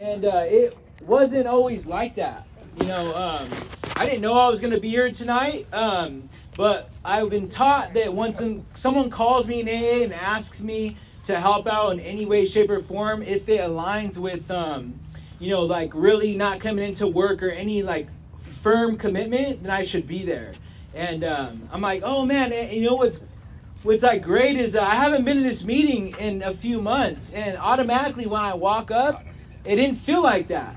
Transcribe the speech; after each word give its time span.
and 0.00 0.24
uh, 0.24 0.44
it 0.46 0.76
wasn't 1.02 1.46
always 1.46 1.86
like 1.86 2.14
that. 2.14 2.46
You 2.80 2.86
know, 2.86 3.14
um, 3.14 3.46
I 3.96 4.06
didn't 4.06 4.22
know 4.22 4.32
I 4.32 4.48
was 4.48 4.60
going 4.60 4.72
to 4.72 4.80
be 4.80 4.88
here 4.88 5.10
tonight, 5.10 5.66
um, 5.74 6.28
but 6.56 6.88
I've 7.04 7.28
been 7.28 7.48
taught 7.48 7.92
that 7.94 8.12
once 8.12 8.38
some, 8.38 8.64
someone 8.72 9.10
calls 9.10 9.46
me 9.46 9.60
in 9.60 9.68
AA 9.68 10.04
and 10.04 10.14
asks 10.14 10.62
me 10.62 10.96
to 11.24 11.38
help 11.38 11.66
out 11.66 11.92
in 11.92 12.00
any 12.00 12.24
way, 12.24 12.46
shape, 12.46 12.70
or 12.70 12.80
form, 12.80 13.22
if 13.22 13.48
it 13.50 13.60
aligns 13.60 14.16
with, 14.16 14.50
um, 14.50 14.98
you 15.38 15.50
know, 15.50 15.64
like 15.64 15.92
really 15.94 16.34
not 16.34 16.60
coming 16.60 16.82
into 16.82 17.06
work 17.06 17.42
or 17.42 17.50
any 17.50 17.82
like 17.82 18.08
firm 18.62 18.96
commitment, 18.96 19.62
then 19.62 19.70
I 19.70 19.84
should 19.84 20.08
be 20.08 20.24
there. 20.24 20.52
And 20.94 21.24
um, 21.24 21.68
I'm 21.70 21.82
like, 21.82 22.02
oh 22.04 22.24
man, 22.24 22.52
and 22.52 22.72
you 22.72 22.88
know 22.88 22.96
what's 22.96 23.20
what's 23.82 24.02
like 24.02 24.22
great 24.22 24.56
is 24.56 24.74
uh, 24.74 24.82
I 24.82 24.94
haven't 24.94 25.24
been 25.24 25.36
in 25.36 25.42
this 25.42 25.64
meeting 25.64 26.14
in 26.18 26.42
a 26.42 26.52
few 26.52 26.80
months, 26.80 27.32
and 27.34 27.58
automatically 27.58 28.26
when 28.26 28.40
I 28.40 28.54
walk 28.54 28.90
up, 28.90 29.24
it 29.64 29.76
didn't 29.76 29.96
feel 29.96 30.22
like 30.22 30.48
that. 30.48 30.76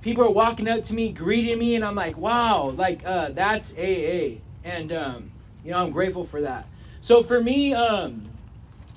People 0.00 0.24
are 0.24 0.30
walking 0.30 0.68
up 0.68 0.82
to 0.84 0.94
me, 0.94 1.12
greeting 1.12 1.58
me, 1.58 1.76
and 1.76 1.84
I'm 1.84 1.94
like, 1.94 2.16
wow, 2.16 2.70
like 2.76 3.04
uh, 3.06 3.30
that's 3.30 3.72
AA, 3.78 4.40
and 4.64 4.92
um, 4.92 5.30
you 5.64 5.70
know 5.70 5.78
I'm 5.78 5.90
grateful 5.90 6.24
for 6.24 6.40
that. 6.40 6.66
So 7.00 7.22
for 7.22 7.40
me, 7.40 7.72
um, 7.74 8.28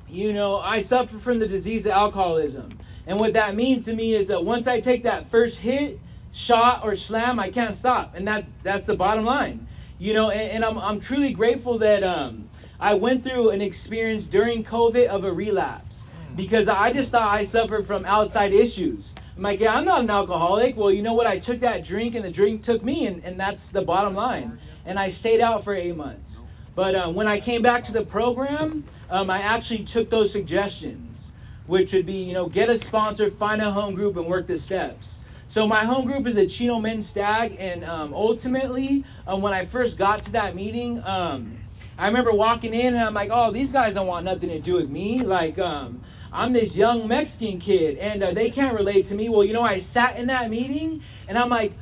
you 0.09 0.34
know, 0.34 0.58
I 0.58 0.80
suffer 0.80 1.17
from 1.17 1.40
the 1.40 1.48
disease 1.48 1.86
of 1.86 1.91
alcoholism, 1.91 2.80
and 3.05 3.20
what 3.20 3.34
that 3.34 3.55
means 3.55 3.86
to 3.86 3.94
me 3.95 4.14
is 4.14 4.30
that 4.30 4.44
once 4.44 4.67
I 4.67 4.80
take 4.80 5.03
that 5.03 5.28
first 5.30 5.59
hit, 5.59 6.00
shot, 6.31 6.84
or 6.84 6.95
slam, 6.95 7.39
I 7.39 7.52
can't 7.52 7.76
stop, 7.76 8.16
and 8.16 8.28
that 8.28 8.45
that's 8.64 8.86
the 8.86 8.95
bottom 8.95 9.26
line. 9.26 9.67
You 10.00 10.14
know, 10.14 10.31
and, 10.31 10.52
and 10.52 10.66
I'm 10.66 10.78
I'm 10.80 11.00
truly 11.00 11.34
grateful 11.34 11.78
that 11.80 12.03
um, 12.03 12.50
I 12.80 12.95
went 12.95 13.23
through 13.23 13.52
an 13.52 13.62
experience 13.62 14.26
during 14.26 14.64
COVID 14.64 15.08
of 15.08 15.23
a 15.23 15.31
relapse 15.31 16.05
because 16.35 16.67
I 16.67 16.91
just 16.91 17.12
thought 17.12 17.34
I 17.34 17.44
suffered 17.44 17.85
from 17.85 18.05
outside 18.05 18.53
issues. 18.53 19.16
I'm 19.35 19.44
like, 19.44 19.59
yeah, 19.59 19.75
I'm 19.75 19.85
not 19.85 20.02
an 20.02 20.09
alcoholic. 20.09 20.77
Well, 20.77 20.91
you 20.91 21.02
know 21.02 21.13
what? 21.13 21.27
I 21.27 21.39
took 21.39 21.59
that 21.59 21.84
drink 21.84 22.16
and 22.16 22.23
the 22.23 22.31
drink 22.31 22.63
took 22.63 22.84
me, 22.84 23.08
and, 23.08 23.23
and 23.23 23.39
that's 23.39 23.69
the 23.69 23.81
bottom 23.81 24.16
line. 24.16 24.59
And 24.86 24.97
I 24.97 25.09
stayed 25.09 25.42
out 25.42 25.64
for 25.64 25.73
eight 25.73 25.95
months. 25.95 26.44
But 26.75 26.95
uh, 26.95 27.09
when 27.09 27.27
I 27.27 27.39
came 27.39 27.61
back 27.61 27.83
to 27.86 27.94
the 27.94 28.03
program, 28.03 28.83
um, 29.09 29.30
I 29.30 29.42
actually 29.42 29.83
took 29.83 30.09
those 30.09 30.31
suggestions, 30.31 31.33
which 31.67 31.94
would 31.94 32.05
be, 32.05 32.23
you 32.23 32.33
know, 32.33 32.47
get 32.47 32.70
a 32.70 32.75
sponsor, 32.75 33.30
find 33.30 33.61
a 33.61 33.72
home 33.72 33.95
group, 33.95 34.17
and 34.17 34.27
work 34.27 34.47
the 34.47 34.58
steps. 34.58 35.22
So 35.47 35.67
my 35.67 35.86
home 35.86 36.05
group 36.05 36.27
is 36.27 36.36
the 36.36 36.47
Chino 36.47 36.80
Men 36.80 37.02
Stag, 37.02 37.55
and 37.59 37.86
um, 37.86 38.14
ultimately, 38.14 39.05
um, 39.27 39.42
when 39.42 39.53
I 39.53 39.64
first 39.64 39.97
got 39.97 40.22
to 40.23 40.31
that 40.33 40.55
meeting, 40.55 41.02
um, 41.05 41.58
I 41.97 42.08
remember 42.08 42.33
walking 42.33 42.73
in 42.73 42.94
and 42.94 43.03
I'm 43.03 43.14
like, 43.14 43.30
oh, 43.31 43.52
these 43.52 43.72
guys 43.72 43.94
don't 43.94 44.08
want 44.08 44.25
nothing 44.25 44.49
to 44.49 44.59
do 44.59 44.73
with 44.73 44.89
me. 44.89 45.22
Like, 45.22 45.58
um, 45.58 46.02
I'm 46.36 46.52
this 46.52 46.75
young 46.75 47.08
Mexican 47.08 47.59
kid 47.59 47.97
and 47.97 48.22
uh, 48.22 48.31
they 48.31 48.50
can't 48.50 48.75
relate 48.75 49.05
to 49.08 49.16
me. 49.16 49.30
Well, 49.30 49.44
you 49.44 49.53
know, 49.53 49.64
I 49.64 49.80
sat 49.80 50.17
in 50.17 50.28
that 50.28 50.50
meeting 50.50 51.02
and 51.27 51.38
I'm 51.38 51.50
like, 51.50 51.73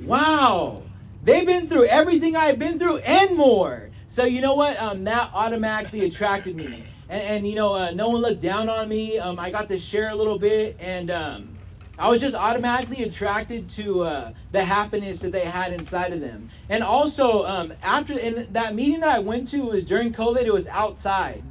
wow, 0.00 0.82
they've 1.22 1.46
been 1.46 1.68
through 1.68 1.86
everything 1.86 2.34
I've 2.34 2.58
been 2.58 2.78
through 2.78 2.98
and 2.98 3.36
more. 3.36 3.90
So, 4.06 4.24
you 4.24 4.40
know 4.40 4.54
what? 4.54 4.80
Um, 4.80 5.04
that 5.04 5.30
automatically 5.34 6.06
attracted 6.06 6.56
me. 6.56 6.84
And, 7.10 7.22
and 7.22 7.48
you 7.48 7.54
know, 7.54 7.74
uh, 7.74 7.90
no 7.90 8.08
one 8.08 8.22
looked 8.22 8.40
down 8.40 8.70
on 8.70 8.88
me. 8.88 9.18
Um, 9.18 9.38
I 9.38 9.50
got 9.50 9.68
to 9.68 9.78
share 9.78 10.08
a 10.08 10.14
little 10.14 10.38
bit 10.38 10.76
and, 10.80 11.10
um, 11.10 11.54
I 11.98 12.08
was 12.08 12.20
just 12.20 12.36
automatically 12.36 13.02
attracted 13.02 13.68
to 13.70 14.04
uh, 14.04 14.32
the 14.52 14.64
happiness 14.64 15.18
that 15.18 15.32
they 15.32 15.44
had 15.44 15.72
inside 15.72 16.12
of 16.12 16.20
them. 16.20 16.48
And 16.68 16.84
also, 16.84 17.44
um, 17.44 17.72
after 17.82 18.16
in 18.16 18.46
that 18.52 18.76
meeting 18.76 19.00
that 19.00 19.08
I 19.08 19.18
went 19.18 19.48
to 19.48 19.62
was 19.62 19.84
during 19.84 20.12
COVID. 20.12 20.42
It 20.42 20.52
was 20.52 20.68
outside, 20.68 21.42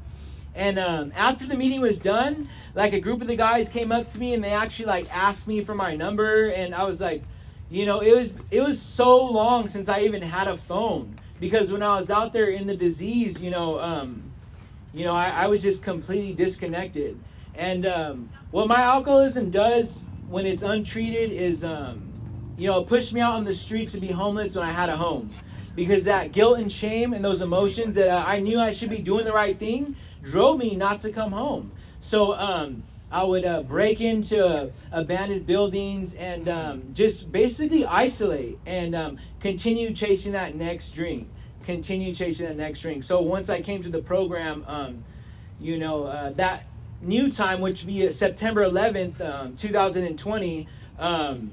and 0.57 0.79
um, 0.79 1.13
after 1.15 1.45
the 1.45 1.55
meeting 1.55 1.81
was 1.81 1.99
done, 1.99 2.49
like 2.75 2.93
a 2.93 2.99
group 2.99 3.21
of 3.21 3.27
the 3.27 3.35
guys 3.35 3.69
came 3.69 3.91
up 3.91 4.11
to 4.11 4.19
me 4.19 4.33
and 4.33 4.43
they 4.43 4.51
actually 4.51 4.85
like 4.85 5.07
asked 5.15 5.47
me 5.47 5.63
for 5.63 5.75
my 5.75 5.95
number, 5.95 6.47
and 6.49 6.73
I 6.73 6.83
was 6.83 6.99
like, 6.99 7.23
you 7.69 7.85
know, 7.85 7.99
it 7.99 8.15
was 8.15 8.33
it 8.51 8.61
was 8.61 8.81
so 8.81 9.25
long 9.25 9.67
since 9.67 9.87
I 9.87 10.01
even 10.01 10.21
had 10.21 10.47
a 10.47 10.57
phone. 10.57 11.15
Because 11.39 11.71
when 11.71 11.83
I 11.83 11.95
was 11.97 12.09
out 12.09 12.33
there 12.33 12.47
in 12.47 12.65
the 12.65 12.75
disease, 12.75 13.43
you 13.43 13.51
know, 13.51 13.79
um, 13.79 14.31
you 14.91 15.05
know, 15.05 15.15
I, 15.15 15.29
I 15.29 15.47
was 15.47 15.61
just 15.61 15.83
completely 15.83 16.33
disconnected. 16.33 17.19
And 17.53 17.85
um, 17.85 18.29
what 18.49 18.67
my 18.67 18.81
alcoholism 18.81 19.51
does 19.51 20.07
when 20.27 20.45
it's 20.45 20.63
untreated 20.63 21.31
is 21.31 21.63
um, 21.63 22.11
you 22.57 22.67
know 22.67 22.79
it 22.81 22.87
pushed 22.87 23.13
me 23.13 23.21
out 23.21 23.33
on 23.33 23.45
the 23.45 23.53
streets 23.53 23.93
to 23.93 23.99
be 23.99 24.07
homeless 24.07 24.55
when 24.55 24.65
i 24.65 24.71
had 24.71 24.89
a 24.89 24.97
home. 24.97 25.29
Because 25.75 26.05
that 26.05 26.31
guilt 26.31 26.57
and 26.57 26.71
shame 26.71 27.13
and 27.13 27.23
those 27.23 27.41
emotions 27.41 27.95
that 27.95 28.09
i 28.27 28.39
knew 28.39 28.59
i 28.59 28.71
should 28.71 28.89
be 28.89 28.97
doing 28.97 29.25
the 29.25 29.31
right 29.31 29.57
thing 29.57 29.95
drove 30.23 30.59
me 30.59 30.75
not 30.75 30.99
to 31.01 31.11
come 31.11 31.31
home. 31.31 31.71
So 31.99 32.35
um, 32.35 32.83
i 33.09 33.23
would 33.23 33.45
uh, 33.45 33.63
break 33.63 34.01
into 34.01 34.45
uh, 34.45 34.69
abandoned 34.91 35.47
buildings 35.47 36.13
and 36.15 36.49
um, 36.49 36.83
just 36.93 37.31
basically 37.31 37.85
isolate 37.85 38.59
and 38.65 38.93
um, 38.93 39.17
continue 39.39 39.93
chasing 39.93 40.33
that 40.33 40.55
next 40.55 40.91
drink 40.91 41.25
continue 41.63 42.13
chasing 42.13 42.45
that 42.45 42.57
next 42.57 42.81
drink 42.81 43.01
so 43.03 43.21
once 43.21 43.49
i 43.49 43.61
came 43.61 43.81
to 43.81 43.87
the 43.87 44.01
program 44.01 44.65
um, 44.67 45.01
you 45.61 45.79
know 45.79 46.03
uh, 46.03 46.31
that 46.31 46.65
new 47.01 47.31
time, 47.31 47.61
which 47.61 47.83
would 47.83 47.87
be 47.87 48.09
September 48.09 48.65
11th, 48.65 49.21
um, 49.21 49.55
2020, 49.55 50.67
um, 50.99 51.51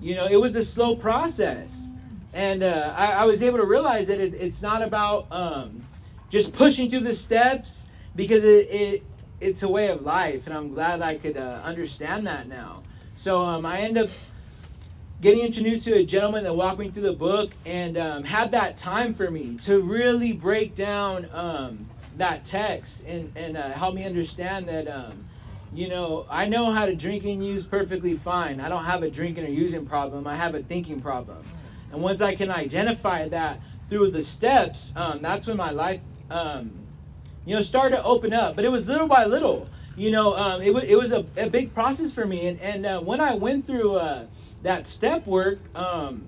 you 0.00 0.14
know, 0.14 0.26
it 0.26 0.36
was 0.36 0.54
a 0.56 0.64
slow 0.64 0.96
process. 0.96 1.90
And 2.32 2.62
uh, 2.62 2.92
I, 2.94 3.12
I, 3.12 3.24
was 3.24 3.42
able 3.42 3.58
to 3.58 3.64
realize 3.64 4.08
that 4.08 4.20
it, 4.20 4.34
it's 4.34 4.60
not 4.60 4.82
about 4.82 5.26
just 6.30 6.52
pushing 6.52 6.90
through 6.90 7.00
the 7.00 7.14
steps 7.14 7.86
because 8.14 8.44
it, 8.44 8.68
it, 8.70 9.02
it's 9.40 9.62
a 9.62 9.68
way 9.68 9.88
of 9.88 10.02
life. 10.02 10.46
And 10.46 10.56
I'm 10.56 10.72
glad 10.72 11.02
I 11.02 11.16
could 11.16 11.36
uh, 11.36 11.60
understand 11.64 12.26
that 12.26 12.48
now. 12.48 12.82
So 13.14 13.42
um, 13.42 13.64
I 13.64 13.78
end 13.78 13.98
up 13.98 14.08
getting 15.20 15.44
introduced 15.44 15.86
to 15.86 15.94
a 15.94 16.04
gentleman 16.04 16.44
that 16.44 16.54
walked 16.54 16.78
me 16.78 16.90
through 16.90 17.02
the 17.02 17.12
book 17.12 17.52
and 17.64 17.96
um, 17.96 18.24
had 18.24 18.50
that 18.50 18.76
time 18.76 19.14
for 19.14 19.30
me 19.30 19.56
to 19.56 19.80
really 19.80 20.32
break 20.32 20.74
down 20.74 21.26
um, 21.32 21.88
that 22.18 22.44
text 22.44 23.06
and 23.06 23.32
and 23.36 23.56
uh, 23.56 23.70
help 23.70 23.94
me 23.94 24.04
understand 24.04 24.68
that 24.68 24.88
um, 24.88 25.24
you 25.72 25.88
know 25.88 26.26
I 26.30 26.46
know 26.46 26.70
how 26.72 26.86
to 26.86 26.94
drink 26.94 27.24
and 27.24 27.44
use 27.44 27.64
perfectly 27.66 28.14
fine. 28.14 28.60
I 28.60 28.68
don't 28.68 28.84
have 28.84 29.02
a 29.02 29.10
drinking 29.10 29.44
or 29.44 29.48
using 29.48 29.86
problem. 29.86 30.26
I 30.26 30.36
have 30.36 30.54
a 30.54 30.62
thinking 30.62 31.00
problem. 31.00 31.44
And 31.92 32.02
once 32.02 32.20
I 32.20 32.34
can 32.34 32.50
identify 32.50 33.28
that 33.28 33.60
through 33.88 34.10
the 34.10 34.22
steps, 34.22 34.94
um, 34.96 35.22
that's 35.22 35.46
when 35.46 35.56
my 35.56 35.70
life 35.70 36.00
um, 36.30 36.72
you 37.44 37.54
know 37.54 37.60
started 37.60 37.96
to 37.96 38.04
open 38.04 38.32
up. 38.32 38.56
But 38.56 38.64
it 38.64 38.70
was 38.70 38.86
little 38.86 39.08
by 39.08 39.24
little. 39.24 39.68
You 39.96 40.10
know, 40.10 40.36
um, 40.36 40.60
it 40.60 40.74
was 40.74 40.84
it 40.84 40.98
was 40.98 41.12
a, 41.12 41.24
a, 41.36 41.48
big 41.48 41.72
process 41.72 42.12
for 42.12 42.26
me. 42.26 42.46
And 42.48 42.60
and 42.60 42.86
uh, 42.86 43.00
when 43.00 43.20
I 43.20 43.34
went 43.34 43.66
through 43.66 43.96
uh, 43.96 44.26
that 44.62 44.86
step 44.86 45.26
work. 45.26 45.58
Um, 45.74 46.26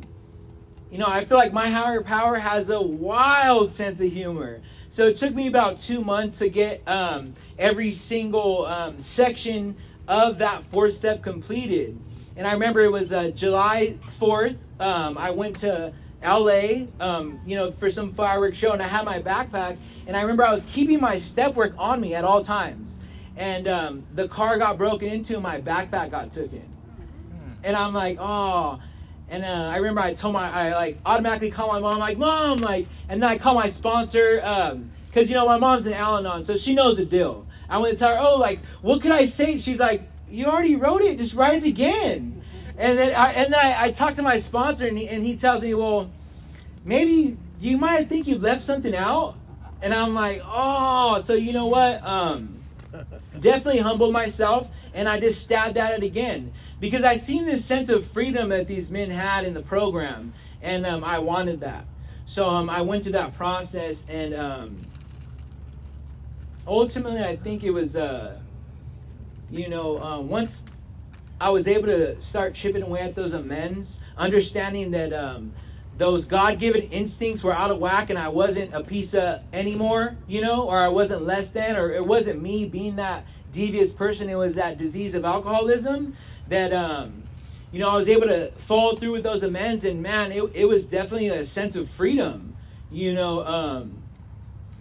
you 0.91 0.97
know, 0.97 1.07
I 1.07 1.25
feel 1.25 1.37
like 1.37 1.53
my 1.53 1.69
higher 1.69 2.03
power 2.03 2.37
has 2.37 2.71
a 2.71 2.81
wild 2.81 3.73
sense 3.73 4.01
of 4.01 4.11
humor. 4.11 4.61
So 4.89 5.07
it 5.07 5.17
took 5.17 5.35
me 5.35 5.47
about 5.47 5.79
two 5.79 6.03
months 6.03 6.39
to 6.39 6.49
get 6.49 6.83
um, 6.89 7.35
every 7.59 7.91
single 7.91 8.65
um, 8.67 8.99
section 8.99 9.77
of 10.07 10.39
that 10.39 10.63
fourth 10.63 10.95
step 10.95 11.23
completed. 11.23 11.99
And 12.37 12.47
I 12.47 12.53
remember 12.53 12.81
it 12.81 12.93
was 12.93 13.13
uh, 13.13 13.31
July 13.31 13.99
4th. 14.19 14.57
Um, 14.81 15.19
I 15.19 15.31
went 15.31 15.57
to 15.57 15.93
LA, 16.23 16.87
um, 17.01 17.41
you 17.47 17.57
know, 17.57 17.71
for 17.71 17.91
some 17.91 18.13
fireworks 18.13 18.59
show, 18.59 18.73
and 18.73 18.83
I 18.83 18.87
had 18.87 19.05
my 19.05 19.21
backpack. 19.21 19.77
And 20.07 20.17
I 20.17 20.23
remember 20.23 20.45
I 20.45 20.53
was 20.53 20.65
keeping 20.65 21.01
my 21.01 21.17
step 21.17 21.55
work 21.55 21.75
on 21.79 22.01
me 22.01 22.15
at 22.15 22.25
all 22.25 22.43
times. 22.43 22.99
And 23.37 23.69
um, 23.69 24.07
the 24.15 24.27
car 24.27 24.59
got 24.59 24.79
broken 24.79 25.09
into, 25.09 25.35
and 25.35 25.43
my 25.43 25.61
backpack 25.61 26.11
got 26.11 26.31
taken. 26.31 26.69
And 27.63 27.77
I'm 27.77 27.95
like, 27.95 28.19
oh. 28.21 28.81
And 29.31 29.45
uh, 29.45 29.71
I 29.73 29.77
remember 29.77 30.01
I 30.01 30.15
told 30.15 30.35
my, 30.35 30.51
I 30.51 30.75
like 30.75 30.99
automatically 31.05 31.51
call 31.51 31.69
my 31.69 31.81
mom, 31.81 31.99
like, 31.99 32.19
mom, 32.19 32.59
like, 32.61 32.87
and 33.09 33.23
then 33.23 33.29
I 33.29 33.37
call 33.37 33.55
my 33.55 33.69
sponsor, 33.69 34.37
because, 34.37 35.27
um, 35.27 35.29
you 35.29 35.35
know, 35.35 35.47
my 35.47 35.59
mom's 35.59 35.87
an 35.87 35.93
Al 35.93 36.17
Anon, 36.17 36.45
so 36.45 36.57
she 36.57 36.75
knows 36.75 36.97
the 36.97 37.05
deal. 37.05 37.47
I 37.69 37.79
went 37.79 37.93
to 37.93 37.99
tell 37.99 38.17
her, 38.17 38.21
oh, 38.21 38.39
like, 38.39 38.65
what 38.81 39.03
could 39.03 39.13
I 39.13 39.27
say? 39.27 39.59
She's 39.59 39.79
like, 39.79 40.09
you 40.31 40.47
already 40.47 40.77
wrote 40.77 41.03
it, 41.03 41.19
just 41.19 41.35
write 41.35 41.63
it 41.63 41.67
again. 41.67 42.43
And 42.79 42.97
then 42.97 43.15
I, 43.15 43.33
and 43.33 43.53
then 43.53 43.61
I, 43.61 43.87
I 43.87 43.91
talked 43.91 44.17
to 44.17 44.23
my 44.23 44.39
sponsor, 44.39 44.87
and 44.87 44.97
he, 44.97 45.09
and 45.09 45.27
he 45.27 45.37
tells 45.37 45.63
me, 45.63 45.75
well, 45.75 46.11
maybe, 46.85 47.37
do 47.59 47.69
you 47.69 47.77
might 47.77 48.09
think 48.09 48.27
you 48.27 48.39
left 48.39 48.63
something 48.63 48.95
out? 48.95 49.35
And 49.83 49.93
I'm 49.93 50.15
like, 50.15 50.41
oh, 50.45 51.21
so 51.23 51.35
you 51.35 51.53
know 51.53 51.67
what? 51.67 52.05
Um, 52.05 52.59
definitely 53.39 53.81
humbled 53.81 54.13
myself 54.13 54.69
and 54.95 55.09
I 55.09 55.21
just 55.21 55.43
stabbed 55.43 55.77
at 55.77 55.93
it 55.93 56.03
again 56.05 56.53
because 56.81 57.05
I 57.05 57.17
seen 57.17 57.47
this 57.47 57.65
sense 57.65 57.89
of 57.91 58.07
freedom 58.07 58.49
that 58.51 58.67
these 58.67 58.91
men 58.91 59.11
had 59.11 59.45
in 59.45 59.55
the 59.55 59.63
program 59.63 60.33
and 60.63 60.87
um, 60.87 61.05
I 61.05 61.19
wanted 61.19 61.61
that. 61.61 61.85
So 62.25 62.49
um, 62.49 62.69
I 62.69 62.83
went 62.83 63.05
through 63.05 63.13
that 63.13 63.37
process 63.37 64.07
and 64.09 64.35
um, 64.35 64.77
ultimately 66.67 67.23
I 67.23 67.37
think 67.37 67.63
it 67.63 67.71
was, 67.71 67.97
uh, 67.97 68.39
you 69.51 69.69
know, 69.69 69.99
uh, 69.99 70.21
once 70.21 70.65
I 71.41 71.51
was 71.51 71.69
able 71.69 71.87
to 71.87 72.21
start 72.21 72.55
chipping 72.55 72.83
away 72.83 73.01
at 73.01 73.15
those 73.15 73.33
amends, 73.33 74.01
understanding 74.17 74.91
that 74.91 75.13
um, 75.13 75.53
those 75.97 76.25
God 76.25 76.59
given 76.59 76.83
instincts 76.83 77.45
were 77.45 77.55
out 77.55 77.71
of 77.71 77.79
whack 77.79 78.11
and 78.11 78.19
I 78.19 78.29
wasn't 78.29 78.73
a 78.73 78.83
piece 78.83 79.15
of 79.15 79.43
anymore, 79.53 80.17
you 80.27 80.41
know, 80.41 80.69
or 80.69 80.79
I 80.79 80.89
wasn't 80.89 81.23
less 81.23 81.51
than, 81.51 81.77
or 81.77 81.91
it 81.91 82.05
wasn't 82.05 82.43
me 82.43 82.67
being 82.67 82.97
that 82.97 83.25
devious 83.53 83.93
person, 83.93 84.29
it 84.29 84.37
was 84.37 84.55
that 84.57 84.79
disease 84.79 85.15
of 85.15 85.25
alcoholism, 85.25 86.15
that 86.49 86.73
um, 86.73 87.23
you 87.73 87.81
know 87.81 87.91
I 87.91 87.97
was 87.97 88.09
able 88.09 88.27
to 88.29 88.51
follow 88.53 88.97
through 88.97 89.13
with 89.13 89.23
those 89.23 89.43
amends, 89.43 89.85
and 89.85 90.03
man, 90.03 90.33
it 90.33 90.43
it 90.55 90.65
was 90.67 90.87
definitely 90.87 91.29
a 91.29 91.45
sense 91.45 91.77
of 91.77 91.89
freedom. 91.89 92.57
You 92.91 93.15
know, 93.15 93.45
um, 93.47 94.03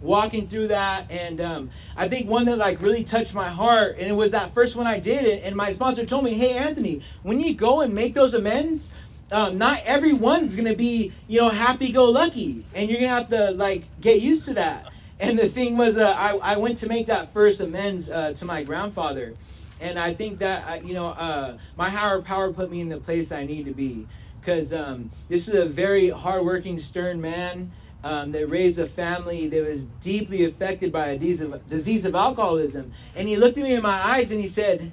walking 0.00 0.46
through 0.48 0.68
that, 0.68 1.10
and 1.10 1.40
um, 1.40 1.70
I 1.96 2.08
think 2.08 2.28
one 2.28 2.46
that 2.46 2.56
like 2.56 2.80
really 2.80 3.04
touched 3.04 3.34
my 3.34 3.48
heart, 3.48 3.96
and 3.98 4.08
it 4.08 4.14
was 4.14 4.30
that 4.32 4.52
first 4.52 4.76
one 4.76 4.86
I 4.86 4.98
did 4.98 5.24
it, 5.24 5.44
and 5.44 5.56
my 5.56 5.70
sponsor 5.70 6.06
told 6.06 6.24
me, 6.24 6.34
"Hey, 6.34 6.52
Anthony, 6.52 7.02
when 7.22 7.40
you 7.40 7.54
go 7.54 7.80
and 7.80 7.94
make 7.94 8.14
those 8.14 8.34
amends." 8.34 8.92
Um, 9.30 9.58
not 9.58 9.82
everyone's 9.84 10.56
gonna 10.56 10.74
be 10.74 11.12
you 11.26 11.38
know 11.38 11.50
happy 11.50 11.92
go 11.92 12.06
lucky 12.06 12.64
and 12.74 12.88
you're 12.88 12.98
gonna 12.98 13.10
have 13.10 13.28
to 13.28 13.50
like 13.50 13.84
get 14.00 14.22
used 14.22 14.46
to 14.46 14.54
that 14.54 14.90
and 15.20 15.38
the 15.38 15.48
thing 15.48 15.76
was, 15.76 15.98
uh, 15.98 16.10
I, 16.10 16.36
I 16.36 16.56
went 16.58 16.78
to 16.78 16.88
make 16.88 17.06
that 17.08 17.32
first 17.32 17.60
amends 17.60 18.10
uh, 18.10 18.32
to 18.34 18.44
my 18.44 18.62
grandfather. 18.62 19.34
And 19.80 19.98
I 19.98 20.14
think 20.14 20.38
that, 20.38 20.84
you 20.84 20.94
know, 20.94 21.08
uh, 21.08 21.58
my 21.76 21.90
higher 21.90 22.20
power 22.20 22.52
put 22.52 22.70
me 22.70 22.80
in 22.80 22.88
the 22.88 22.98
place 22.98 23.32
I 23.32 23.44
need 23.44 23.66
to 23.66 23.74
be. 23.74 24.06
Because 24.40 24.72
um, 24.72 25.10
this 25.28 25.48
is 25.48 25.54
a 25.54 25.66
very 25.66 26.08
hardworking, 26.10 26.78
stern 26.78 27.20
man 27.20 27.72
um, 28.08 28.32
that 28.32 28.46
raised 28.46 28.78
a 28.78 28.86
family 28.86 29.48
that 29.48 29.62
was 29.62 29.84
deeply 30.00 30.44
affected 30.44 30.90
by 30.90 31.08
a 31.08 31.18
disease 31.18 32.04
of, 32.04 32.14
alcoholism. 32.14 32.90
And 33.14 33.28
he 33.28 33.36
looked 33.36 33.58
at 33.58 33.64
me 33.64 33.74
in 33.74 33.82
my 33.82 34.02
eyes 34.14 34.30
and 34.30 34.40
he 34.40 34.46
said, 34.46 34.92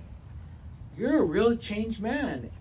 You're 0.98 1.20
a 1.20 1.24
real 1.24 1.56
changed 1.56 2.02
man. 2.02 2.52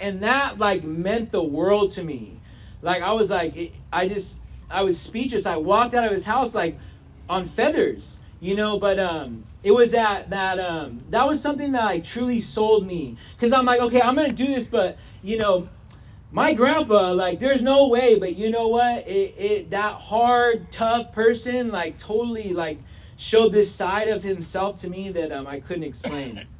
And 0.00 0.20
that, 0.22 0.58
like, 0.58 0.82
meant 0.82 1.30
the 1.30 1.44
world 1.44 1.90
to 1.92 2.02
me. 2.02 2.40
Like, 2.80 3.02
I 3.02 3.12
was 3.12 3.30
like, 3.30 3.54
it, 3.54 3.72
I 3.92 4.08
just, 4.08 4.40
I 4.70 4.82
was 4.82 4.98
speechless. 4.98 5.44
I 5.44 5.58
walked 5.58 5.94
out 5.94 6.04
of 6.04 6.10
his 6.10 6.24
house 6.24 6.54
like, 6.54 6.78
on 7.28 7.44
feathers 7.44 8.18
you 8.42 8.56
know 8.56 8.78
but 8.78 8.98
um 8.98 9.44
it 9.62 9.70
was 9.70 9.92
that 9.92 10.28
that 10.28 10.58
um 10.58 11.00
that 11.10 11.26
was 11.26 11.40
something 11.40 11.70
that 11.72 11.84
like 11.84 12.04
truly 12.04 12.40
sold 12.40 12.84
me 12.86 13.16
because 13.36 13.52
i'm 13.52 13.64
like 13.64 13.80
okay 13.80 14.00
i'm 14.02 14.16
gonna 14.16 14.32
do 14.32 14.46
this 14.46 14.66
but 14.66 14.98
you 15.22 15.38
know 15.38 15.68
my 16.32 16.54
grandpa 16.54 17.12
like 17.12 17.38
there's 17.38 17.62
no 17.62 17.88
way 17.88 18.18
but 18.18 18.36
you 18.36 18.50
know 18.50 18.68
what? 18.68 19.06
It, 19.06 19.34
it 19.38 19.70
that 19.70 19.94
hard 19.94 20.72
tough 20.72 21.12
person 21.12 21.70
like 21.70 21.98
totally 21.98 22.52
like 22.52 22.78
showed 23.16 23.52
this 23.52 23.72
side 23.72 24.08
of 24.08 24.22
himself 24.22 24.80
to 24.80 24.90
me 24.90 25.10
that 25.10 25.30
um, 25.30 25.46
i 25.46 25.60
couldn't 25.60 25.84
explain. 25.84 26.46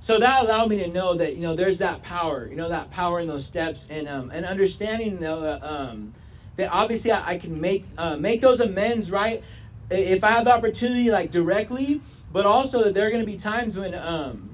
So 0.00 0.18
that 0.20 0.44
allowed 0.44 0.70
me 0.70 0.82
to 0.84 0.88
know 0.88 1.14
that 1.16 1.34
you 1.34 1.42
know 1.42 1.54
there's 1.54 1.78
that 1.78 2.02
power 2.02 2.46
you 2.48 2.56
know 2.56 2.70
that 2.70 2.90
power 2.90 3.20
in 3.20 3.28
those 3.28 3.44
steps 3.44 3.88
and 3.90 4.08
um 4.08 4.30
and 4.32 4.46
understanding 4.46 5.18
the 5.18 5.60
um 5.70 6.14
that 6.56 6.70
obviously 6.72 7.10
I, 7.10 7.30
I 7.30 7.38
can 7.38 7.60
make 7.60 7.84
uh, 7.98 8.16
make 8.16 8.40
those 8.40 8.60
amends 8.60 9.10
right 9.10 9.42
if 9.90 10.24
I 10.24 10.30
have 10.30 10.44
the 10.44 10.52
opportunity 10.52 11.10
like 11.10 11.30
directly, 11.30 12.00
but 12.32 12.46
also 12.46 12.84
that 12.84 12.94
there 12.94 13.06
are 13.06 13.10
going 13.10 13.24
to 13.24 13.30
be 13.30 13.38
times 13.38 13.76
when 13.76 13.94
um 13.94 14.50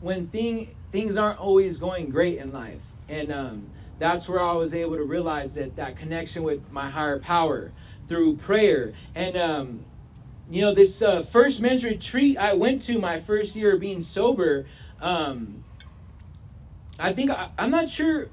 when 0.00 0.28
thing 0.28 0.74
things 0.92 1.16
aren't 1.16 1.38
always 1.38 1.76
going 1.76 2.10
great 2.10 2.38
in 2.38 2.52
life, 2.52 2.87
and 3.08 3.32
um, 3.32 3.70
that's 3.98 4.28
where 4.28 4.42
I 4.42 4.52
was 4.52 4.74
able 4.74 4.96
to 4.96 5.04
realize 5.04 5.54
that 5.56 5.76
that 5.76 5.96
connection 5.96 6.42
with 6.42 6.70
my 6.70 6.88
higher 6.90 7.18
power 7.18 7.72
through 8.06 8.36
prayer 8.36 8.92
and 9.14 9.36
um, 9.36 9.84
you 10.50 10.62
know 10.62 10.74
this 10.74 11.02
uh, 11.02 11.22
first 11.22 11.60
men's 11.60 11.84
retreat 11.84 12.38
I 12.38 12.54
went 12.54 12.82
to 12.82 12.98
my 12.98 13.20
first 13.20 13.54
year 13.56 13.74
of 13.74 13.80
being 13.80 14.00
sober. 14.00 14.66
Um, 15.00 15.64
I 16.98 17.12
think 17.12 17.30
I, 17.30 17.50
I'm 17.58 17.70
not 17.70 17.90
sure 17.90 18.28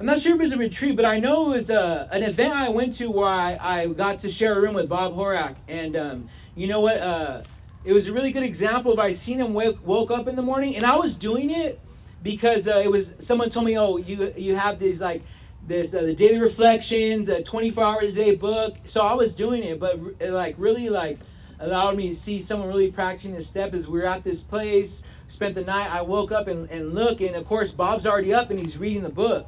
I'm 0.00 0.06
not 0.06 0.18
sure 0.18 0.34
if 0.34 0.40
it 0.40 0.44
was 0.44 0.52
a 0.52 0.56
retreat, 0.56 0.96
but 0.96 1.04
I 1.04 1.18
know 1.18 1.48
it 1.48 1.56
was 1.56 1.68
a, 1.68 1.78
uh, 1.78 2.08
an 2.10 2.22
event 2.22 2.54
I 2.54 2.70
went 2.70 2.94
to 2.94 3.10
where 3.10 3.28
I, 3.28 3.58
I 3.60 3.86
got 3.88 4.20
to 4.20 4.30
share 4.30 4.56
a 4.56 4.60
room 4.60 4.74
with 4.74 4.88
Bob 4.88 5.14
Horak. 5.14 5.56
And 5.68 5.94
um, 5.94 6.28
you 6.56 6.68
know 6.68 6.80
what? 6.80 6.96
Uh, 6.96 7.42
it 7.84 7.92
was 7.92 8.08
a 8.08 8.12
really 8.14 8.32
good 8.32 8.42
example 8.42 8.94
of 8.94 8.98
I 8.98 9.12
seen 9.12 9.38
him 9.38 9.52
wake, 9.52 9.76
woke 9.86 10.10
up 10.10 10.26
in 10.26 10.36
the 10.36 10.42
morning, 10.42 10.74
and 10.74 10.86
I 10.86 10.96
was 10.96 11.14
doing 11.14 11.50
it 11.50 11.78
because 12.22 12.68
uh, 12.68 12.82
it 12.84 12.90
was 12.90 13.14
someone 13.18 13.50
told 13.50 13.66
me, 13.66 13.78
oh, 13.78 13.96
you 13.96 14.32
you 14.36 14.56
have 14.56 14.78
these 14.78 15.00
like 15.00 15.22
there's 15.66 15.94
uh, 15.94 16.02
the 16.02 16.14
daily 16.14 16.38
reflections, 16.38 17.26
the 17.26 17.42
24 17.42 17.84
hours 17.84 18.12
a 18.12 18.14
day 18.14 18.34
book. 18.34 18.76
So 18.84 19.02
I 19.02 19.14
was 19.14 19.34
doing 19.34 19.62
it, 19.62 19.78
but 19.78 19.98
it, 20.18 20.30
like 20.30 20.54
really 20.58 20.88
like 20.88 21.18
allowed 21.58 21.96
me 21.96 22.08
to 22.08 22.14
see 22.14 22.38
someone 22.38 22.68
really 22.68 22.90
practicing 22.90 23.34
this 23.34 23.46
step 23.46 23.74
as 23.74 23.88
we 23.88 24.00
were 24.00 24.06
at 24.06 24.24
this 24.24 24.42
place, 24.42 25.02
spent 25.28 25.54
the 25.54 25.64
night. 25.64 25.90
I 25.90 26.02
woke 26.02 26.32
up 26.32 26.48
and, 26.48 26.70
and 26.70 26.94
look, 26.94 27.20
and 27.20 27.36
of 27.36 27.44
course 27.46 27.70
Bob's 27.70 28.06
already 28.06 28.32
up 28.32 28.50
and 28.50 28.58
he's 28.58 28.78
reading 28.78 29.02
the 29.02 29.10
book. 29.10 29.46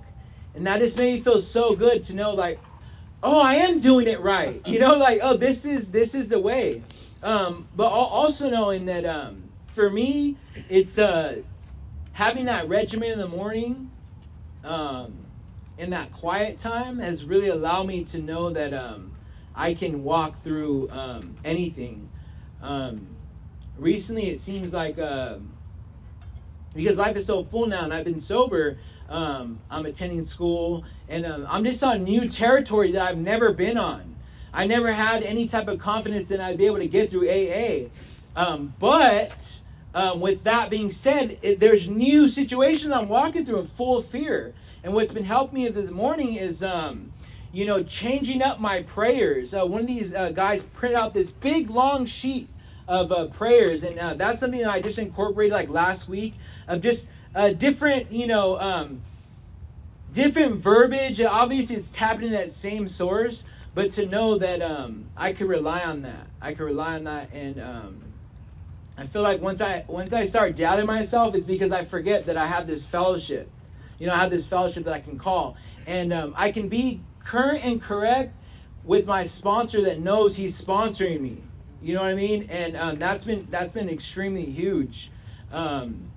And 0.55 0.67
that 0.67 0.81
just 0.81 0.99
made 0.99 1.15
me 1.15 1.21
feel 1.21 1.41
so 1.41 1.75
good 1.75 2.05
to 2.05 2.15
know 2.15 2.35
like, 2.35 2.61
oh, 3.23 3.41
I 3.41 3.55
am 3.55 3.81
doing 3.81 4.07
it 4.07 4.21
right. 4.21 4.61
You 4.67 4.79
know, 4.79 4.97
like, 4.97 5.21
oh, 5.23 5.37
this 5.37 5.65
is 5.65 5.91
this 5.91 6.15
is 6.15 6.29
the 6.29 6.39
way. 6.39 6.83
Um, 7.23 7.69
but 7.77 7.87
also 7.87 8.51
knowing 8.51 8.87
that 8.87 9.05
um, 9.05 9.45
for 9.69 9.89
me, 9.89 10.37
it's 10.69 10.99
uh, 10.99 11.43
having 12.23 12.45
that 12.45 12.69
regimen 12.69 13.11
in 13.11 13.19
the 13.19 13.27
morning 13.27 13.91
um, 14.63 15.13
in 15.77 15.91
that 15.91 16.13
quiet 16.13 16.57
time 16.57 17.01
has 17.01 17.25
really 17.25 17.49
allowed 17.49 17.85
me 17.85 18.05
to 18.05 18.21
know 18.21 18.49
that 18.51 18.73
um, 18.73 19.11
I 19.57 19.75
can 19.75 20.05
walk 20.05 20.39
through 20.39 20.89
um, 20.93 21.35
anything. 21.45 22.09
Um, 22.63 23.09
recently, 23.77 24.31
it 24.31 24.39
seems 24.39 24.73
like 24.73 25.01
uh, 25.01 25.39
because 26.77 26.97
life 26.97 27.17
is 27.17 27.27
so 27.27 27.43
full 27.43 27.67
now 27.67 27.83
and 27.83 27.93
I've 27.93 28.05
been 28.05 28.21
sober, 28.21 28.79
um, 29.09 29.59
I'm 29.69 29.85
attending 29.85 30.23
school, 30.23 30.85
and 31.09 31.27
um, 31.27 31.45
I'm 31.51 31.65
just 31.65 31.83
on 31.83 32.05
new 32.05 32.29
territory 32.29 32.93
that 32.93 33.03
I've 33.03 33.19
never 33.19 33.53
been 33.53 33.77
on. 33.77 34.15
I 34.55 34.69
never 34.69 34.93
had 34.93 35.25
any 35.25 35.49
type 35.49 35.67
of 35.67 35.81
confidence 35.81 36.29
that 36.29 36.39
I'd 36.41 36.57
be 36.57 36.67
able 36.67 36.79
to 36.79 36.87
get 36.87 37.11
through 37.11 37.29
AA. 37.29 37.89
But 38.79 39.63
um, 39.95 40.21
with 40.21 40.45
that 40.45 40.71
being 40.71 40.91
said, 40.91 41.39
it, 41.43 41.61
there's 41.61 41.89
new 41.89 42.29
situations 42.29 42.93
I'm 42.93 43.09
walking 43.09 43.45
through 43.45 43.61
and 43.61 43.69
full 43.69 43.99
of 43.99 44.07
fear. 44.07 44.55
And 44.83 44.95
what's 44.95 45.13
been 45.13 45.25
helping 45.25 45.63
me 45.63 45.69
this 45.69 45.91
morning 45.91 46.35
is, 46.35 46.63
um, 46.63 47.13
you 47.53 47.67
know, 47.67 47.83
changing 47.83 48.43
up 48.43 48.59
my 48.59 48.83
prayers. 48.83 49.55
Uh, 49.55 49.65
one 49.67 49.83
of 49.83 49.87
these 49.87 50.15
uh, 50.15 50.33
guys 50.33 50.63
printed 50.63 50.99
out 50.99 51.15
this 51.15 51.31
big 51.31 51.71
long 51.71 52.07
sheet 52.07 52.49
of 52.89 53.13
uh, 53.13 53.27
prayers, 53.27 53.85
and 53.85 53.99
uh, 53.99 54.15
that's 54.15 54.41
something 54.41 54.61
that 54.61 54.71
I 54.71 54.81
just 54.81 54.99
incorporated 54.99 55.53
like 55.53 55.69
last 55.69 56.09
week 56.09 56.35
of 56.67 56.81
just 56.81 57.09
uh, 57.35 57.51
different, 57.51 58.11
you 58.11 58.27
know, 58.27 58.59
um, 58.61 59.03
different 60.13 60.57
verbiage. 60.57 61.21
Obviously, 61.21 61.77
it's 61.77 61.91
tapping 61.91 62.27
in 62.27 62.33
that 62.33 62.51
same 62.51 62.89
source, 62.89 63.45
but 63.75 63.91
to 63.93 64.07
know 64.07 64.39
that 64.39 64.63
um, 64.63 65.07
I 65.17 65.33
could 65.33 65.49
rely 65.49 65.83
on 65.83 66.03
that, 66.03 66.27
I 66.41 66.55
could 66.55 66.65
rely 66.65 66.95
on 66.95 67.05
that, 67.05 67.33
and 67.33 67.61
um, 67.61 68.03
I 68.97 69.05
feel 69.05 69.23
like 69.23 69.41
once 69.41 69.61
I 69.61 69.85
once 69.89 70.13
I 70.13 70.25
start 70.25 70.57
doubting 70.57 70.87
myself, 70.87 71.35
it's 71.35 71.47
because 71.47 71.73
I 71.73 71.85
forget 71.85 72.27
that 72.27 72.37
I 72.37 72.47
have 72.47 72.67
this 72.67 72.85
fellowship. 72.85 73.51
You 73.99 74.07
know, 74.07 74.15
I 74.15 74.19
have 74.19 74.31
this 74.31 74.47
fellowship 74.47 74.85
that 74.85 74.95
I 74.95 75.01
can 75.01 75.19
call, 75.19 75.57
and 75.87 76.13
um, 76.13 76.35
I 76.37 76.53
can 76.53 76.69
be 76.69 77.01
current 77.21 77.65
and 77.65 77.81
correct 77.81 78.35
with 78.85 79.07
my 79.07 79.23
sponsor 79.23 79.83
that 79.83 80.01
knows 80.01 80.37
he's 80.37 80.61
sponsoring 80.63 81.21
me. 81.21 81.39
You 81.81 81.95
know 81.95 82.03
what 82.03 82.11
I 82.11 82.15
mean? 82.15 82.49
And 82.51 82.77
um, 82.77 82.99
that's 82.99 83.25
been 83.25 83.47
that's 83.51 83.73
been 83.73 83.89
extremely 83.89 84.45
huge. 84.45 85.11
Um, 85.53 86.11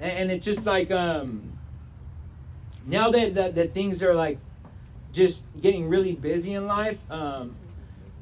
and 0.00 0.30
it's 0.30 0.44
just 0.44 0.64
like 0.66 0.90
um, 0.90 1.58
now 2.86 3.10
that, 3.10 3.34
that 3.34 3.54
that 3.54 3.72
things 3.72 4.02
are 4.02 4.14
like 4.14 4.38
just 5.12 5.44
getting 5.60 5.88
really 5.88 6.12
busy 6.12 6.54
in 6.54 6.66
life 6.66 6.98
um, 7.10 7.54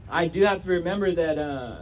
i 0.09 0.27
do 0.27 0.43
have 0.43 0.63
to 0.63 0.71
remember 0.71 1.13
that 1.13 1.39
uh, 1.39 1.79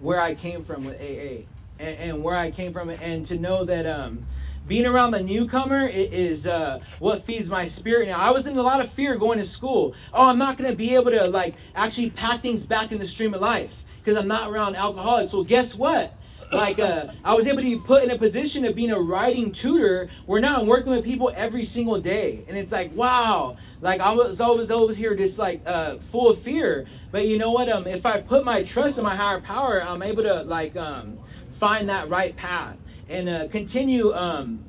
where 0.00 0.20
i 0.20 0.34
came 0.34 0.62
from 0.62 0.84
with 0.84 1.00
aa 1.00 1.44
and, 1.78 1.98
and, 1.98 2.22
where 2.22 2.36
i 2.36 2.50
came 2.50 2.72
from 2.72 2.90
and 2.90 3.24
to 3.24 3.38
know 3.38 3.64
that 3.64 3.86
um, 3.86 4.24
being 4.66 4.86
around 4.86 5.10
the 5.10 5.22
newcomer 5.22 5.86
is 5.86 6.46
uh, 6.46 6.80
what 6.98 7.22
feeds 7.22 7.50
my 7.50 7.66
spirit. 7.66 8.08
Now 8.08 8.18
i 8.18 8.30
was 8.30 8.46
in 8.46 8.56
a 8.56 8.62
lot 8.62 8.80
of 8.80 8.90
fear 8.90 9.16
going 9.16 9.38
to 9.38 9.44
school. 9.44 9.94
Oh 10.12 10.28
i'm 10.28 10.38
not 10.38 10.56
going 10.56 10.70
to 10.70 10.76
be 10.76 10.94
able 10.94 11.10
to 11.10 11.26
like 11.26 11.54
actually 11.74 12.10
pack 12.10 12.40
things 12.40 12.64
back 12.64 12.92
in 12.92 12.98
the 12.98 13.06
stream 13.06 13.34
of 13.34 13.40
life 13.40 13.82
because 13.98 14.16
i'm 14.18 14.28
not 14.28 14.50
around 14.50 14.76
alcoholics. 14.76 15.32
Well 15.32 15.44
guess 15.44 15.74
what 15.74 16.14
like 16.52 16.78
uh, 16.78 17.06
I 17.24 17.34
was 17.34 17.46
able 17.46 17.58
to 17.58 17.62
be 17.62 17.78
put 17.78 18.04
in 18.04 18.10
a 18.10 18.18
position 18.18 18.64
of 18.64 18.74
being 18.74 18.90
a 18.90 19.00
writing 19.00 19.52
tutor 19.52 20.08
where 20.26 20.40
now 20.40 20.60
I'm 20.60 20.66
working 20.66 20.92
with 20.92 21.04
people 21.04 21.32
every 21.34 21.64
single 21.64 22.00
day. 22.00 22.44
And 22.48 22.56
it's 22.56 22.72
like, 22.72 22.94
wow. 22.94 23.56
Like 23.80 24.00
I 24.00 24.12
was 24.12 24.40
always 24.40 24.70
always 24.70 24.96
here 24.96 25.14
just 25.14 25.38
like 25.38 25.62
uh, 25.66 25.96
full 25.96 26.30
of 26.30 26.38
fear. 26.38 26.86
But 27.10 27.26
you 27.26 27.38
know 27.38 27.52
what? 27.52 27.68
Um, 27.68 27.86
if 27.86 28.06
I 28.06 28.20
put 28.20 28.44
my 28.44 28.62
trust 28.62 28.98
in 28.98 29.04
my 29.04 29.14
higher 29.14 29.40
power, 29.40 29.82
I'm 29.82 30.02
able 30.02 30.22
to 30.22 30.42
like 30.42 30.76
um, 30.76 31.18
find 31.50 31.88
that 31.88 32.08
right 32.08 32.36
path 32.36 32.76
and 33.08 33.28
uh, 33.28 33.48
continue 33.48 34.12
um, 34.14 34.64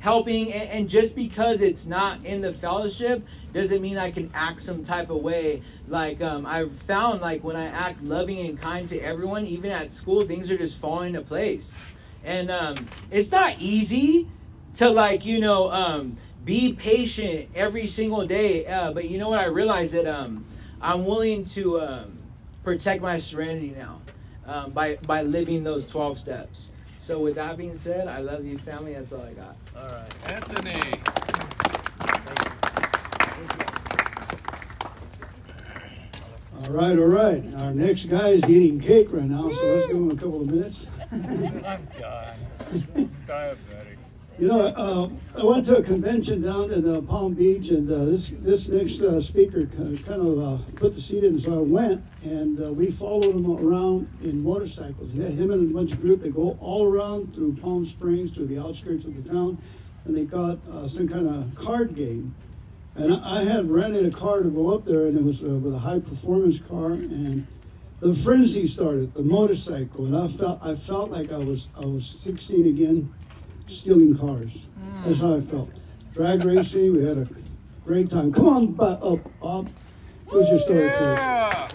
helping 0.00 0.52
and, 0.52 0.68
and, 0.70 0.88
just 0.88 1.14
because 1.14 1.60
it's 1.60 1.86
not 1.86 2.24
in 2.24 2.40
the 2.40 2.52
fellowship 2.52 3.22
doesn't 3.52 3.80
mean 3.80 3.98
i 3.98 4.10
can 4.10 4.30
act 4.34 4.60
some 4.60 4.82
type 4.82 5.10
of 5.10 5.18
way 5.18 5.62
like 5.88 6.22
um, 6.22 6.44
i've 6.46 6.72
found 6.72 7.20
like 7.20 7.44
when 7.44 7.54
i 7.54 7.66
act 7.66 8.02
loving 8.02 8.46
and 8.46 8.60
kind 8.60 8.88
to 8.88 8.98
everyone 9.00 9.44
even 9.44 9.70
at 9.70 9.92
school 9.92 10.22
things 10.22 10.50
are 10.50 10.56
just 10.56 10.78
falling 10.78 11.14
into 11.14 11.20
place 11.20 11.78
and 12.24 12.50
um, 12.50 12.74
it's 13.10 13.30
not 13.30 13.54
easy 13.60 14.26
to 14.74 14.88
like 14.88 15.24
you 15.24 15.38
know 15.38 15.70
um, 15.70 16.16
be 16.44 16.72
patient 16.72 17.48
every 17.54 17.86
single 17.86 18.26
day 18.26 18.66
uh, 18.66 18.92
but 18.92 19.08
you 19.08 19.18
know 19.18 19.28
what 19.28 19.38
i 19.38 19.46
realize 19.46 19.92
that 19.92 20.06
um, 20.06 20.44
i'm 20.80 21.04
willing 21.04 21.44
to 21.44 21.80
um, 21.80 22.18
protect 22.64 23.02
my 23.02 23.18
serenity 23.18 23.74
now 23.76 24.00
um, 24.46 24.70
by 24.70 24.96
by 25.06 25.22
living 25.22 25.62
those 25.62 25.86
12 25.86 26.18
steps 26.18 26.70
So 27.00 27.18
with 27.18 27.36
that 27.36 27.56
being 27.56 27.78
said, 27.78 28.08
I 28.08 28.18
love 28.18 28.44
you, 28.44 28.58
family. 28.58 28.92
That's 28.92 29.14
all 29.14 29.22
I 29.22 29.32
got. 29.32 29.56
All 29.80 29.86
right, 29.86 30.32
Anthony. 30.32 31.00
All 36.62 36.70
right, 36.70 36.98
all 36.98 37.06
right. 37.06 37.42
Our 37.56 37.72
next 37.72 38.04
guy 38.06 38.28
is 38.28 38.48
eating 38.48 38.80
cake 38.80 39.08
right 39.10 39.24
now, 39.24 39.50
so 39.50 39.66
let's 39.66 39.86
give 39.86 39.96
him 39.96 40.10
a 40.10 40.14
couple 40.14 40.42
of 40.42 40.48
minutes. 40.48 40.86
I'm 41.12 41.88
done. 41.98 42.36
You 44.40 44.48
know, 44.48 44.58
uh, 44.58 45.10
I 45.38 45.44
went 45.44 45.66
to 45.66 45.76
a 45.76 45.82
convention 45.82 46.40
down 46.40 46.70
in 46.70 46.88
uh, 46.88 47.02
Palm 47.02 47.34
Beach, 47.34 47.68
and 47.68 47.90
uh, 47.92 48.06
this 48.06 48.30
this 48.30 48.70
next 48.70 49.02
uh, 49.02 49.20
speaker 49.20 49.66
kind 49.66 49.98
of 50.08 50.38
uh, 50.38 50.58
put 50.76 50.94
the 50.94 51.00
seat 51.02 51.24
in, 51.24 51.38
so 51.38 51.58
I 51.58 51.62
went, 51.62 52.02
and 52.22 52.58
uh, 52.58 52.72
we 52.72 52.90
followed 52.90 53.34
him 53.34 53.50
around 53.50 54.08
in 54.22 54.42
motorcycles. 54.42 55.12
Yeah, 55.12 55.28
him 55.28 55.50
and 55.50 55.70
a 55.70 55.74
bunch 55.74 55.92
of 55.92 56.00
group. 56.00 56.22
They 56.22 56.30
go 56.30 56.56
all 56.58 56.90
around 56.90 57.34
through 57.34 57.56
Palm 57.56 57.84
Springs 57.84 58.32
to 58.32 58.46
the 58.46 58.58
outskirts 58.58 59.04
of 59.04 59.22
the 59.22 59.30
town, 59.30 59.58
and 60.06 60.16
they 60.16 60.24
got 60.24 60.58
some 60.88 61.06
kind 61.06 61.28
of 61.28 61.54
card 61.54 61.94
game. 61.94 62.34
And 62.94 63.12
I, 63.12 63.40
I 63.40 63.44
had 63.44 63.70
rented 63.70 64.06
a 64.06 64.10
car 64.10 64.42
to 64.42 64.48
go 64.48 64.74
up 64.74 64.86
there, 64.86 65.06
and 65.08 65.18
it 65.18 65.22
was 65.22 65.42
with 65.42 65.74
a 65.74 65.78
high 65.78 66.00
performance 66.00 66.60
car, 66.60 66.92
and 66.92 67.46
the 68.00 68.14
frenzy 68.14 68.66
started, 68.66 69.12
the 69.12 69.22
motorcycle, 69.22 70.06
and 70.06 70.16
I 70.16 70.28
felt 70.28 70.64
I 70.64 70.76
felt 70.76 71.10
like 71.10 71.30
I 71.30 71.36
was 71.36 71.68
I 71.76 71.84
was 71.84 72.06
16 72.06 72.66
again 72.66 73.12
stealing 73.70 74.16
cars. 74.16 74.66
Mm. 74.78 75.04
That's 75.04 75.20
how 75.20 75.36
I 75.36 75.40
felt. 75.42 75.70
Drag 76.12 76.44
racing, 76.44 76.92
we 76.96 77.04
had 77.04 77.18
a 77.18 77.28
great 77.86 78.10
time. 78.10 78.32
Come 78.32 78.48
on, 78.48 78.66
but 78.72 79.02
up, 79.02 79.20
up. 79.42 79.66
What's 80.26 80.50
your 80.50 80.58
story, 80.58 80.86
yeah. 80.86 81.68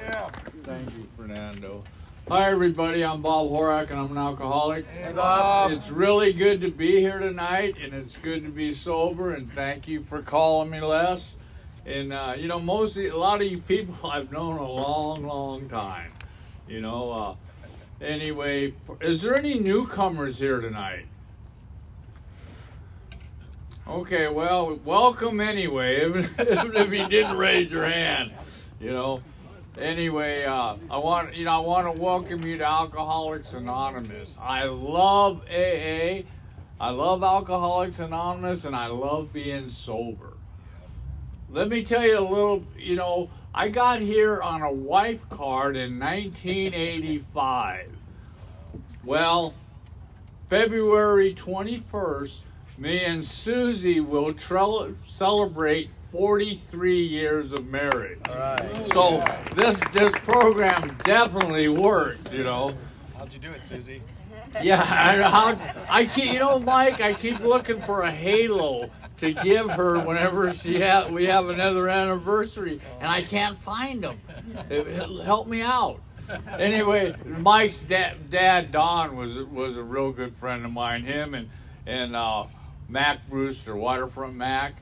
Yeah. 0.00 0.30
Thank 0.64 0.96
you, 0.96 1.06
Fernando. 1.16 1.84
Hi, 2.28 2.50
everybody. 2.50 3.04
I'm 3.04 3.22
Bob 3.22 3.48
Horak, 3.50 3.90
and 3.90 4.00
I'm 4.00 4.10
an 4.10 4.18
alcoholic. 4.18 4.86
Hey, 4.88 5.12
Bob. 5.12 5.70
It's 5.70 5.90
really 5.90 6.32
good 6.32 6.60
to 6.62 6.70
be 6.70 7.00
here 7.00 7.18
tonight, 7.20 7.76
and 7.80 7.94
it's 7.94 8.16
good 8.16 8.42
to 8.44 8.50
be 8.50 8.72
sober. 8.72 9.34
And 9.34 9.52
thank 9.52 9.86
you 9.86 10.02
for 10.02 10.22
calling 10.22 10.70
me, 10.70 10.80
Les. 10.80 11.36
And 11.84 12.12
uh, 12.12 12.34
you 12.36 12.48
know, 12.48 12.58
mostly 12.58 13.06
a 13.08 13.16
lot 13.16 13.40
of 13.40 13.46
you 13.46 13.58
people 13.58 14.10
I've 14.10 14.32
known 14.32 14.58
a 14.58 14.68
long, 14.68 15.24
long 15.24 15.68
time. 15.68 16.10
You 16.68 16.80
know, 16.80 17.12
uh, 17.12 17.34
Anyway, 18.00 18.74
is 19.00 19.22
there 19.22 19.38
any 19.38 19.58
newcomers 19.58 20.38
here 20.38 20.60
tonight? 20.60 21.06
Okay, 23.88 24.28
well, 24.28 24.78
welcome 24.84 25.40
anyway, 25.40 26.04
even, 26.06 26.24
if 26.38 26.92
you 26.92 27.08
didn't 27.08 27.36
raise 27.38 27.72
your 27.72 27.84
hand, 27.84 28.32
you 28.80 28.90
know. 28.90 29.22
Anyway, 29.78 30.44
uh, 30.44 30.76
I 30.90 30.98
want 30.98 31.34
you 31.34 31.44
know 31.44 31.52
I 31.52 31.58
want 31.58 31.94
to 31.94 32.02
welcome 32.02 32.42
you 32.44 32.58
to 32.58 32.68
Alcoholics 32.68 33.52
Anonymous. 33.52 34.36
I 34.40 34.64
love 34.64 35.42
AA, 35.50 36.22
I 36.80 36.90
love 36.90 37.22
Alcoholics 37.22 37.98
Anonymous, 37.98 38.64
and 38.64 38.74
I 38.74 38.88
love 38.88 39.32
being 39.32 39.70
sober. 39.70 40.32
Let 41.48 41.68
me 41.68 41.84
tell 41.84 42.04
you 42.04 42.18
a 42.18 42.20
little, 42.20 42.64
you 42.76 42.96
know, 42.96 43.30
I 43.58 43.70
got 43.70 44.00
here 44.00 44.42
on 44.42 44.60
a 44.60 44.70
wife 44.70 45.26
card 45.30 45.76
in 45.76 45.98
1985. 45.98 47.90
Well, 49.02 49.54
February 50.50 51.32
21st, 51.34 52.40
me 52.76 53.02
and 53.02 53.24
Susie 53.24 54.00
will 54.00 54.34
tre- 54.34 54.92
celebrate 55.06 55.88
43 56.12 57.00
years 57.02 57.52
of 57.52 57.66
marriage. 57.68 58.18
All 58.28 58.34
right. 58.34 58.86
So 58.92 59.24
this 59.56 59.80
this 59.88 60.12
program 60.18 60.94
definitely 61.04 61.68
works, 61.68 62.30
you 62.34 62.42
know. 62.44 62.74
How'd 63.16 63.32
you 63.32 63.38
do 63.38 63.50
it, 63.52 63.64
Susie? 63.64 64.02
Yeah, 64.62 64.82
I, 64.86 65.56
I 65.88 66.04
keep, 66.04 66.32
you 66.32 66.38
know, 66.38 66.58
Mike, 66.58 67.00
I 67.00 67.14
keep 67.14 67.40
looking 67.40 67.80
for 67.80 68.02
a 68.02 68.10
halo 68.10 68.90
to 69.18 69.32
give 69.32 69.70
her 69.70 69.98
whenever 69.98 70.52
she 70.54 70.80
ha- 70.80 71.08
we 71.08 71.26
have 71.26 71.48
another 71.48 71.88
anniversary, 71.88 72.80
and 73.00 73.10
I 73.10 73.22
can't 73.22 73.58
find 73.62 74.02
them. 74.02 74.20
It, 74.70 74.86
help 75.24 75.46
me 75.46 75.62
out. 75.62 76.00
Anyway, 76.58 77.14
Mike's 77.24 77.80
dad, 77.80 78.30
dad, 78.30 78.72
Don, 78.72 79.16
was 79.16 79.38
was 79.38 79.76
a 79.76 79.82
real 79.82 80.12
good 80.12 80.34
friend 80.34 80.64
of 80.64 80.72
mine. 80.72 81.04
Him 81.04 81.34
and 81.34 81.50
and 81.86 82.16
uh, 82.16 82.46
Mac 82.88 83.28
Brewster, 83.28 83.76
Waterfront 83.76 84.34
Mac, 84.34 84.74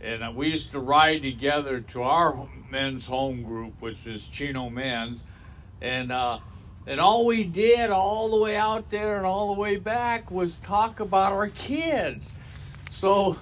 and 0.00 0.22
uh, 0.22 0.32
we 0.34 0.48
used 0.48 0.72
to 0.72 0.80
ride 0.80 1.22
together 1.22 1.80
to 1.80 2.02
our 2.02 2.48
men's 2.70 3.06
home 3.06 3.42
group, 3.42 3.80
which 3.80 4.06
is 4.06 4.26
Chino 4.26 4.70
Men's, 4.70 5.24
and. 5.80 6.12
Uh, 6.12 6.40
and 6.88 7.00
all 7.00 7.26
we 7.26 7.42
did 7.42 7.90
all 7.90 8.30
the 8.30 8.40
way 8.40 8.56
out 8.56 8.90
there 8.90 9.16
and 9.16 9.26
all 9.26 9.52
the 9.52 9.60
way 9.60 9.76
back 9.76 10.30
was 10.30 10.58
talk 10.58 11.00
about 11.00 11.32
our 11.32 11.48
kids. 11.48 12.30
So 12.90 13.36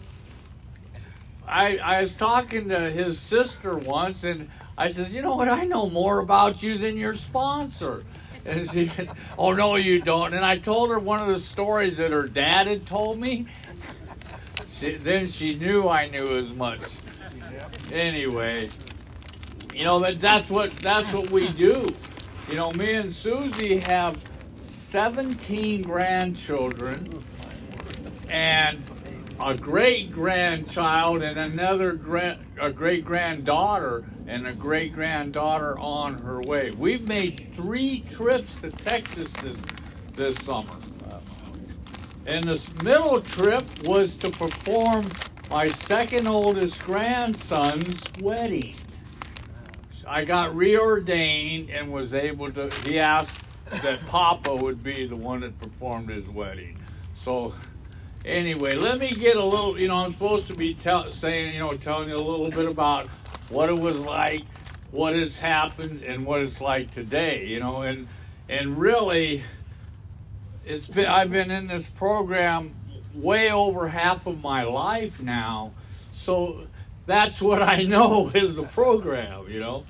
I, 1.46 1.76
I 1.76 2.00
was 2.00 2.16
talking 2.16 2.68
to 2.70 2.78
his 2.90 3.18
sister 3.18 3.76
once, 3.76 4.24
and 4.24 4.50
I 4.76 4.88
says, 4.88 5.14
you 5.14 5.22
know 5.22 5.36
what? 5.36 5.48
I 5.48 5.64
know 5.64 5.88
more 5.88 6.18
about 6.20 6.62
you 6.62 6.78
than 6.78 6.96
your 6.96 7.14
sponsor. 7.14 8.04
And 8.44 8.68
she 8.68 8.86
said, 8.86 9.10
oh 9.38 9.52
no, 9.52 9.76
you 9.76 10.00
don't. 10.00 10.34
And 10.34 10.44
I 10.44 10.58
told 10.58 10.90
her 10.90 10.98
one 10.98 11.20
of 11.20 11.28
the 11.28 11.40
stories 11.40 11.98
that 11.98 12.10
her 12.10 12.26
dad 12.26 12.66
had 12.66 12.86
told 12.86 13.18
me. 13.18 13.46
She, 14.68 14.96
then 14.96 15.28
she 15.28 15.54
knew 15.54 15.88
I 15.88 16.08
knew 16.08 16.36
as 16.36 16.50
much. 16.50 16.80
Anyway, 17.92 18.70
you 19.74 19.84
know 19.84 20.00
that 20.00 20.20
that's 20.20 20.50
what 20.50 20.70
that's 20.70 21.12
what 21.12 21.30
we 21.30 21.48
do. 21.48 21.86
You 22.48 22.56
know, 22.56 22.70
me 22.72 22.94
and 22.94 23.12
Susie 23.12 23.78
have 23.78 24.18
17 24.62 25.82
grandchildren, 25.82 27.22
and 28.28 28.82
a 29.40 29.56
great 29.56 30.12
grandchild 30.12 31.22
and 31.22 31.38
another 31.38 31.92
grand, 31.92 32.38
a 32.60 32.70
great 32.70 33.04
granddaughter 33.04 34.04
and 34.26 34.46
a 34.46 34.52
great 34.52 34.94
granddaughter 34.94 35.78
on 35.78 36.18
her 36.18 36.40
way. 36.40 36.70
We've 36.76 37.06
made 37.06 37.52
three 37.54 38.00
trips 38.00 38.60
to 38.60 38.70
Texas 38.70 39.28
this 39.42 39.58
this 40.14 40.36
summer. 40.36 40.70
And 42.26 42.44
this 42.44 42.72
middle 42.82 43.20
trip 43.20 43.62
was 43.84 44.16
to 44.16 44.30
perform 44.30 45.04
my 45.50 45.68
second 45.68 46.26
oldest 46.26 46.82
grandson's 46.82 48.02
wedding. 48.20 48.74
I 50.06 50.24
got 50.24 50.52
reordained 50.52 51.70
and 51.70 51.92
was 51.92 52.14
able 52.14 52.50
to. 52.52 52.70
He 52.86 52.98
asked 52.98 53.42
that 53.82 54.06
Papa 54.06 54.54
would 54.54 54.82
be 54.82 55.06
the 55.06 55.16
one 55.16 55.40
that 55.40 55.58
performed 55.60 56.10
his 56.10 56.28
wedding. 56.28 56.78
So 57.14 57.54
Anyway, 58.24 58.74
let 58.74 58.98
me 58.98 59.12
get 59.12 59.36
a 59.36 59.44
little, 59.44 59.78
you 59.78 59.86
know, 59.86 59.96
I'm 59.96 60.14
supposed 60.14 60.46
to 60.46 60.54
be 60.54 60.72
tell, 60.72 61.10
saying, 61.10 61.52
you 61.52 61.60
know, 61.60 61.72
telling 61.72 62.08
you 62.08 62.16
a 62.16 62.18
little 62.18 62.50
bit 62.50 62.66
about 62.66 63.06
what 63.50 63.68
it 63.68 63.78
was 63.78 63.98
like, 63.98 64.44
what 64.90 65.14
has 65.14 65.38
happened, 65.38 66.02
and 66.02 66.24
what 66.24 66.40
it's 66.40 66.58
like 66.58 66.90
today, 66.90 67.46
you 67.46 67.60
know, 67.60 67.82
and 67.82 68.08
and 68.48 68.78
really, 68.78 69.42
it's 70.64 70.86
been 70.86 71.06
I've 71.06 71.30
been 71.30 71.50
in 71.50 71.66
this 71.66 71.84
program 71.84 72.74
way 73.14 73.52
over 73.52 73.88
half 73.88 74.26
of 74.26 74.42
my 74.42 74.62
life 74.62 75.20
now, 75.20 75.72
so 76.12 76.66
that's 77.04 77.42
what 77.42 77.62
I 77.62 77.82
know 77.82 78.30
is 78.30 78.56
the 78.56 78.62
program, 78.62 79.50
you 79.50 79.60
know. 79.60 79.84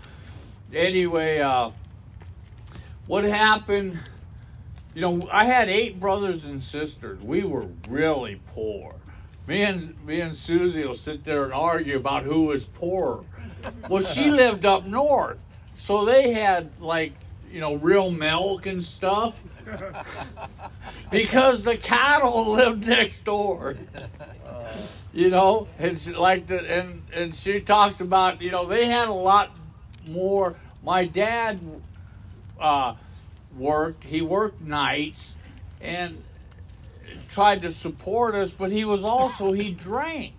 Anyway, 0.73 1.39
uh, 1.39 1.71
what 3.07 3.23
happened? 3.23 4.01
You 4.95 5.01
know, 5.01 5.29
I 5.33 5.45
had 5.45 5.69
eight 5.69 5.99
brothers 5.99 6.45
and 6.45 6.63
sisters. 6.63 7.21
We 7.21 7.43
were 7.43 7.67
really 7.89 8.41
poor. 8.47 8.95
Me 9.47 9.63
and 9.63 9.95
me 10.07 10.21
and 10.21 10.37
Susie 10.37 10.85
will 10.85 10.95
sit 10.95 11.25
there 11.25 11.45
and 11.45 11.53
argue 11.53 11.97
about 11.97 12.23
who 12.23 12.45
was 12.45 12.63
poorer. 12.65 13.25
Well, 13.89 14.03
she 14.03 14.31
lived 14.31 14.65
up 14.65 14.87
north, 14.87 15.43
so 15.77 16.05
they 16.05 16.33
had 16.33 16.81
like 16.81 17.13
you 17.51 17.61
know 17.61 17.75
real 17.75 18.11
milk 18.11 18.67
and 18.67 18.83
stuff 18.83 19.35
because 21.11 21.65
the 21.65 21.77
cattle 21.77 22.53
lived 22.57 22.87
next 22.87 23.25
door. 23.25 23.77
You 25.13 25.31
know, 25.31 25.69
it's 25.79 26.09
like 26.09 26.49
the 26.49 26.59
and 26.59 27.03
and 27.13 27.37
she 27.37 27.61
talks 27.61 28.01
about 28.01 28.43
you 28.43 28.51
know 28.51 28.67
they 28.67 28.87
had 28.87 29.09
a 29.09 29.13
lot 29.13 29.51
more. 30.09 30.57
My 30.83 31.07
dad. 31.07 31.61
Uh, 32.59 32.95
worked. 33.57 34.05
He 34.05 34.21
worked 34.21 34.61
nights 34.61 35.35
and 35.81 36.23
tried 37.29 37.61
to 37.63 37.71
support 37.71 38.35
us, 38.35 38.51
but 38.51 38.71
he 38.71 38.85
was 38.85 39.05
also 39.05 39.53
he 39.53 39.71
drank, 39.71 40.35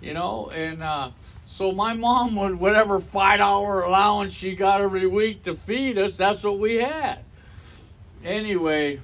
you 0.00 0.14
know, 0.14 0.50
and 0.54 0.82
uh, 0.82 1.10
so 1.44 1.72
my 1.72 1.94
mom 1.94 2.34
would 2.36 2.58
whatever 2.58 3.00
five 3.00 3.38
dollar 3.38 3.82
allowance 3.82 4.32
she 4.32 4.54
got 4.54 4.80
every 4.80 5.06
week 5.06 5.42
to 5.44 5.54
feed 5.54 5.98
us. 5.98 6.16
That's 6.16 6.42
what 6.42 6.58
we 6.58 6.76
had. 6.76 7.18
Anyway, 8.24 9.00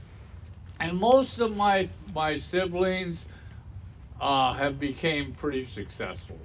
and 0.80 0.98
most 0.98 1.38
of 1.40 1.56
my 1.56 1.88
my 2.14 2.36
siblings 2.36 3.26
uh, 4.20 4.52
have 4.54 4.80
became 4.80 5.32
pretty 5.32 5.64
successful, 5.64 6.38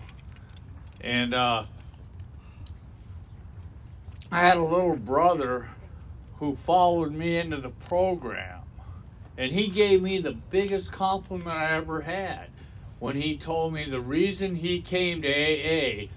and 1.01 1.33
uh, 1.33 1.65
I 4.31 4.39
had 4.39 4.57
a 4.57 4.63
little 4.63 4.95
brother 4.95 5.67
who 6.37 6.55
followed 6.55 7.11
me 7.11 7.37
into 7.37 7.57
the 7.57 7.69
program. 7.69 8.61
And 9.37 9.51
he 9.51 9.67
gave 9.67 10.01
me 10.01 10.19
the 10.19 10.33
biggest 10.33 10.91
compliment 10.91 11.49
I 11.49 11.71
ever 11.71 12.01
had 12.01 12.47
when 12.99 13.15
he 13.15 13.35
told 13.35 13.73
me 13.73 13.83
the 13.83 13.99
reason 13.99 14.55
he 14.55 14.79
came 14.79 15.21
to 15.21 15.27
AA 15.27 16.07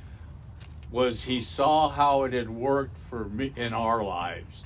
was 0.90 1.24
he 1.24 1.40
saw 1.40 1.88
how 1.88 2.24
it 2.24 2.32
had 2.32 2.50
worked 2.50 2.96
for 2.96 3.24
me 3.24 3.52
in 3.56 3.74
our 3.74 4.04
lives 4.04 4.62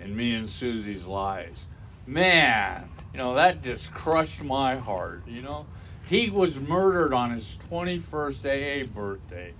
and 0.00 0.16
me 0.16 0.34
and 0.34 0.48
Susie's 0.48 1.04
lives. 1.04 1.66
Man, 2.06 2.88
you 3.12 3.18
know, 3.18 3.34
that 3.34 3.62
just 3.62 3.90
crushed 3.90 4.42
my 4.42 4.76
heart, 4.76 5.22
you 5.26 5.42
know. 5.42 5.66
He 6.06 6.28
was 6.28 6.56
murdered 6.56 7.14
on 7.14 7.30
his 7.30 7.58
21st 7.70 8.44
AA 8.44 8.86
birthday. 8.86 9.54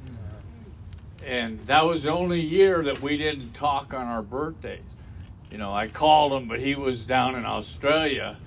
And 1.27 1.61
that 1.63 1.85
was 1.85 2.03
the 2.03 2.13
only 2.13 2.41
year 2.41 2.83
that 2.83 3.01
we 3.01 3.17
didn't 3.17 3.55
talk 3.55 3.95
on 3.95 4.07
our 4.07 4.23
birthdays. 4.23 4.83
You 5.55 5.59
know, 5.59 5.73
I 5.73 5.87
called 5.87 6.33
him, 6.33 6.49
but 6.49 6.59
he 6.59 6.75
was 6.75 7.03
down 7.05 7.37
in 7.37 7.47
Australia. 7.47 8.39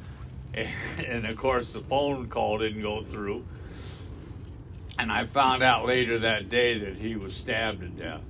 And, 0.97 1.25
of 1.25 1.37
course, 1.37 1.71
the 1.71 1.79
phone 1.79 2.27
call 2.27 2.57
didn't 2.57 2.81
go 2.81 2.99
through. 2.99 3.45
And 4.99 5.09
I 5.09 5.25
found 5.25 5.63
out 5.63 5.85
later 5.85 6.19
that 6.19 6.49
day 6.49 6.77
that 6.79 6.97
he 6.97 7.15
was 7.15 7.33
stabbed 7.33 7.79
to 7.79 7.87
death. 7.87 8.23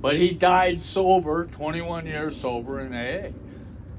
But 0.00 0.16
he 0.16 0.30
died 0.32 0.80
sober, 0.80 1.46
21 1.46 2.06
years 2.06 2.40
sober 2.40 2.80
in 2.80 2.92
AA. 2.92 3.30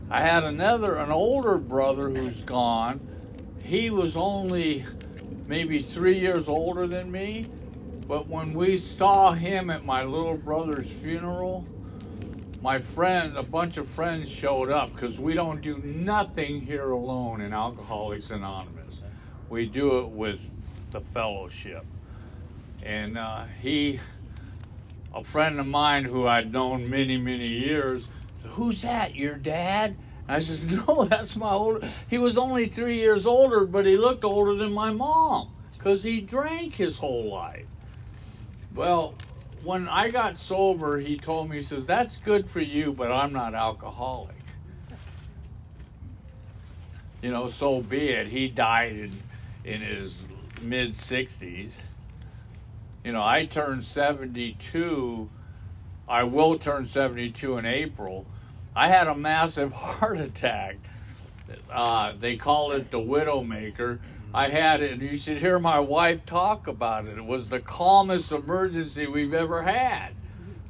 I 0.09 0.21
had 0.21 0.43
another, 0.43 0.95
an 0.95 1.11
older 1.11 1.57
brother 1.57 2.09
who's 2.09 2.41
gone. 2.41 2.99
He 3.63 3.89
was 3.89 4.17
only 4.17 4.83
maybe 5.47 5.81
three 5.81 6.19
years 6.19 6.49
older 6.49 6.87
than 6.87 7.09
me. 7.09 7.45
But 8.05 8.27
when 8.27 8.51
we 8.51 8.75
saw 8.75 9.31
him 9.31 9.69
at 9.69 9.85
my 9.85 10.03
little 10.03 10.35
brother's 10.35 10.91
funeral, 10.91 11.65
my 12.61 12.79
friend, 12.79 13.37
a 13.37 13.43
bunch 13.43 13.77
of 13.77 13.87
friends 13.87 14.29
showed 14.29 14.69
up 14.69 14.91
because 14.93 15.19
we 15.19 15.33
don't 15.33 15.61
do 15.61 15.77
nothing 15.77 16.61
here 16.61 16.91
alone 16.91 17.41
in 17.41 17.53
Alcoholics 17.53 18.31
Anonymous. 18.31 18.99
We 19.49 19.65
do 19.65 19.99
it 19.99 20.09
with 20.09 20.53
the 20.91 20.99
fellowship. 20.99 21.85
And 22.83 23.17
uh, 23.17 23.45
he, 23.61 23.99
a 25.13 25.23
friend 25.23 25.59
of 25.59 25.67
mine 25.67 26.03
who 26.05 26.27
I'd 26.27 26.51
known 26.51 26.89
many, 26.89 27.17
many 27.17 27.47
years, 27.47 28.05
said, 28.41 28.51
Who's 28.51 28.81
that? 28.81 29.15
Your 29.15 29.35
dad? 29.35 29.95
And 30.27 30.35
I 30.35 30.39
says, 30.39 30.67
No, 30.87 31.05
that's 31.05 31.35
my 31.35 31.51
older. 31.51 31.87
He 32.09 32.17
was 32.17 32.37
only 32.37 32.65
three 32.65 32.97
years 32.97 33.25
older, 33.25 33.65
but 33.65 33.85
he 33.85 33.97
looked 33.97 34.23
older 34.25 34.53
than 34.55 34.73
my 34.73 34.91
mom 34.91 35.49
because 35.73 36.03
he 36.03 36.19
drank 36.19 36.75
his 36.75 36.97
whole 36.97 37.29
life. 37.29 37.65
Well, 38.75 39.15
when 39.63 39.87
I 39.87 40.09
got 40.09 40.37
sober, 40.37 40.99
he 40.99 41.17
told 41.17 41.49
me, 41.49 41.57
he 41.57 41.63
says, 41.63 41.85
That's 41.85 42.17
good 42.17 42.49
for 42.49 42.59
you, 42.59 42.93
but 42.93 43.11
I'm 43.11 43.33
not 43.33 43.53
alcoholic. 43.53 44.35
You 47.21 47.31
know, 47.31 47.47
so 47.47 47.81
be 47.81 48.09
it. 48.09 48.27
He 48.27 48.47
died 48.47 48.93
in, 48.93 49.11
in 49.65 49.81
his 49.81 50.23
mid 50.61 50.93
60s. 50.93 51.81
You 53.03 53.11
know, 53.11 53.23
I 53.23 53.45
turned 53.45 53.83
72. 53.83 55.29
I 56.07 56.23
will 56.23 56.57
turn 56.57 56.85
72 56.85 57.57
in 57.57 57.65
April. 57.65 58.25
I 58.75 58.87
had 58.87 59.07
a 59.07 59.15
massive 59.15 59.73
heart 59.73 60.19
attack. 60.19 60.77
Uh, 61.71 62.13
they 62.17 62.37
call 62.37 62.71
it 62.71 62.91
the 62.91 62.99
Widowmaker. 62.99 63.99
I 64.33 64.49
had 64.49 64.81
it, 64.81 64.91
and 64.91 65.01
you 65.01 65.17
should 65.17 65.37
hear 65.37 65.57
my 65.57 65.79
wife 65.79 66.23
talk 66.25 66.67
about 66.67 67.07
it. 67.07 67.17
It 67.17 67.25
was 67.25 67.49
the 67.49 67.59
calmest 67.59 68.31
emergency 68.31 69.07
we've 69.07 69.33
ever 69.33 69.63
had. 69.63 70.09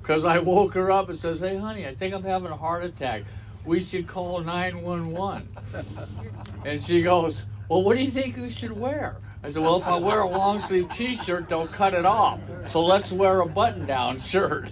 Because 0.02 0.24
I 0.24 0.40
woke 0.40 0.74
her 0.76 0.90
up 0.92 1.10
and 1.10 1.20
says, 1.20 1.42
"Hey, 1.42 1.58
honey, 1.58 1.86
I 1.86 1.94
think 1.94 2.14
I'm 2.14 2.24
having 2.24 2.52
a 2.52 2.56
heart 2.56 2.84
attack. 2.84 3.24
We 3.66 3.82
should 3.82 4.08
call 4.08 4.40
911." 4.40 5.50
And 6.66 6.82
she 6.82 7.02
goes, 7.02 7.46
"Well, 7.68 7.84
what 7.84 7.98
do 7.98 8.04
you 8.04 8.10
think 8.10 8.38
we 8.38 8.50
should 8.50 8.80
wear?" 8.80 9.18
I 9.44 9.52
said, 9.52 9.62
"Well, 9.62 9.78
if 9.78 9.88
I 9.88 9.98
wear 9.98 10.22
a 10.22 10.30
long 10.30 10.62
sleeve 10.62 10.90
T-shirt, 10.90 11.50
they'll 11.50 11.68
cut 11.68 11.94
it 11.94 12.06
off. 12.06 12.40
So 12.70 12.84
let's 12.84 13.12
wear 13.12 13.42
a 13.42 13.46
button-down 13.46 14.20
shirt." 14.20 14.72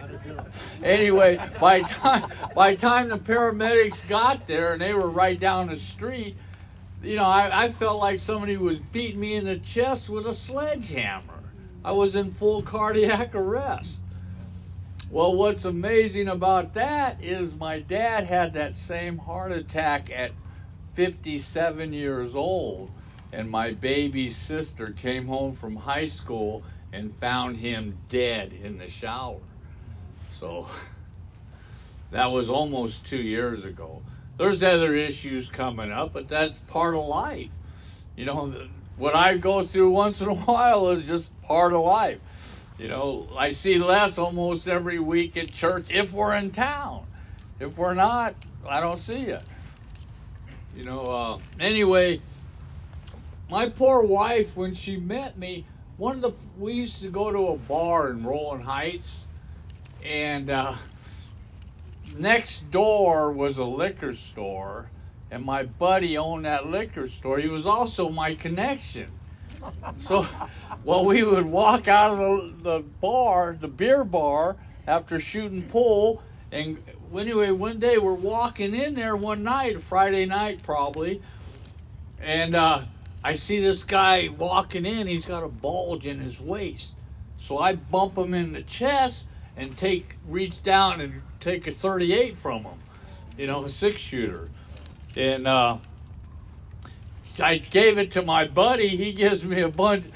anyway, 0.82 1.38
by 1.60 1.82
time 1.82 2.24
by 2.54 2.74
time 2.74 3.10
the 3.10 3.18
paramedics 3.18 4.08
got 4.08 4.46
there 4.46 4.72
and 4.72 4.80
they 4.80 4.94
were 4.94 5.10
right 5.10 5.38
down 5.38 5.68
the 5.68 5.76
street, 5.76 6.36
you 7.02 7.16
know, 7.16 7.24
I, 7.24 7.64
I 7.64 7.68
felt 7.68 8.00
like 8.00 8.18
somebody 8.18 8.56
was 8.56 8.76
beating 8.76 9.20
me 9.20 9.34
in 9.34 9.44
the 9.44 9.58
chest 9.58 10.08
with 10.08 10.26
a 10.26 10.34
sledgehammer. 10.34 11.42
I 11.84 11.92
was 11.92 12.16
in 12.16 12.32
full 12.32 12.62
cardiac 12.62 13.34
arrest. 13.34 14.00
Well, 15.10 15.34
what's 15.36 15.64
amazing 15.64 16.28
about 16.28 16.74
that 16.74 17.22
is 17.22 17.54
my 17.54 17.78
dad 17.78 18.24
had 18.24 18.52
that 18.54 18.76
same 18.76 19.18
heart 19.18 19.52
attack 19.52 20.10
at 20.10 20.32
57 20.94 21.92
years 21.92 22.34
old, 22.34 22.90
and 23.32 23.48
my 23.48 23.72
baby 23.72 24.28
sister 24.28 24.88
came 24.88 25.26
home 25.26 25.54
from 25.54 25.76
high 25.76 26.04
school 26.04 26.62
and 26.92 27.14
found 27.16 27.58
him 27.58 27.96
dead 28.08 28.52
in 28.52 28.78
the 28.78 28.88
shower. 28.88 29.40
So 30.32 30.66
that 32.10 32.30
was 32.30 32.50
almost 32.50 33.06
two 33.06 33.22
years 33.22 33.64
ago. 33.64 34.02
There's 34.38 34.62
other 34.62 34.94
issues 34.94 35.48
coming 35.48 35.90
up, 35.90 36.12
but 36.12 36.28
that's 36.28 36.54
part 36.68 36.94
of 36.94 37.04
life. 37.06 37.50
You 38.16 38.24
know, 38.24 38.54
what 38.96 39.14
I 39.14 39.36
go 39.36 39.64
through 39.64 39.90
once 39.90 40.20
in 40.20 40.28
a 40.28 40.34
while 40.46 40.88
is 40.90 41.06
just 41.06 41.28
part 41.42 41.72
of 41.72 41.80
life. 41.80 42.68
You 42.78 42.86
know, 42.86 43.28
I 43.36 43.50
see 43.50 43.78
Les 43.78 44.16
almost 44.16 44.68
every 44.68 45.00
week 45.00 45.36
at 45.36 45.52
church 45.52 45.86
if 45.90 46.12
we're 46.12 46.34
in 46.34 46.52
town. 46.52 47.06
If 47.58 47.76
we're 47.76 47.94
not, 47.94 48.36
I 48.68 48.80
don't 48.80 49.00
see 49.00 49.18
you. 49.18 49.38
You 50.76 50.84
know, 50.84 51.02
uh, 51.02 51.38
anyway, 51.58 52.20
my 53.50 53.68
poor 53.68 54.04
wife, 54.04 54.56
when 54.56 54.74
she 54.74 54.96
met 54.96 55.36
me, 55.36 55.64
one 55.96 56.16
of 56.16 56.22
the 56.22 56.32
we 56.56 56.74
used 56.74 57.02
to 57.02 57.08
go 57.08 57.32
to 57.32 57.48
a 57.48 57.56
bar 57.56 58.10
in 58.10 58.22
Rowland 58.22 58.62
Heights, 58.62 59.24
and 60.04 60.48
uh, 60.48 60.74
next 62.16 62.70
door 62.70 63.32
was 63.32 63.58
a 63.58 63.64
liquor 63.64 64.14
store, 64.14 64.90
and 65.30 65.44
my 65.44 65.62
buddy 65.64 66.16
owned 66.16 66.44
that 66.44 66.66
liquor 66.66 67.08
store. 67.08 67.38
He 67.38 67.48
was 67.48 67.66
also 67.66 68.08
my 68.08 68.34
connection. 68.34 69.10
So, 69.96 70.26
well, 70.84 71.04
we 71.04 71.22
would 71.22 71.46
walk 71.46 71.88
out 71.88 72.12
of 72.12 72.18
the, 72.18 72.54
the 72.62 72.84
bar, 73.00 73.56
the 73.58 73.68
beer 73.68 74.04
bar, 74.04 74.56
after 74.86 75.20
shooting 75.20 75.62
pool, 75.62 76.22
and 76.50 76.82
anyway, 77.14 77.50
one 77.50 77.78
day 77.78 77.98
we're 77.98 78.14
walking 78.14 78.74
in 78.74 78.94
there 78.94 79.14
one 79.14 79.42
night, 79.42 79.82
Friday 79.82 80.24
night 80.24 80.62
probably, 80.62 81.20
and 82.20 82.54
uh, 82.54 82.82
I 83.22 83.32
see 83.32 83.60
this 83.60 83.82
guy 83.82 84.28
walking 84.28 84.86
in. 84.86 85.06
He's 85.06 85.26
got 85.26 85.42
a 85.42 85.48
bulge 85.48 86.06
in 86.06 86.20
his 86.20 86.40
waist, 86.40 86.94
so 87.38 87.58
I 87.58 87.74
bump 87.74 88.16
him 88.16 88.32
in 88.32 88.52
the 88.52 88.62
chest 88.62 89.26
and 89.58 89.76
take 89.76 90.16
reach 90.26 90.62
down 90.62 91.00
and 91.00 91.20
take 91.40 91.66
a 91.66 91.72
38 91.72 92.38
from 92.38 92.62
him, 92.62 92.78
you 93.36 93.46
know, 93.46 93.64
a 93.64 93.68
six 93.68 93.98
shooter, 94.00 94.48
and 95.16 95.46
uh, 95.46 95.76
I 97.40 97.58
gave 97.58 97.98
it 97.98 98.12
to 98.12 98.22
my 98.22 98.46
buddy. 98.46 98.96
He 98.96 99.12
gives 99.12 99.44
me 99.44 99.60
a 99.60 99.68
bunch. 99.68 100.06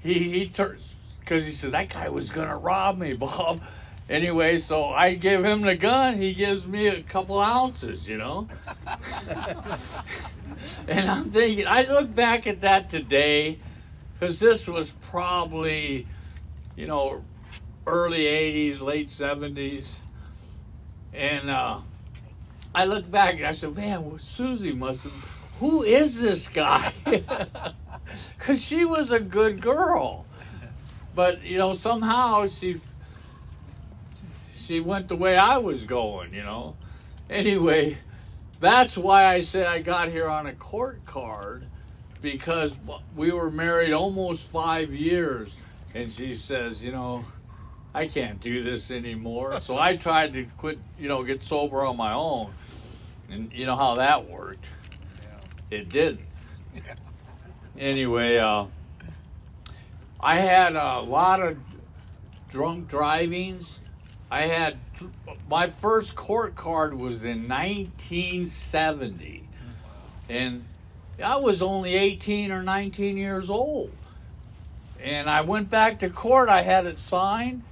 He 0.00 0.30
he 0.30 0.46
turns 0.46 0.94
because 1.20 1.46
he 1.46 1.52
said 1.52 1.72
that 1.72 1.88
guy 1.88 2.08
was 2.10 2.28
gonna 2.30 2.56
rob 2.56 2.98
me, 2.98 3.12
Bob. 3.14 3.62
Anyway, 4.08 4.56
so 4.56 4.86
I 4.86 5.14
give 5.14 5.44
him 5.44 5.60
the 5.62 5.76
gun. 5.76 6.16
He 6.16 6.34
gives 6.34 6.66
me 6.66 6.88
a 6.88 7.00
couple 7.00 7.38
ounces, 7.38 8.08
you 8.08 8.18
know. 8.18 8.48
and 10.88 11.08
I'm 11.08 11.26
thinking, 11.26 11.68
I 11.68 11.82
look 11.84 12.12
back 12.12 12.48
at 12.48 12.62
that 12.62 12.90
today, 12.90 13.60
because 14.18 14.40
this 14.40 14.66
was 14.66 14.90
probably, 15.12 16.08
you 16.74 16.88
know, 16.88 17.22
early 17.86 18.24
'80s, 18.24 18.80
late 18.80 19.08
'70s, 19.08 19.98
and 21.12 21.50
uh, 21.50 21.80
I 22.74 22.84
look 22.84 23.10
back 23.10 23.36
and 23.36 23.46
I 23.46 23.52
said, 23.52 23.74
man, 23.74 24.04
well, 24.04 24.18
Susie 24.18 24.72
must 24.72 25.02
have. 25.02 25.12
Who 25.58 25.82
is 25.82 26.20
this 26.20 26.48
guy? 26.48 26.92
Because 28.38 28.64
she 28.64 28.84
was 28.84 29.12
a 29.12 29.20
good 29.20 29.60
girl, 29.60 30.24
but 31.14 31.42
you 31.42 31.58
know 31.58 31.74
somehow 31.74 32.48
she 32.48 32.80
she 34.52 34.80
went 34.80 35.08
the 35.08 35.16
way 35.16 35.36
I 35.36 35.58
was 35.58 35.84
going, 35.84 36.34
you 36.34 36.42
know. 36.42 36.76
Anyway, 37.28 37.98
that's 38.58 38.98
why 38.98 39.26
I 39.26 39.40
say 39.40 39.64
I 39.64 39.80
got 39.80 40.08
here 40.08 40.28
on 40.28 40.46
a 40.46 40.52
court 40.52 41.04
card 41.06 41.66
because 42.20 42.72
we 43.14 43.30
were 43.30 43.50
married 43.50 43.92
almost 43.92 44.42
five 44.42 44.92
years, 44.92 45.54
and 45.94 46.10
she 46.10 46.34
says, 46.34 46.84
you 46.84 46.92
know, 46.92 47.24
I 47.94 48.06
can't 48.06 48.40
do 48.40 48.62
this 48.62 48.90
anymore. 48.90 49.60
So 49.60 49.78
I 49.78 49.96
tried 50.08 50.32
to 50.34 50.44
quit, 50.56 50.78
you 50.98 51.08
know, 51.08 51.22
get 51.22 51.42
sober 51.42 51.84
on 51.84 51.96
my 51.96 52.12
own, 52.12 52.52
and 53.30 53.52
you 53.52 53.66
know 53.66 53.76
how 53.76 53.96
that 53.96 54.28
worked. 54.28 54.66
It 55.70 55.88
didn't. 55.88 56.26
Anyway, 57.78 58.38
uh, 58.38 58.66
I 60.20 60.36
had 60.36 60.76
a 60.76 61.00
lot 61.00 61.40
of 61.40 61.56
drunk 62.48 62.88
drivings 62.88 63.80
I 64.30 64.46
had 64.46 64.76
my 65.48 65.70
first 65.70 66.14
court 66.14 66.54
card 66.54 66.94
was 66.94 67.24
in 67.24 67.48
1970, 67.48 69.42
and 70.28 70.64
I 71.22 71.36
was 71.36 71.62
only 71.62 71.96
18 71.96 72.52
or 72.52 72.62
19 72.62 73.16
years 73.16 73.50
old. 73.50 73.90
And 75.02 75.28
I 75.28 75.40
went 75.40 75.68
back 75.68 75.98
to 76.00 76.10
court. 76.10 76.48
I 76.48 76.62
had 76.62 76.86
it 76.86 77.00
signed, 77.00 77.62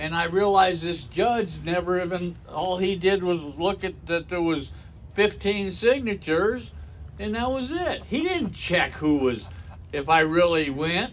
and 0.00 0.14
I 0.14 0.24
realized 0.24 0.82
this 0.82 1.04
judge 1.04 1.60
never 1.62 2.00
even. 2.00 2.34
All 2.48 2.78
he 2.78 2.96
did 2.96 3.22
was 3.22 3.42
look 3.42 3.84
at 3.84 4.06
that 4.06 4.30
there 4.30 4.40
was 4.40 4.70
15 5.12 5.72
signatures, 5.72 6.70
and 7.18 7.34
that 7.34 7.50
was 7.50 7.70
it. 7.70 8.02
He 8.04 8.22
didn't 8.22 8.52
check 8.52 8.92
who 8.92 9.18
was 9.18 9.46
if 9.92 10.08
I 10.08 10.20
really 10.20 10.70
went. 10.70 11.12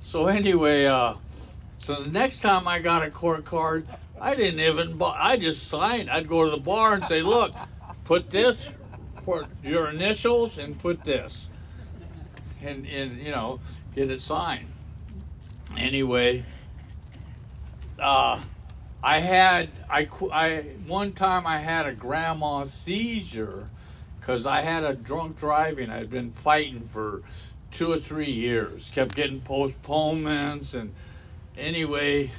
So 0.00 0.26
anyway, 0.26 0.86
uh, 0.86 1.14
so 1.74 2.02
the 2.02 2.10
next 2.10 2.40
time 2.40 2.66
I 2.66 2.78
got 2.78 3.02
a 3.02 3.10
court 3.10 3.44
card, 3.44 3.86
I 4.18 4.34
didn't 4.34 4.60
even. 4.60 5.00
I 5.02 5.36
just 5.36 5.68
signed. 5.68 6.08
I'd 6.08 6.26
go 6.26 6.44
to 6.46 6.50
the 6.50 6.62
bar 6.62 6.94
and 6.94 7.04
say, 7.04 7.20
"Look, 7.20 7.52
put 8.04 8.30
this, 8.30 8.70
put 9.26 9.46
your 9.62 9.90
initials, 9.90 10.56
and 10.56 10.78
put 10.78 11.04
this," 11.04 11.50
and 12.62 12.86
and 12.86 13.18
you 13.18 13.30
know, 13.30 13.60
get 13.94 14.10
it 14.10 14.22
signed. 14.22 14.68
Anyway, 15.76 16.44
uh, 17.98 18.40
I 19.02 19.20
had 19.20 19.70
I 19.90 20.08
I 20.32 20.60
one 20.86 21.12
time 21.12 21.46
I 21.46 21.58
had 21.58 21.86
a 21.86 21.92
grand 21.92 22.40
mal 22.40 22.66
seizure 22.66 23.68
because 24.18 24.46
I 24.46 24.62
had 24.62 24.84
a 24.84 24.94
drunk 24.94 25.38
driving. 25.38 25.90
I'd 25.90 26.10
been 26.10 26.32
fighting 26.32 26.88
for 26.88 27.22
two 27.70 27.92
or 27.92 27.98
three 27.98 28.30
years. 28.30 28.90
Kept 28.94 29.14
getting 29.14 29.40
postponements 29.40 30.74
and 30.74 30.94
anyway. 31.56 32.30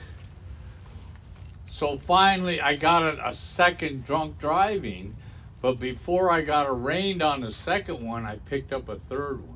So 1.69 1.97
finally, 1.97 2.61
I 2.61 2.77
got 2.77 3.03
a, 3.03 3.27
a 3.27 3.33
second 3.33 4.05
drunk 4.05 4.39
driving, 4.39 5.15
but 5.61 5.79
before 5.79 6.31
I 6.31 6.41
got 6.41 6.67
arraigned 6.67 7.21
on 7.21 7.41
the 7.41 7.51
second 7.51 8.01
one, 8.01 8.25
I 8.25 8.37
picked 8.37 8.71
up 8.71 8.87
a 8.87 8.95
third 8.95 9.45
one. 9.45 9.54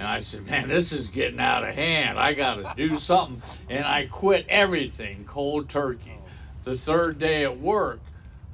And 0.00 0.08
I 0.08 0.20
said, 0.20 0.46
man, 0.46 0.68
this 0.68 0.92
is 0.92 1.08
getting 1.08 1.38
out 1.40 1.62
of 1.62 1.74
hand. 1.74 2.18
I 2.18 2.32
got 2.32 2.54
to 2.54 2.72
do 2.74 2.96
something. 2.96 3.42
And 3.68 3.84
I 3.84 4.06
quit 4.06 4.46
everything 4.48 5.26
cold 5.26 5.68
turkey. 5.68 6.16
The 6.64 6.74
third 6.74 7.18
day 7.18 7.44
at 7.44 7.60
work, 7.60 8.00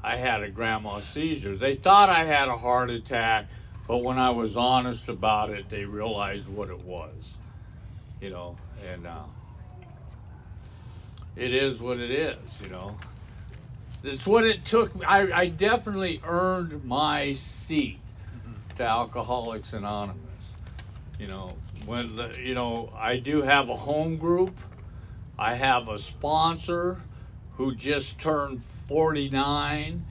I 0.03 0.17
had 0.17 0.43
a 0.43 0.51
grand 0.51 0.83
mal 0.83 1.01
seizure. 1.01 1.55
They 1.55 1.77
thought 1.77 2.09
I 2.09 2.25
had 2.25 2.49
a 2.49 2.57
heart 2.57 2.91
attack, 2.91 3.47
but 3.87 3.99
when 3.99 4.19
I 4.19 4.31
was 4.31 4.57
honest 4.57 5.09
about 5.09 5.51
it, 5.51 5.69
they 5.69 5.85
realized 5.85 6.49
what 6.49 6.69
it 6.69 6.81
was. 6.81 7.37
You 8.21 8.31
know, 8.31 8.57
and 8.93 9.07
uh, 9.07 9.23
it 11.37 11.55
is 11.55 11.81
what 11.81 12.01
it 12.01 12.11
is, 12.11 12.39
you 12.61 12.71
know. 12.71 12.99
It's 14.03 14.27
what 14.27 14.43
it 14.43 14.65
took. 14.65 14.91
I, 15.07 15.43
I 15.43 15.47
definitely 15.47 16.21
earned 16.25 16.85
my 16.85 17.35
seat 17.35 18.01
to 18.75 18.83
Alcoholics 18.83 19.73
Anonymous. 19.73 20.26
You 21.19 21.29
know, 21.29 21.51
when 21.87 22.17
the, 22.17 22.35
you 22.43 22.55
know, 22.55 22.93
I 22.97 23.17
do 23.17 23.43
have 23.43 23.69
a 23.69 23.75
home 23.75 24.17
group. 24.17 24.57
I 25.39 25.55
have 25.55 25.89
a 25.89 25.99
sponsor 25.99 27.01
who 27.57 27.75
just 27.75 28.19
turned 28.19 28.63
49. 28.89 30.05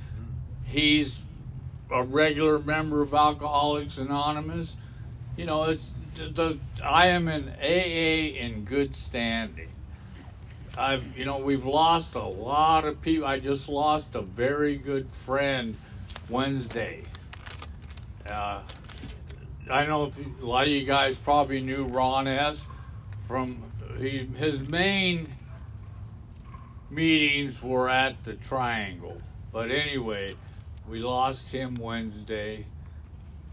He's 0.65 1.19
a 1.91 2.03
regular 2.03 2.59
member 2.59 3.01
of 3.01 3.13
Alcoholics 3.13 3.97
Anonymous. 3.97 4.73
You 5.37 5.45
know, 5.45 5.63
it's 5.65 5.83
the 6.15 6.59
I 6.83 7.07
am 7.07 7.27
in 7.27 7.49
AA 7.49 8.35
in 8.37 8.65
good 8.65 8.95
standing. 8.95 9.69
I've 10.77 11.17
you 11.17 11.25
know 11.25 11.37
we've 11.37 11.65
lost 11.65 12.15
a 12.15 12.23
lot 12.23 12.85
of 12.85 13.01
people. 13.01 13.27
I 13.27 13.39
just 13.39 13.69
lost 13.69 14.15
a 14.15 14.21
very 14.21 14.75
good 14.75 15.09
friend 15.09 15.77
Wednesday. 16.29 17.03
Uh, 18.27 18.61
I 19.69 19.87
know 19.87 20.11
a 20.41 20.45
lot 20.45 20.63
of 20.63 20.69
you 20.69 20.85
guys 20.85 21.15
probably 21.17 21.59
knew 21.59 21.85
Ron 21.85 22.27
S. 22.27 22.67
From 23.27 23.63
he, 23.97 24.29
his 24.37 24.67
main 24.69 25.27
meetings 26.91 27.63
were 27.63 27.89
at 27.89 28.23
the 28.25 28.33
Triangle, 28.33 29.19
but 29.51 29.71
anyway, 29.71 30.29
we 30.87 30.99
lost 30.99 31.51
him 31.51 31.75
Wednesday, 31.75 32.65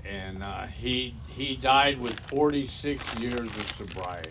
and 0.04 0.42
uh, 0.42 0.66
he 0.66 1.14
he 1.28 1.56
died 1.56 1.98
with 1.98 2.20
46 2.20 3.18
years 3.18 3.40
of 3.40 3.74
sobriety. 3.78 4.30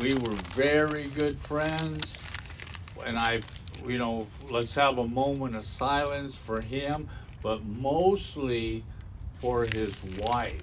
We 0.00 0.14
were 0.14 0.34
very 0.54 1.08
good 1.08 1.38
friends, 1.38 2.18
and 3.04 3.18
I, 3.18 3.40
you 3.86 3.98
know, 3.98 4.28
let's 4.48 4.74
have 4.76 4.96
a 4.96 5.06
moment 5.06 5.56
of 5.56 5.66
silence 5.66 6.34
for 6.34 6.62
him, 6.62 7.08
but 7.42 7.66
mostly 7.66 8.84
for 9.40 9.64
his 9.64 9.94
wife, 10.18 10.60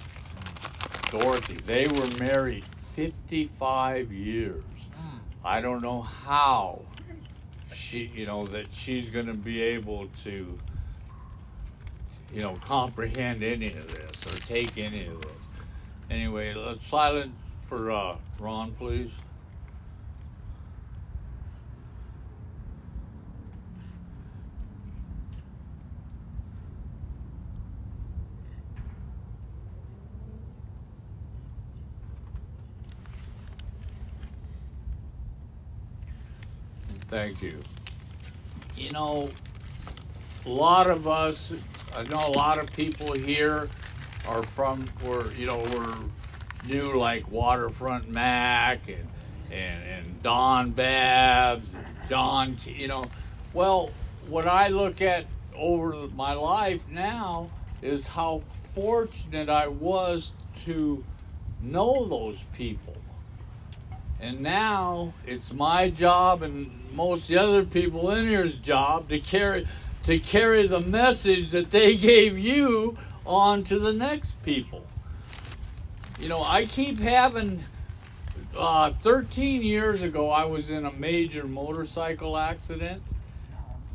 Dorothy. 1.11 1.55
They 1.65 1.87
were 1.87 2.07
married 2.19 2.63
55 2.93 4.11
years. 4.11 4.63
I 5.43 5.61
don't 5.61 5.81
know 5.81 6.01
how 6.01 6.81
she, 7.73 8.11
you 8.13 8.25
know, 8.25 8.45
that 8.47 8.67
she's 8.71 9.09
going 9.09 9.27
to 9.27 9.33
be 9.33 9.61
able 9.61 10.07
to, 10.23 10.57
you 12.33 12.41
know, 12.41 12.59
comprehend 12.63 13.43
any 13.43 13.67
of 13.67 13.87
this 13.93 14.25
or 14.25 14.39
take 14.39 14.77
any 14.77 15.05
of 15.07 15.21
this. 15.21 15.31
Anyway, 16.09 16.53
let's 16.53 16.85
silent 16.87 17.33
for 17.67 17.91
uh, 17.91 18.15
Ron, 18.39 18.71
please. 18.73 19.11
Thank 37.09 37.41
you. 37.41 37.59
You 38.75 38.91
know, 38.91 39.29
a 40.45 40.49
lot 40.49 40.89
of 40.89 41.07
us, 41.07 41.53
I 41.95 42.03
know 42.03 42.21
a 42.25 42.35
lot 42.35 42.57
of 42.59 42.71
people 42.73 43.13
here 43.13 43.69
are 44.27 44.43
from, 44.43 44.85
were, 45.05 45.31
you 45.33 45.45
know, 45.45 45.57
were 45.57 45.95
new 46.67 46.85
like 46.85 47.31
Waterfront 47.31 48.13
Mac 48.13 48.89
and, 48.89 49.07
and, 49.51 49.83
and 49.83 50.21
Don 50.21 50.71
Babs, 50.71 51.73
and 51.73 52.09
John, 52.09 52.57
you 52.65 52.89
know. 52.89 53.05
Well, 53.53 53.89
what 54.27 54.45
I 54.45 54.67
look 54.67 55.01
at 55.01 55.25
over 55.55 56.07
my 56.13 56.33
life 56.33 56.81
now 56.91 57.49
is 57.81 58.05
how 58.07 58.43
fortunate 58.75 59.47
I 59.47 59.69
was 59.69 60.33
to 60.65 61.05
know 61.61 62.05
those 62.05 62.39
people. 62.53 62.96
And 64.19 64.41
now 64.41 65.13
it's 65.25 65.53
my 65.53 65.89
job 65.89 66.41
and 66.41 66.71
most 66.93 67.27
the 67.27 67.37
other 67.37 67.63
people 67.63 68.09
in 68.11 68.27
here's 68.27 68.55
job 68.55 69.09
to 69.09 69.19
carry 69.19 69.67
to 70.03 70.17
carry 70.17 70.65
the 70.65 70.79
message 70.79 71.51
that 71.51 71.69
they 71.69 71.95
gave 72.11 72.37
you 72.37 72.97
on 73.25 73.63
to 73.65 73.77
the 73.77 73.93
next 73.93 74.41
people. 74.43 74.85
You 76.19 76.29
know, 76.29 76.41
I 76.41 76.65
keep 76.65 76.99
having 76.99 77.63
uh, 78.57 78.91
13 78.91 79.61
years 79.61 80.01
ago, 80.01 80.31
I 80.31 80.45
was 80.45 80.71
in 80.71 80.85
a 80.85 80.91
major 80.91 81.45
motorcycle 81.45 82.37
accident 82.37 83.03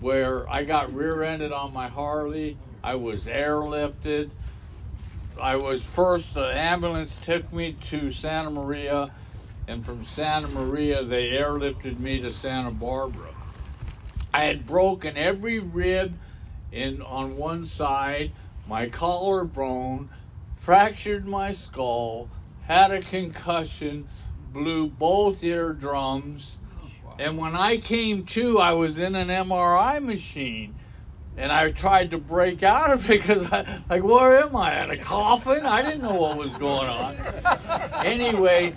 where 0.01 0.49
I 0.49 0.65
got 0.65 0.93
rear 0.93 1.23
ended 1.23 1.53
on 1.53 1.73
my 1.73 1.89
Harley. 1.89 2.57
I 2.85 2.95
was 2.95 3.25
airlifted. 3.25 4.31
I 5.41 5.57
was 5.57 5.83
first, 5.85 6.35
the 6.35 6.47
ambulance 6.47 7.17
took 7.23 7.53
me 7.53 7.77
to 7.89 8.13
Santa 8.13 8.51
Maria 8.51 9.11
and 9.68 9.85
from 9.85 10.05
Santa 10.05 10.48
Maria 10.48 11.05
they 11.05 11.31
airlifted 11.31 11.98
me 11.98 12.20
to 12.20 12.31
Santa 12.31 12.70
Barbara. 12.70 13.31
I 14.35 14.44
had 14.44 14.66
broken 14.66 15.16
every 15.16 15.59
rib 15.59 16.14
in 16.70 17.03
on 17.03 17.37
one 17.37 17.66
side, 17.66 18.33
my 18.66 18.88
collarbone, 18.88 20.09
fractured 20.57 21.27
my 21.27 21.53
skull, 21.53 22.29
had 22.62 22.90
a 22.90 23.01
concussion, 23.01 24.09
blew 24.53 24.87
both 24.87 25.44
eardrums, 25.44 26.57
and 27.18 27.38
when 27.38 27.55
I 27.55 27.77
came 27.77 28.25
to, 28.27 28.59
I 28.59 28.72
was 28.72 28.98
in 28.98 29.14
an 29.14 29.29
MRI 29.29 30.03
machine. 30.03 30.75
And 31.35 31.51
I 31.51 31.70
tried 31.70 32.11
to 32.11 32.18
break 32.18 32.62
out 32.62 32.90
of 32.90 33.09
it 33.09 33.22
because 33.22 33.51
I, 33.51 33.83
like, 33.88 34.03
where 34.03 34.42
am 34.42 34.55
I? 34.55 34.85
In 34.85 34.90
a 34.90 34.98
coffin? 34.98 35.64
I 35.64 35.81
didn't 35.81 36.03
know 36.03 36.14
what 36.14 36.37
was 36.37 36.55
going 36.57 36.88
on. 36.88 37.16
Anyway, 38.05 38.77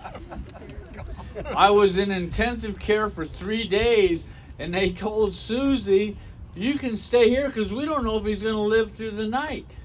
I 1.56 1.70
was 1.72 1.98
in 1.98 2.12
intensive 2.12 2.80
care 2.80 3.10
for 3.10 3.26
three 3.26 3.68
days, 3.68 4.26
and 4.60 4.74
they 4.74 4.90
told 4.92 5.34
Susie, 5.34 6.18
"You 6.56 6.76
can 6.76 6.98
stay 6.98 7.30
here 7.30 7.48
because 7.48 7.74
we 7.74 7.86
don't 7.86 8.04
know 8.04 8.18
if 8.18 8.26
he's 8.26 8.44
going 8.44 8.56
to 8.56 8.62
live 8.62 8.92
through 8.92 9.12
the 9.12 9.28
night." 9.28 9.76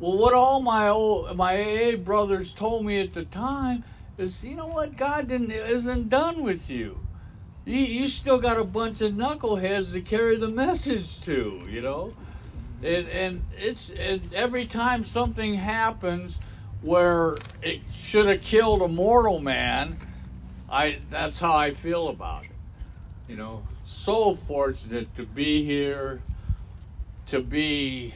Well, 0.00 0.16
what 0.16 0.32
all 0.32 0.60
my 0.62 0.88
old 0.88 1.36
my 1.36 1.56
AA 1.60 1.96
brothers 1.96 2.52
told 2.52 2.86
me 2.86 3.00
at 3.00 3.12
the 3.12 3.24
time 3.24 3.84
is, 4.16 4.44
you 4.44 4.56
know 4.56 4.66
what, 4.66 4.96
God 4.96 5.28
didn't 5.28 5.50
isn't 5.50 6.08
done 6.08 6.42
with 6.42 6.70
you. 6.70 7.00
you, 7.64 7.78
you 7.80 8.08
still 8.08 8.38
got 8.38 8.58
a 8.58 8.64
bunch 8.64 9.00
of 9.02 9.12
knuckleheads 9.12 9.92
to 9.92 10.00
carry 10.00 10.36
the 10.36 10.48
message 10.48 11.20
to, 11.22 11.62
you 11.68 11.80
know? 11.82 12.14
And, 12.82 13.08
and 13.08 13.44
it's 13.58 13.90
and 13.90 14.32
every 14.32 14.64
time 14.64 15.04
something 15.04 15.54
happens 15.54 16.38
where 16.80 17.36
it 17.62 17.80
should 17.92 18.26
have 18.26 18.40
killed 18.40 18.80
a 18.80 18.88
mortal 18.88 19.38
man, 19.40 19.98
I 20.70 20.98
that's 21.08 21.40
how 21.40 21.52
I 21.52 21.72
feel 21.72 22.08
about 22.08 22.44
it. 22.44 22.50
You 23.28 23.36
know, 23.36 23.62
so 23.84 24.34
fortunate 24.34 25.14
to 25.16 25.24
be 25.24 25.64
here, 25.64 26.22
to 27.26 27.40
be, 27.40 28.14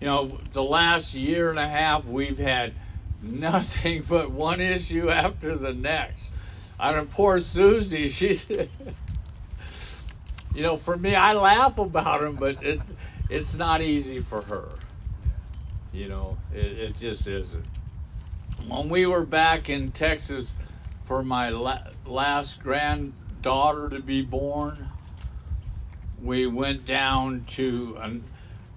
you 0.00 0.06
know, 0.06 0.38
the 0.52 0.62
last 0.62 1.14
year 1.14 1.50
and 1.50 1.58
a 1.58 1.68
half 1.68 2.06
we've 2.06 2.38
had 2.38 2.74
nothing 3.20 4.02
but 4.08 4.30
one 4.30 4.60
issue 4.60 5.10
after 5.10 5.56
the 5.56 5.72
next. 5.72 6.32
I 6.78 6.92
don't 6.92 7.10
poor 7.10 7.40
Susie, 7.40 8.08
she's 8.08 8.48
you 8.48 8.68
know, 10.62 10.76
for 10.76 10.96
me 10.96 11.16
I 11.16 11.32
laugh 11.32 11.78
about 11.78 12.22
him, 12.22 12.36
but 12.36 12.62
it 12.62 12.80
it's 13.28 13.54
not 13.54 13.82
easy 13.82 14.20
for 14.20 14.42
her. 14.42 14.68
You 15.92 16.08
know, 16.08 16.38
it, 16.52 16.78
it 16.78 16.96
just 16.96 17.26
isn't. 17.26 17.64
When 18.68 18.88
we 18.88 19.06
were 19.06 19.24
back 19.24 19.68
in 19.68 19.90
Texas 19.90 20.54
for 21.04 21.22
my 21.22 21.50
la- 21.50 21.84
last 22.06 22.62
granddaughter 22.62 23.88
to 23.90 24.00
be 24.00 24.22
born, 24.22 24.88
we 26.22 26.46
went 26.46 26.84
down 26.84 27.44
to, 27.44 28.22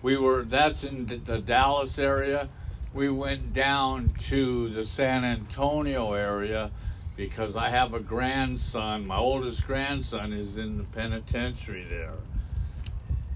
we 0.02 0.18
were, 0.18 0.44
that's 0.44 0.84
in 0.84 1.06
the, 1.06 1.18
the 1.18 1.40
Dallas 1.40 1.98
area. 1.98 2.50
We 2.94 3.10
went 3.10 3.54
down 3.54 4.14
to 4.28 4.70
the 4.70 4.84
San 4.84 5.24
Antonio 5.24 6.14
area 6.14 6.72
because 7.16 7.56
I 7.56 7.70
have 7.70 7.94
a 7.94 8.00
grandson. 8.00 9.08
My 9.08 9.18
oldest 9.18 9.66
grandson 9.66 10.34
is 10.34 10.58
in 10.58 10.78
the 10.78 10.84
penitentiary 10.84 11.86
there 11.90 12.14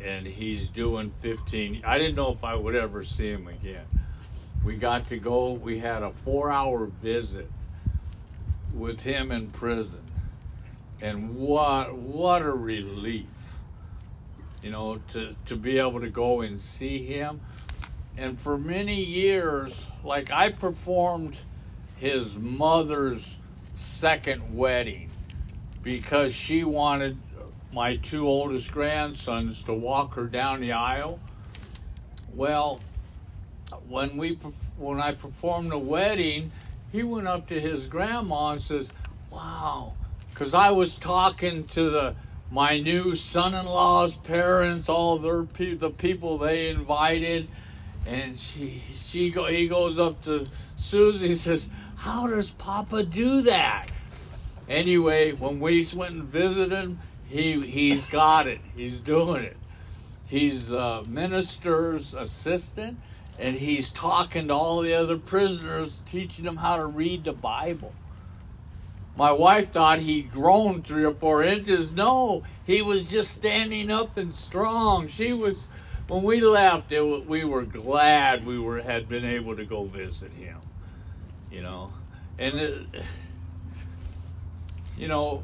and 0.04 0.26
he's 0.26 0.68
doing 0.68 1.12
15. 1.20 1.84
I 1.86 1.98
didn't 1.98 2.16
know 2.16 2.32
if 2.32 2.44
I 2.44 2.56
would 2.56 2.76
ever 2.76 3.04
see 3.04 3.30
him 3.30 3.48
again. 3.48 3.86
We 4.66 4.76
got 4.76 5.08
to 5.08 5.18
go, 5.18 5.54
we 5.54 5.80
had 5.80 6.04
a 6.04 6.12
four 6.12 6.52
hour 6.52 6.86
visit 6.86 7.50
with 8.74 9.04
him 9.04 9.32
in 9.32 9.50
prison. 9.52 10.04
And 11.02 11.36
what 11.36 11.96
what 11.96 12.42
a 12.42 12.52
relief. 12.52 13.26
You 14.62 14.70
know, 14.70 15.02
to, 15.14 15.36
to 15.46 15.56
be 15.56 15.80
able 15.80 16.02
to 16.02 16.10
go 16.10 16.42
and 16.42 16.62
see 16.62 17.04
him. 17.04 17.42
And 18.16 18.40
for 18.40 18.58
many 18.58 19.04
years, 19.04 19.74
like 20.04 20.32
I 20.32 20.52
performed 20.52 21.38
his 21.96 22.36
mother's 22.36 23.38
second 23.78 24.56
wedding 24.56 25.10
because 25.82 26.36
she 26.36 26.64
wanted 26.64 27.18
my 27.74 27.96
two 27.96 28.28
oldest 28.28 28.72
grandsons 28.72 29.64
to 29.64 29.74
walk 29.74 30.16
her 30.16 30.26
down 30.26 30.60
the 30.62 30.74
aisle. 30.74 31.20
Well, 32.34 32.80
when 33.88 34.18
we 34.18 34.38
when 34.78 35.00
I 35.00 35.14
performed 35.14 35.72
the 35.72 35.78
wedding, 35.78 36.52
he 36.92 37.04
went 37.04 37.28
up 37.28 37.48
to 37.48 37.60
his 37.60 37.88
grandma 37.88 38.52
and 38.52 38.62
says, 38.62 38.92
"Wow," 39.30 39.94
because 40.30 40.54
I 40.54 40.72
was 40.72 40.98
talking 40.98 41.66
to 41.68 41.90
the 41.90 42.16
my 42.52 42.80
new 42.80 43.16
son-in-law's 43.16 44.16
parents, 44.16 44.90
all 44.90 45.18
their 45.18 45.44
pe- 45.44 45.76
the 45.76 45.90
people 45.90 46.38
they 46.38 46.70
invited, 46.70 47.48
and 48.06 48.38
she 48.40 48.82
she 48.94 49.32
go 49.32 49.46
he 49.46 49.68
goes 49.68 49.98
up 49.98 50.24
to 50.24 50.48
Susie 50.78 51.28
and 51.28 51.38
says, 51.38 51.70
"How 51.98 52.28
does 52.28 52.50
Papa 52.50 53.04
do 53.04 53.42
that?" 53.44 53.88
Anyway, 54.68 55.32
when 55.32 55.60
we 55.60 55.86
went 55.96 56.14
and 56.14 56.24
visited 56.24 56.72
him, 56.72 57.00
he 57.28 57.62
he's 57.62 58.06
got 58.08 58.48
it. 58.48 58.60
He's 58.76 59.00
doing 59.00 59.44
it. 59.44 59.58
He's 60.28 60.72
a 60.72 61.04
minister's 61.08 62.14
assistant, 62.14 62.98
and 63.42 63.56
he's 63.56 63.90
talking 63.90 64.48
to 64.48 64.54
all 64.54 64.82
the 64.82 64.94
other 64.94 65.18
prisoners, 65.18 65.96
teaching 66.06 66.46
them 66.46 66.58
how 66.58 66.78
to 66.78 66.86
read 66.86 67.24
the 67.24 67.34
Bible. 67.34 67.94
My 69.18 69.32
wife 69.32 69.72
thought 69.72 70.00
he'd 70.00 70.32
grown 70.32 70.84
three 70.84 71.04
or 71.04 71.14
four 71.14 71.44
inches. 71.44 71.92
No, 71.92 72.44
he 72.66 72.82
was 72.82 73.10
just 73.10 73.32
standing 73.32 73.90
up 73.90 74.16
and 74.16 74.34
strong. 74.34 75.08
She 75.08 75.34
was. 75.34 75.68
When 76.08 76.24
we 76.24 76.42
left, 76.42 76.92
it, 76.92 77.26
we 77.26 77.46
were 77.46 77.64
glad 77.64 78.46
we 78.46 78.60
were 78.60 78.82
had 78.82 79.08
been 79.08 79.24
able 79.24 79.56
to 79.56 79.66
go 79.66 79.86
visit 79.86 80.32
him. 80.32 80.58
You 81.52 81.62
know, 81.62 81.94
and 82.38 82.56
it, 82.56 82.86
you 84.98 85.08
know, 85.08 85.44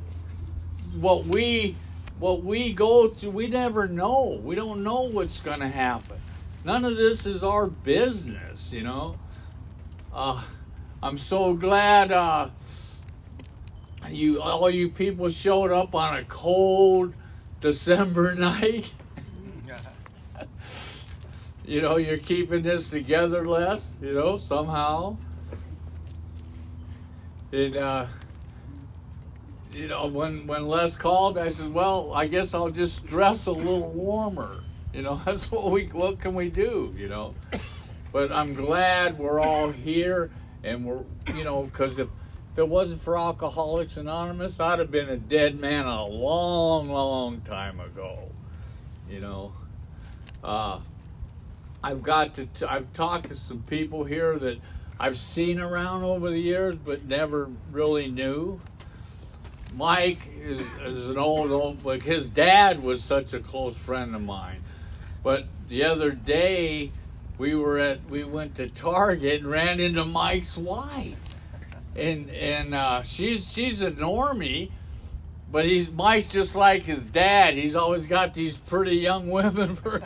what 0.95 1.25
we 1.25 1.75
what 2.19 2.43
we 2.43 2.73
go 2.73 3.09
through, 3.09 3.31
we 3.31 3.47
never 3.47 3.87
know. 3.87 4.39
We 4.43 4.55
don't 4.55 4.83
know 4.83 5.01
what's 5.01 5.39
going 5.39 5.59
to 5.59 5.67
happen. 5.67 6.17
None 6.67 6.83
of 6.83 6.97
this 6.97 7.25
is 7.25 7.43
our 7.43 7.67
business, 7.67 8.73
you 8.73 8.83
know. 8.83 9.17
Uh, 10.13 10.43
I'm 11.01 11.17
so 11.17 11.53
glad 11.53 12.11
uh, 12.11 12.49
you 14.09 14.41
all 14.41 14.69
you 14.69 14.89
people 14.89 15.29
showed 15.29 15.71
up 15.71 15.95
on 15.95 16.17
a 16.17 16.25
cold 16.25 17.13
December 17.61 18.35
night. 18.35 18.91
you 21.65 21.81
know, 21.81 21.95
you're 21.95 22.17
keeping 22.17 22.63
this 22.63 22.89
together, 22.89 23.45
Les. 23.45 23.95
You 24.01 24.11
know, 24.11 24.35
somehow. 24.35 25.15
And 27.53 27.77
uh, 27.77 28.07
you 29.71 29.87
know, 29.87 30.07
when 30.07 30.45
when 30.45 30.67
Les 30.67 30.97
called, 30.97 31.37
I 31.37 31.47
said, 31.47 31.73
"Well, 31.73 32.11
I 32.13 32.27
guess 32.27 32.53
I'll 32.53 32.71
just 32.71 33.05
dress 33.05 33.45
a 33.45 33.53
little 33.53 33.89
warmer." 33.89 34.65
You 34.97 35.03
know, 35.03 35.15
that's 35.25 35.51
what 35.51 35.69
we 35.69 35.85
what 35.85 36.19
can 36.19 36.33
we 36.33 36.49
do? 36.49 36.93
You 36.97 37.07
know, 37.07 37.35
but 38.11 38.31
I'm 38.31 38.55
glad 38.55 39.19
we're 39.19 39.39
all 39.39 39.71
here, 39.71 40.31
and 40.63 40.83
we're 40.83 41.03
you 41.35 41.43
know 41.43 41.63
because 41.63 41.99
if, 41.99 42.07
if 42.53 42.57
it 42.57 42.67
wasn't 42.67 43.01
for 43.01 43.15
Alcoholics 43.15 43.95
Anonymous, 43.95 44.59
I'd 44.59 44.79
have 44.79 44.89
been 44.89 45.07
a 45.07 45.17
dead 45.17 45.59
man 45.59 45.85
a 45.85 46.03
long, 46.03 46.89
long 46.89 47.41
time 47.41 47.79
ago. 47.79 48.31
You 49.07 49.19
know, 49.19 49.53
uh, 50.43 50.79
I've 51.83 52.01
got 52.01 52.33
to 52.35 52.47
t- 52.47 52.65
I've 52.65 52.91
talked 52.93 53.27
to 53.27 53.35
some 53.35 53.61
people 53.61 54.03
here 54.03 54.39
that 54.39 54.57
I've 54.99 55.19
seen 55.19 55.59
around 55.59 56.05
over 56.05 56.31
the 56.31 56.39
years, 56.39 56.75
but 56.75 57.05
never 57.05 57.51
really 57.71 58.07
knew. 58.07 58.59
Mike 59.75 60.21
is, 60.41 60.61
is 60.83 61.09
an 61.09 61.19
old, 61.19 61.51
old, 61.51 61.85
like 61.85 62.01
his 62.01 62.27
dad 62.27 62.81
was 62.81 63.03
such 63.03 63.33
a 63.33 63.39
close 63.39 63.77
friend 63.77 64.15
of 64.15 64.23
mine. 64.23 64.63
But 65.27 65.43
the 65.67 65.83
other 65.83 66.11
day, 66.11 66.93
we 67.37 67.53
were 67.53 67.79
at, 67.79 68.09
we 68.09 68.23
went 68.23 68.55
to 68.55 68.69
Target 68.69 69.41
and 69.41 69.51
ran 69.51 69.81
into 69.81 70.05
Mike's 70.05 70.55
wife. 70.55 71.19
And, 71.97 72.29
and 72.29 72.73
uh, 72.73 73.01
she's, 73.01 73.51
she's 73.51 73.81
a 73.81 73.91
normie, 73.91 74.71
but 75.51 75.65
he's, 75.65 75.91
Mike's 75.91 76.29
just 76.29 76.55
like 76.55 76.83
his 76.83 77.03
dad. 77.03 77.55
He's 77.55 77.75
always 77.75 78.05
got 78.05 78.35
these 78.35 78.55
pretty 78.55 78.95
young 78.95 79.29
women 79.29 79.75
for 79.75 80.01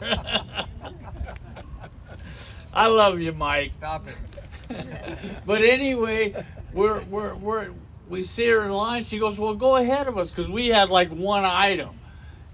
I 2.74 2.88
love 2.88 3.20
you, 3.20 3.32
Mike. 3.32 3.74
Stop 3.74 4.06
it. 4.08 5.38
but 5.46 5.62
anyway, 5.62 6.44
we're, 6.74 7.02
we're, 7.02 7.36
we're, 7.36 7.70
we 8.10 8.24
see 8.24 8.48
her 8.48 8.64
in 8.64 8.72
line. 8.72 9.04
She 9.04 9.20
goes, 9.20 9.38
"Well, 9.38 9.54
go 9.54 9.76
ahead 9.76 10.08
of 10.08 10.18
us," 10.18 10.32
because 10.32 10.50
we 10.50 10.70
had 10.70 10.90
like 10.90 11.10
one 11.10 11.46
item, 11.46 12.00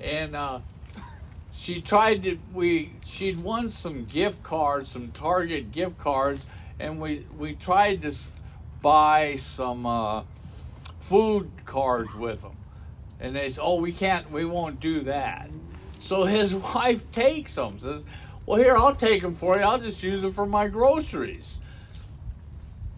and 0.02 0.36
uh, 0.36 0.60
she 1.68 1.82
tried 1.82 2.24
to. 2.24 2.40
We 2.54 2.92
she'd 3.06 3.42
won 3.42 3.72
some 3.72 4.06
gift 4.06 4.42
cards, 4.42 4.90
some 4.90 5.10
Target 5.10 5.74
gift 5.74 5.98
cards, 5.98 6.46
and 6.80 6.98
we 6.98 7.26
we 7.38 7.56
tried 7.56 8.04
to 8.04 8.14
buy 8.82 9.36
some 9.36 9.86
uh, 9.86 10.24
food 11.02 11.52
cards 11.66 12.16
with 12.16 12.42
them, 12.42 12.56
and 13.20 13.36
they 13.36 13.50
said, 13.50 13.62
"Oh, 13.62 13.82
we 13.82 13.92
can't. 13.92 14.32
We 14.32 14.46
won't 14.46 14.80
do 14.80 15.02
that." 15.02 15.50
So 16.00 16.24
his 16.24 16.56
wife 16.74 17.12
takes 17.12 17.56
them. 17.56 17.80
Says, 17.80 18.06
"Well, 18.46 18.60
here 18.60 18.78
I'll 18.78 18.96
take 18.96 19.22
them 19.22 19.36
for 19.36 19.58
you. 19.58 19.64
I'll 19.64 19.78
just 19.78 20.02
use 20.02 20.22
them 20.22 20.32
for 20.32 20.46
my 20.46 20.70
groceries." 20.70 21.60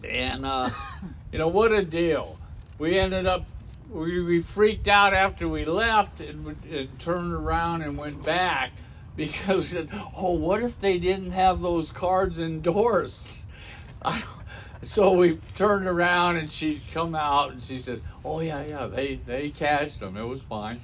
And 0.08 0.46
uh, 0.46 0.70
you 1.32 1.40
know 1.40 1.48
what 1.48 1.72
a 1.72 1.84
deal! 1.84 2.38
we 2.78 3.00
ended 3.00 3.26
up 3.26 3.46
we, 3.90 4.20
we 4.20 4.40
freaked 4.40 4.88
out 4.88 5.12
after 5.12 5.48
we 5.48 5.64
left 5.64 6.20
and, 6.20 6.56
and 6.70 6.98
turned 6.98 7.32
around 7.32 7.82
and 7.82 7.98
went 7.98 8.24
back 8.24 8.70
because 9.16 9.74
oh 10.16 10.38
what 10.38 10.62
if 10.62 10.80
they 10.80 10.98
didn't 10.98 11.32
have 11.32 11.60
those 11.60 11.90
cards 11.90 12.38
endorsed 12.38 13.44
so 14.82 15.12
we 15.12 15.38
turned 15.56 15.86
around 15.86 16.36
and 16.36 16.50
she's 16.50 16.86
come 16.92 17.14
out 17.14 17.52
and 17.52 17.62
she 17.62 17.78
says 17.78 18.02
oh 18.24 18.40
yeah 18.40 18.64
yeah 18.64 18.86
they 18.86 19.16
they 19.16 19.50
cashed 19.50 20.00
them 20.00 20.16
it 20.16 20.24
was 20.24 20.42
fine 20.42 20.80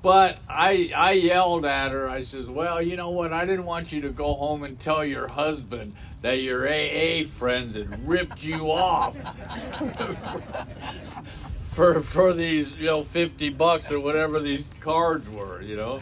but 0.00 0.38
I 0.48 0.92
I 0.94 1.10
yelled 1.12 1.64
at 1.64 1.90
her. 1.90 2.08
I 2.08 2.22
says, 2.22 2.46
"Well, 2.46 2.80
you 2.80 2.96
know 2.96 3.10
what? 3.10 3.32
I 3.32 3.44
didn't 3.44 3.66
want 3.66 3.90
you 3.90 4.00
to 4.02 4.10
go 4.10 4.32
home 4.34 4.62
and 4.62 4.78
tell 4.78 5.04
your 5.04 5.26
husband 5.26 5.92
that 6.22 6.40
your 6.40 6.68
AA 6.68 7.24
friends 7.24 7.74
had 7.74 8.06
ripped 8.06 8.44
you 8.44 8.70
off 8.70 9.16
for 11.78 12.00
for 12.00 12.32
these 12.32 12.72
you 12.72 12.86
know 12.86 13.04
fifty 13.04 13.50
bucks 13.50 13.92
or 13.92 14.00
whatever 14.00 14.40
these 14.40 14.68
cards 14.80 15.30
were. 15.30 15.62
You 15.62 15.76
know. 15.76 16.00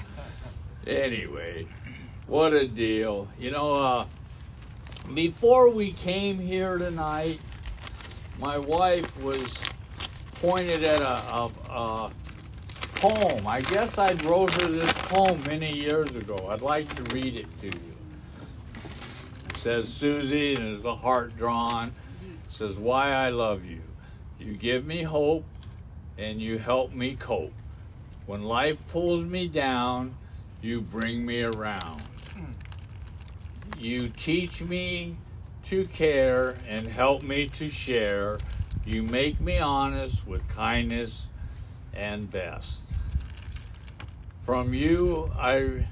Anyway, 0.86 1.66
what 2.26 2.54
a 2.54 2.66
deal. 2.66 3.28
You 3.38 3.50
know, 3.50 3.74
uh, 3.74 4.06
before 5.12 5.68
we 5.68 5.92
came 5.92 6.38
here 6.38 6.78
tonight, 6.78 7.40
my 8.38 8.56
wife 8.56 9.22
was 9.22 9.46
pointed 10.36 10.82
at 10.82 11.00
a, 11.00 11.34
a, 11.34 11.50
a 11.68 12.10
poem. 12.94 13.46
I 13.46 13.60
guess 13.60 13.98
I 13.98 14.14
wrote 14.24 14.52
her 14.62 14.68
this 14.68 14.92
poem 14.94 15.42
many 15.44 15.76
years 15.76 16.08
ago. 16.16 16.48
I'd 16.48 16.62
like 16.62 16.88
to 16.94 17.14
read 17.14 17.36
it 17.36 17.58
to 17.58 17.66
you. 17.66 17.94
It 19.50 19.56
says, 19.56 19.92
Susie, 19.92 20.54
and 20.54 20.64
there's 20.64 20.84
a 20.84 20.94
heart 20.94 21.36
drawn. 21.36 21.88
It 21.88 22.52
says, 22.52 22.78
Why 22.78 23.10
I 23.10 23.30
love 23.30 23.64
you. 23.64 23.80
You 24.38 24.52
give 24.54 24.86
me 24.86 25.02
hope 25.02 25.44
and 26.18 26.40
you 26.40 26.58
help 26.58 26.92
me 26.92 27.14
cope. 27.14 27.52
When 28.26 28.42
life 28.42 28.78
pulls 28.88 29.24
me 29.24 29.48
down, 29.48 30.16
you 30.60 30.80
bring 30.80 31.24
me 31.24 31.42
around. 31.42 32.02
You 33.78 34.08
teach 34.08 34.62
me 34.62 35.16
to 35.66 35.84
care 35.86 36.56
and 36.68 36.86
help 36.86 37.22
me 37.22 37.46
to 37.48 37.68
share. 37.68 38.38
You 38.84 39.02
make 39.02 39.40
me 39.40 39.58
honest 39.58 40.26
with 40.26 40.48
kindness 40.48 41.28
and 41.92 42.30
best. 42.30 42.80
From 44.44 44.72
you, 44.72 45.30
I 45.36 45.86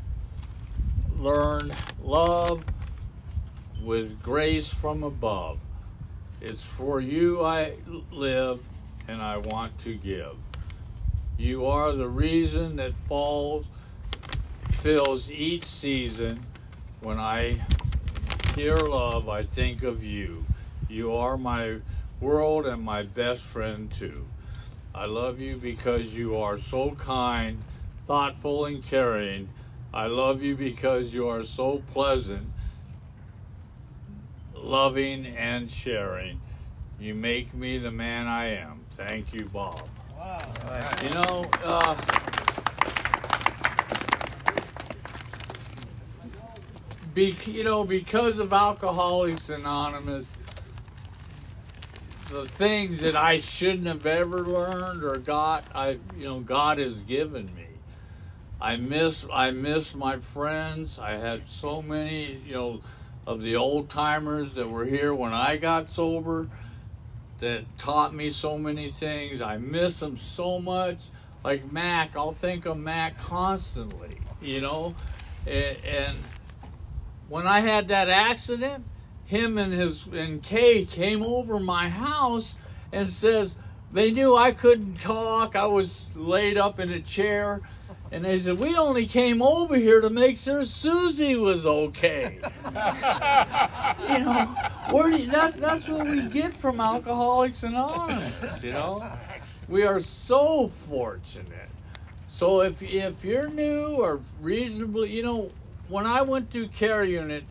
learn 1.18 1.72
love 2.02 2.64
with 3.82 4.22
grace 4.22 4.68
from 4.68 5.02
above. 5.02 5.58
It's 6.40 6.62
for 6.62 7.00
you 7.00 7.44
I 7.44 7.74
live 8.10 8.60
and 9.08 9.22
I 9.22 9.38
want 9.38 9.78
to 9.80 9.94
give. 9.94 10.36
You 11.36 11.66
are 11.66 11.92
the 11.92 12.08
reason 12.08 12.76
that 12.76 12.92
falls 13.08 13.66
fills 14.70 15.30
each 15.30 15.64
season. 15.64 16.44
When 17.00 17.18
I 17.18 17.62
hear 18.54 18.76
love, 18.76 19.28
I 19.28 19.42
think 19.42 19.82
of 19.82 20.04
you. 20.04 20.44
You 20.88 21.14
are 21.14 21.36
my 21.36 21.78
world 22.20 22.66
and 22.66 22.82
my 22.82 23.02
best 23.02 23.42
friend 23.42 23.90
too. 23.90 24.26
I 24.94 25.06
love 25.06 25.40
you 25.40 25.56
because 25.56 26.14
you 26.14 26.36
are 26.36 26.56
so 26.56 26.92
kind, 26.92 27.62
thoughtful, 28.06 28.64
and 28.64 28.82
caring. 28.82 29.48
I 29.92 30.06
love 30.06 30.42
you 30.42 30.54
because 30.54 31.12
you 31.12 31.28
are 31.28 31.42
so 31.42 31.82
pleasant, 31.92 32.48
loving, 34.54 35.26
and 35.26 35.70
sharing. 35.70 36.40
You 37.00 37.14
make 37.14 37.54
me 37.54 37.78
the 37.78 37.90
man 37.90 38.26
I 38.26 38.54
am. 38.56 38.73
Thank 38.96 39.35
you, 39.35 39.46
Bob. 39.46 39.83
Wow. 40.16 40.90
You 41.02 41.11
know, 41.11 41.44
uh, 41.64 41.96
be, 47.12 47.37
you 47.46 47.64
know, 47.64 47.83
because 47.83 48.38
of 48.38 48.52
Alcoholics 48.52 49.48
Anonymous, 49.48 50.28
the 52.30 52.46
things 52.46 53.00
that 53.00 53.16
I 53.16 53.38
shouldn't 53.38 53.87
have 53.87 54.07
ever 54.07 54.40
learned 54.40 55.02
or 55.02 55.18
got, 55.18 55.64
I, 55.74 55.98
you 56.16 56.24
know, 56.24 56.40
God 56.40 56.78
has 56.78 57.00
given 57.00 57.46
me. 57.54 57.66
I 58.61 58.76
miss, 58.76 59.24
I 59.33 59.50
miss 59.50 59.94
my 59.94 60.18
friends. 60.20 60.98
I 61.00 61.16
had 61.16 61.48
so 61.48 61.83
many, 61.83 62.38
you 62.46 62.54
know, 62.54 62.80
of 63.26 63.42
the 63.42 63.57
old 63.57 63.90
timers 63.90 64.54
that 64.54 64.70
were 64.70 64.85
here 64.85 65.14
when 65.14 65.33
I 65.33 65.57
got 65.57 65.90
sober 65.90 66.48
that 67.44 67.64
taught 67.76 68.14
me 68.14 68.30
so 68.30 68.57
many 68.57 68.90
things. 68.90 69.42
I 69.42 69.59
miss 69.59 70.00
them 70.00 70.16
so 70.16 70.59
much. 70.59 70.98
Like 71.44 71.70
Mac, 71.70 72.16
I'll 72.16 72.33
think 72.33 72.64
of 72.64 72.78
Mac 72.78 73.18
constantly, 73.18 74.18
you 74.40 74.62
know, 74.62 74.94
and, 75.46 75.76
and 75.85 76.16
when 77.28 77.46
I 77.46 77.61
had 77.61 77.88
that 77.88 78.09
accident, 78.09 78.85
him 79.26 79.59
and 79.59 79.72
his 79.72 80.07
and 80.07 80.42
Kay 80.42 80.87
came 80.87 81.22
over 81.22 81.61
my 81.61 81.90
house 81.90 82.57
and 82.90 83.09
says 83.09 83.57
they 83.92 84.11
knew 84.11 84.35
I 84.35 84.52
couldn't 84.52 85.00
talk. 85.00 85.54
I 85.54 85.66
was 85.66 86.16
laid 86.16 86.57
up 86.57 86.80
in 86.80 86.90
a 86.90 87.00
chair. 87.00 87.61
And 88.14 88.24
they 88.24 88.37
said, 88.37 88.61
We 88.61 88.77
only 88.77 89.07
came 89.07 89.42
over 89.42 89.74
here 89.74 90.00
to 90.00 90.09
make 90.09 90.38
sure 90.38 90.64
Susie 90.64 91.35
was 91.35 91.66
okay. 91.66 92.38
you 92.64 92.70
know, 94.20 94.44
where 94.90 95.11
you, 95.11 95.27
that, 95.33 95.55
that's 95.55 95.88
what 95.88 96.07
we 96.07 96.22
get 96.29 96.55
from 96.55 96.79
Alcoholics 96.79 97.64
Anonymous, 97.64 98.62
you 98.62 98.70
know. 98.70 99.05
We 99.66 99.83
are 99.83 99.98
so 99.98 100.68
fortunate. 100.68 101.70
So 102.29 102.61
if, 102.61 102.81
if 102.83 103.24
you're 103.24 103.48
new 103.48 103.96
or 103.96 104.20
reasonably, 104.40 105.11
you 105.11 105.24
know, 105.24 105.50
when 105.88 106.07
I 106.07 106.22
went 106.22 106.53
to 106.53 106.68
care 106.68 107.03
unit, 107.03 107.42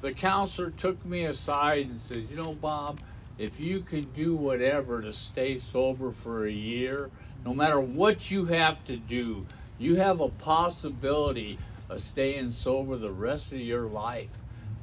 the 0.00 0.14
counselor 0.14 0.70
took 0.70 1.04
me 1.04 1.26
aside 1.26 1.86
and 1.86 2.00
said, 2.00 2.28
You 2.30 2.36
know, 2.36 2.54
Bob, 2.54 3.00
if 3.36 3.60
you 3.60 3.80
could 3.80 4.14
do 4.14 4.34
whatever 4.34 5.02
to 5.02 5.12
stay 5.12 5.58
sober 5.58 6.12
for 6.12 6.46
a 6.46 6.50
year, 6.50 7.10
no 7.44 7.52
matter 7.52 7.78
what 7.78 8.30
you 8.30 8.46
have 8.46 8.82
to 8.86 8.96
do, 8.96 9.44
you 9.78 9.96
have 9.96 10.20
a 10.20 10.28
possibility 10.28 11.58
of 11.88 12.00
staying 12.00 12.50
sober 12.50 12.96
the 12.96 13.12
rest 13.12 13.52
of 13.52 13.60
your 13.60 13.86
life. 13.86 14.30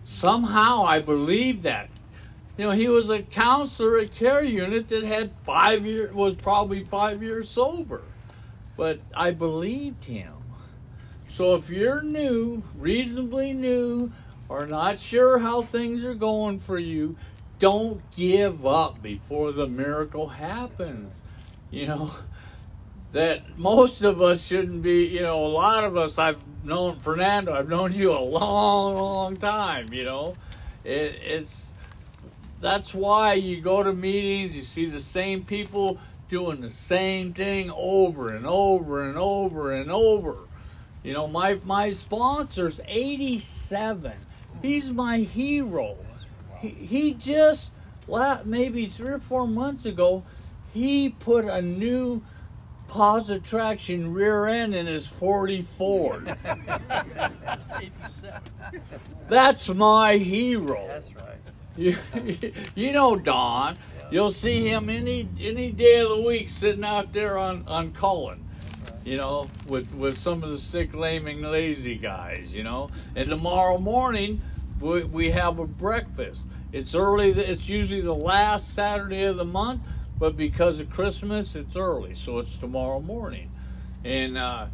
Somehow 0.04 0.84
I 0.84 1.00
believe 1.00 1.64
that. 1.64 1.90
You 2.58 2.66
know, 2.66 2.72
he 2.72 2.88
was 2.88 3.10
a 3.10 3.22
counselor 3.22 3.98
at 3.98 4.14
care 4.14 4.44
unit 4.44 4.88
that 4.88 5.04
had 5.04 5.32
five 5.46 5.86
years 5.86 6.14
was 6.14 6.36
probably 6.36 6.84
five 6.84 7.22
years 7.22 7.50
sober. 7.50 8.04
But 8.78 9.00
I 9.16 9.32
believed 9.32 10.06
him. 10.06 10.34
So 11.28 11.56
if 11.56 11.70
you're 11.70 12.02
new, 12.02 12.64
reasonably 12.78 13.52
new, 13.52 14.12
or 14.48 14.68
not 14.68 15.00
sure 15.00 15.40
how 15.40 15.62
things 15.62 16.06
are 16.06 16.14
going 16.14 16.60
for 16.60 16.80
you, 16.80 17.18
don't 17.60 18.02
give 18.12 18.66
up 18.66 19.02
before 19.02 19.52
the 19.52 19.68
miracle 19.68 20.28
happens. 20.28 21.22
You 21.72 21.88
know, 21.88 22.12
that 23.16 23.58
most 23.58 24.02
of 24.02 24.22
us 24.22 24.46
shouldn't 24.46 24.82
be, 24.82 25.06
you 25.06 25.22
know, 25.22 25.46
a 25.46 25.48
lot 25.48 25.86
of 25.86 25.96
us, 25.96 26.20
I've 26.20 26.42
known 26.66 27.00
Fernando, 27.00 27.54
I've 27.54 27.70
known 27.70 27.94
you 27.94 28.12
a 28.12 28.20
long, 28.20 28.96
long 28.96 29.38
time, 29.38 29.88
you 29.94 30.04
know. 30.04 30.36
It, 30.84 31.16
it's, 31.24 31.74
that's 32.60 32.94
why 32.94 33.36
you 33.36 33.62
go 33.62 33.82
to 33.84 33.94
meetings, 33.94 34.54
you 34.54 34.64
see 34.64 34.88
the 34.88 35.00
same 35.00 35.46
people 35.46 35.98
doing 36.28 36.60
the 36.60 36.70
same 36.70 37.32
thing 37.32 37.72
over 37.72 38.36
and 38.36 38.46
over 38.46 39.08
and 39.08 39.18
over 39.18 39.72
and 39.72 39.90
over. 39.90 40.36
You 41.02 41.14
know, 41.14 41.26
my, 41.26 41.62
my 41.64 41.92
sponsor's 41.92 42.82
87. 42.86 44.12
He's 44.62 44.90
my 44.90 45.20
hero. 45.20 45.96
He, 46.60 46.68
he 46.68 47.14
just, 47.14 47.72
maybe 48.44 48.88
three 48.88 49.12
or 49.12 49.20
four 49.20 49.48
months 49.48 49.86
ago, 49.86 50.26
he 50.74 51.08
put 51.08 51.46
a 51.46 51.62
new 51.62 52.22
positive 52.88 53.44
traction 53.44 54.14
rear 54.14 54.48
end 54.48 54.76
in 54.76 54.86
his 54.86 55.08
40 55.08 55.62
Ford. 55.64 56.38
That's 59.30 59.70
my 59.70 60.18
hero. 60.18 60.88
That's 60.88 61.16
right. 61.16 61.26
You, 61.78 61.96
you 62.76 62.92
know 62.92 63.16
Don. 63.16 63.76
You'll 64.12 64.32
see 64.32 64.68
him 64.68 64.90
any 64.90 65.28
any 65.40 65.72
day 65.72 66.00
of 66.00 66.10
the 66.10 66.22
week 66.22 66.48
sitting 66.48 66.86
out 66.86 67.12
there 67.12 67.38
on, 67.38 67.66
on 67.68 67.92
Cullen. 67.92 68.42
You 69.04 69.18
know, 69.18 69.50
with, 69.68 69.94
with 69.94 70.18
some 70.18 70.44
of 70.44 70.50
the 70.50 70.58
sick, 70.58 70.96
laming, 70.96 71.44
lazy 71.44 71.96
guys, 71.96 72.56
you 72.56 72.64
know. 72.64 72.90
And 73.16 73.30
tomorrow 73.30 73.78
morning, 73.78 74.42
we, 74.80 75.04
we 75.04 75.30
have 75.32 75.60
a 75.60 75.68
breakfast. 75.68 76.48
It's 76.72 76.96
early, 76.96 77.30
it's 77.30 77.70
usually 77.70 78.02
the 78.02 78.16
last 78.16 78.74
Saturday 78.74 79.24
of 79.24 79.38
the 79.38 79.46
month 79.46 79.82
but 80.18 80.38
because 80.38 80.80
of 80.80 80.90
Christmas, 80.90 81.56
it's 81.56 81.76
early, 81.76 82.16
so 82.16 82.40
it's 82.40 82.56
tomorrow 82.58 83.00
morning, 83.00 83.52
and 84.04 84.38
uh, 84.38 84.68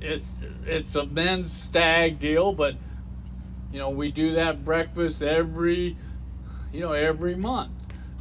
it's 0.00 0.36
it's 0.66 0.94
a 0.94 1.06
men's 1.06 1.52
stag 1.52 2.18
deal, 2.18 2.52
but 2.52 2.76
you 3.72 3.78
know 3.78 3.90
we 3.90 4.10
do 4.10 4.32
that 4.32 4.64
breakfast 4.64 5.22
every 5.22 5.96
you 6.72 6.80
know 6.80 6.92
every 6.92 7.34
month. 7.34 7.72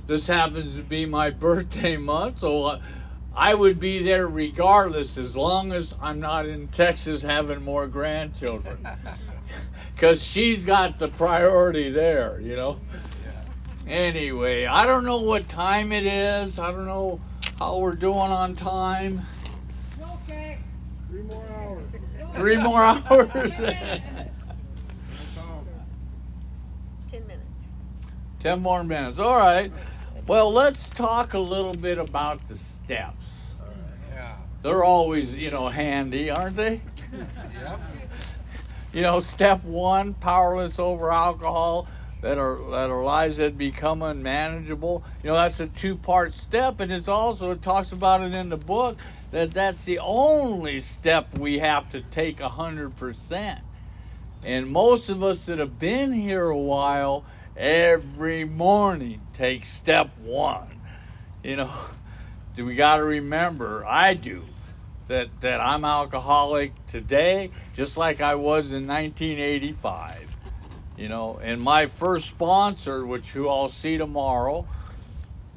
This 0.08 0.28
happens 0.28 0.76
to 0.76 0.84
be 0.84 1.06
my 1.06 1.30
birthday 1.47 1.97
month, 1.97 2.39
so. 2.39 2.66
Uh, 2.66 2.82
I 3.38 3.53
would 3.53 3.80
be 3.80 4.01
there 4.01 4.30
regardless 4.30 5.18
as 5.18 5.36
long 5.36 5.74
as 5.74 5.93
I'm 6.01 6.22
not 6.22 6.45
in 6.45 6.70
Texas 6.70 7.22
having 7.22 7.62
more 7.64 7.86
grandchildren. 7.86 8.88
Because 9.93 10.22
she's 10.22 10.66
got 10.66 10.99
the 10.99 11.08
priority 11.08 11.89
there, 11.89 12.39
you 12.41 12.56
know. 12.58 12.82
Anyway, 13.88 14.66
I 14.66 14.86
don't 14.86 15.06
know 15.06 15.20
what 15.20 15.48
time 15.48 15.92
it 15.92 16.06
is. 16.06 16.58
I 16.58 16.72
don't 16.72 16.88
know 16.88 17.22
how 17.60 17.78
we're 17.78 17.94
doing 17.94 18.18
on 18.18 18.56
time. 18.56 19.22
Okay. 20.02 20.58
Three 21.10 21.22
more 21.22 21.46
hours. 21.56 21.84
Three 22.34 22.58
more 22.58 22.84
hours. 22.84 23.52
Ten 27.08 27.28
minutes. 27.28 27.62
Ten 28.40 28.60
more 28.62 28.84
minutes. 28.84 29.20
All 29.20 29.38
right. 29.38 29.72
Well, 30.28 30.52
let's 30.52 30.90
talk 30.90 31.36
a 31.36 31.40
little 31.40 31.74
bit 31.74 32.00
about 32.00 32.48
the 32.48 32.56
steps. 32.56 33.54
Yeah. 34.12 34.38
They're 34.64 34.84
always, 34.84 35.36
you 35.36 35.52
know, 35.52 35.68
handy, 35.70 36.30
aren't 36.32 36.56
they? 36.56 36.82
Yep. 37.62 37.80
You 38.92 39.02
know, 39.02 39.20
step 39.20 39.64
one, 39.64 40.14
powerless 40.14 40.78
over 40.80 41.12
alcohol, 41.12 41.88
that 42.26 42.40
our 42.40 42.58
that 42.72 42.90
our 42.90 43.04
lives 43.04 43.38
had 43.38 43.56
become 43.56 44.02
unmanageable. 44.02 45.04
You 45.24 45.30
know, 45.30 45.36
that's 45.36 45.60
a 45.60 45.68
two 45.68 45.96
part 45.96 46.34
step, 46.34 46.80
and 46.80 46.92
it's 46.92 47.08
also 47.08 47.52
it 47.52 47.62
talks 47.62 47.92
about 47.92 48.22
it 48.22 48.36
in 48.36 48.50
the 48.50 48.58
book 48.58 48.98
that 49.30 49.52
that's 49.52 49.86
the 49.86 50.00
only 50.00 50.82
step 50.82 51.38
we 51.38 51.60
have 51.60 51.92
to 51.92 52.02
take 52.02 52.40
hundred 52.40 52.98
percent. 52.98 53.60
And 54.44 54.68
most 54.68 55.08
of 55.08 55.22
us 55.22 55.46
that 55.46 55.60
have 55.60 55.78
been 55.78 56.14
here 56.14 56.50
a 56.50 56.58
while, 56.58 57.26
every 57.56 58.44
morning 58.44 59.22
take 59.34 59.68
step 59.68 60.10
one. 60.18 60.80
You 61.44 61.58
know, 61.58 61.74
do 62.56 62.66
we 62.66 62.74
got 62.74 62.98
to 62.98 63.04
remember? 63.04 63.86
I 63.86 64.16
do 64.16 64.46
that 65.10 65.42
that 65.42 65.62
I'm 65.62 65.86
alcoholic 65.86 66.74
today, 66.88 67.52
just 67.76 67.98
like 67.98 68.20
I 68.20 68.34
was 68.34 68.72
in 68.72 68.88
1985. 68.88 70.25
You 70.98 71.10
know, 71.10 71.39
and 71.43 71.62
my 71.62 71.88
first 71.88 72.28
sponsor, 72.28 73.06
which 73.06 73.36
you 73.36 73.50
all 73.50 73.68
see 73.68 73.98
tomorrow, 73.98 74.66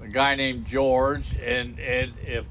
a 0.03 0.09
guy 0.09 0.34
named 0.34 0.66
George, 0.66 1.34
and 1.39 1.78
and 1.78 2.12
if 2.24 2.47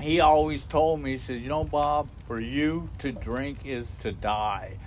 he 0.00 0.20
always 0.20 0.64
told 0.64 1.00
me, 1.00 1.12
he 1.12 1.18
said, 1.18 1.40
you 1.40 1.48
know, 1.48 1.62
Bob, 1.62 2.08
for 2.26 2.40
you 2.40 2.90
to 2.98 3.12
drink 3.12 3.58
is 3.64 3.88
to 4.02 4.10
die. 4.10 4.78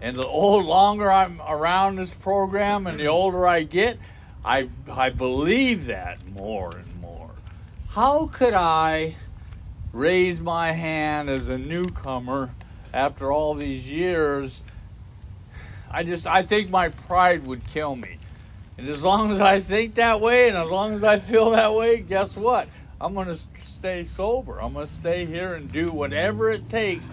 And 0.00 0.16
the 0.16 0.26
old 0.26 0.64
longer 0.64 1.10
I'm 1.12 1.40
around 1.42 1.96
this 1.96 2.12
program 2.12 2.86
and 2.86 2.98
the 2.98 3.06
older 3.06 3.46
I 3.46 3.62
get, 3.62 3.98
I 4.44 4.68
I 4.90 5.10
believe 5.10 5.86
that 5.86 6.26
more 6.26 6.74
and 6.74 7.00
more. 7.00 7.30
How 7.90 8.26
could 8.26 8.54
I 8.54 9.16
raise 9.92 10.40
my 10.40 10.72
hand 10.72 11.28
as 11.28 11.48
a 11.48 11.58
newcomer 11.58 12.54
after 12.92 13.30
all 13.30 13.54
these 13.54 13.86
years? 13.86 14.62
I 15.94 16.02
just 16.02 16.26
I 16.26 16.42
think 16.42 16.70
my 16.70 16.88
pride 16.88 17.46
would 17.46 17.64
kill 17.68 17.94
me. 17.94 18.18
And 18.76 18.88
as 18.88 19.02
long 19.04 19.30
as 19.30 19.40
I 19.40 19.60
think 19.60 19.94
that 19.94 20.20
way 20.20 20.48
and 20.48 20.56
as 20.56 20.68
long 20.68 20.94
as 20.94 21.04
I 21.04 21.18
feel 21.18 21.50
that 21.50 21.72
way, 21.72 22.00
guess 22.00 22.36
what? 22.36 22.66
I'm 23.00 23.14
going 23.14 23.28
to 23.28 23.38
stay 23.76 24.04
sober. 24.04 24.60
I'm 24.60 24.72
going 24.72 24.88
to 24.88 24.92
stay 24.92 25.24
here 25.24 25.54
and 25.54 25.70
do 25.70 25.92
whatever 25.92 26.50
it 26.50 26.68
takes 26.68 27.08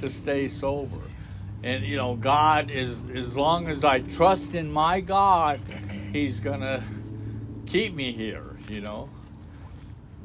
to 0.00 0.08
stay 0.08 0.48
sober. 0.48 1.00
And 1.62 1.82
you 1.86 1.96
know, 1.96 2.14
God 2.14 2.70
is 2.70 2.98
as 3.14 3.34
long 3.34 3.68
as 3.68 3.84
I 3.84 4.00
trust 4.00 4.54
in 4.54 4.70
my 4.70 5.00
God, 5.00 5.58
he's 6.12 6.38
going 6.38 6.60
to 6.60 6.82
keep 7.64 7.94
me 7.94 8.12
here, 8.12 8.44
you 8.68 8.82
know. 8.82 9.08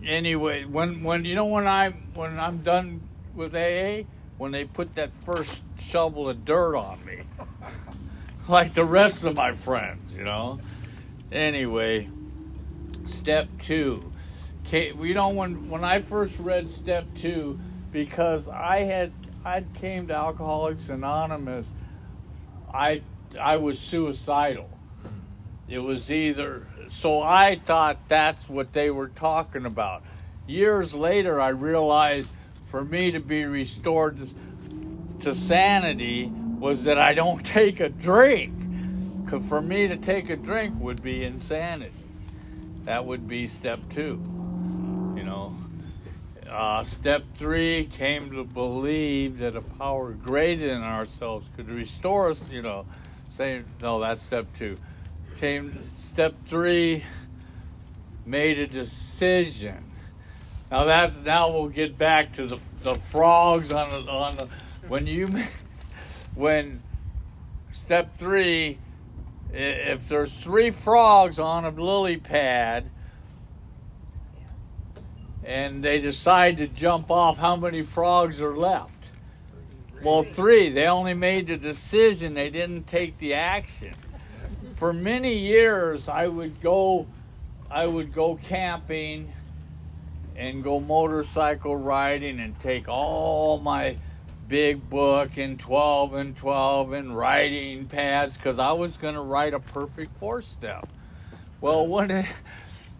Anyway, 0.06 0.66
when 0.66 1.02
when 1.02 1.24
you 1.24 1.36
know 1.36 1.46
when 1.46 1.66
I 1.66 1.92
when 2.14 2.38
I'm 2.38 2.58
done 2.58 3.08
with 3.34 3.56
AA, 3.56 4.04
when 4.38 4.52
they 4.52 4.66
put 4.66 4.96
that 4.96 5.12
first 5.24 5.64
shovel 5.80 6.28
of 6.28 6.44
dirt 6.44 6.76
on 6.76 7.06
me, 7.06 7.22
like 8.52 8.74
the 8.74 8.86
rest 8.86 9.24
of 9.24 9.36
my 9.36 9.54
friends, 9.54 10.14
you 10.14 10.24
know. 10.24 10.60
Anyway, 11.32 12.10
step 13.06 13.48
two. 13.60 14.12
You 14.72 15.14
know 15.14 15.30
when 15.30 15.70
when 15.70 15.84
I 15.84 16.02
first 16.02 16.38
read 16.40 16.70
step 16.70 17.06
two, 17.16 17.60
because 17.92 18.48
I 18.48 18.80
had 18.80 19.12
I 19.44 19.64
came 19.74 20.08
to 20.08 20.14
Alcoholics 20.14 20.90
Anonymous, 20.90 21.66
I 22.74 23.02
I 23.40 23.58
was 23.58 23.80
suicidal. 23.80 24.70
It 25.68 25.80
was 25.80 26.12
either 26.12 26.68
so 26.90 27.22
I 27.22 27.60
thought 27.64 28.08
that's 28.08 28.50
what 28.50 28.74
they 28.74 28.92
were 28.92 29.08
talking 29.08 29.66
about. 29.66 30.04
Years 30.48 30.94
later, 30.94 31.40
I 31.40 31.50
realized 31.50 32.32
for 32.66 32.84
me 32.84 33.12
to 33.12 33.20
be 33.20 33.46
restored 33.46 34.18
to, 34.20 34.28
to 35.22 35.36
sanity 35.36 36.32
was 36.62 36.84
that 36.84 37.00
I 37.00 37.14
don't 37.16 37.44
take 37.46 37.80
a 37.80 37.90
drink. 37.90 38.54
Because 39.26 39.46
for 39.48 39.62
me 39.62 39.88
to 39.88 39.98
take 39.98 40.30
a 40.30 40.36
drink 40.36 40.76
would 40.80 41.02
be 41.02 41.24
insanity. 41.24 41.92
That 42.86 43.06
would 43.06 43.28
be 43.28 43.48
step 43.48 43.80
two. 43.90 44.22
You 45.16 45.24
know, 45.24 45.56
uh, 46.50 46.84
step 46.84 47.24
three 47.36 47.86
came 47.86 48.32
to 48.32 48.44
believe 48.44 49.40
that 49.40 49.56
a 49.56 49.62
power 49.62 50.12
greater 50.12 50.68
than 50.68 50.84
ourselves 50.84 51.48
could 51.56 51.70
restore 51.70 52.32
us. 52.32 52.40
You 52.50 52.62
know, 52.62 52.86
saying 53.30 53.66
no, 53.82 54.00
that's 54.00 54.22
step 54.22 54.48
two. 54.58 54.78
Came 55.38 55.80
step 55.96 56.36
three, 56.46 57.04
made 58.26 58.60
a 58.60 58.68
decision. 58.68 59.84
Now 60.70 60.84
that's 60.86 61.16
now 61.18 61.52
we'll 61.52 61.70
get 61.70 61.98
back 61.98 62.34
to 62.34 62.48
the 62.48 62.58
the 62.84 62.96
frogs 62.96 63.72
on 63.72 63.90
the 63.92 64.12
on 64.12 64.36
the 64.36 64.48
when 64.88 65.08
you 65.08 65.28
when 66.36 66.82
step 67.72 68.16
three 68.16 68.78
if 69.54 70.08
there's 70.08 70.34
three 70.34 70.72
frogs 70.72 71.40
on 71.40 71.66
a 71.66 71.70
lily 71.70 72.18
pad 72.18 72.90
and 75.44 75.84
they 75.84 76.00
decide 76.00 76.58
to 76.58 76.68
jump 76.68 77.12
off 77.12 77.38
how 77.38 77.56
many 77.56 77.82
frogs 77.82 78.42
are 78.42 78.56
left? 78.56 78.94
Well 80.04 80.24
three. 80.24 80.70
They 80.70 80.88
only 80.88 81.14
made 81.14 81.48
the 81.48 81.58
decision. 81.58 82.34
They 82.34 82.50
didn't 82.50 82.84
take 82.84 83.18
the 83.18 83.34
action. 83.34 83.94
For 84.76 84.94
many 84.94 85.38
years 85.38 86.08
i 86.08 86.28
would 86.28 86.62
go 86.62 87.08
i 87.70 87.86
would 87.86 88.14
go 88.14 88.36
camping 88.36 89.32
and 90.36 90.64
go 90.64 90.80
motorcycle 90.80 91.76
riding 91.76 92.40
and 92.40 92.60
take 92.60 92.88
all 92.88 93.60
my 93.60 93.98
big 94.52 94.90
book 94.90 95.38
and 95.38 95.58
12 95.58 96.14
and 96.14 96.36
12 96.36 96.92
and 96.92 97.18
writing 97.18 97.86
pads 97.86 98.36
because 98.36 98.60
I 98.60 98.74
was 98.74 98.98
going 98.98 99.16
to 99.16 99.22
write 99.22 99.54
a 99.54 99.62
perfect 99.62 100.12
four 100.20 100.42
step. 100.42 100.90
Well, 101.62 101.88
when 101.88 102.12
it, 102.12 102.26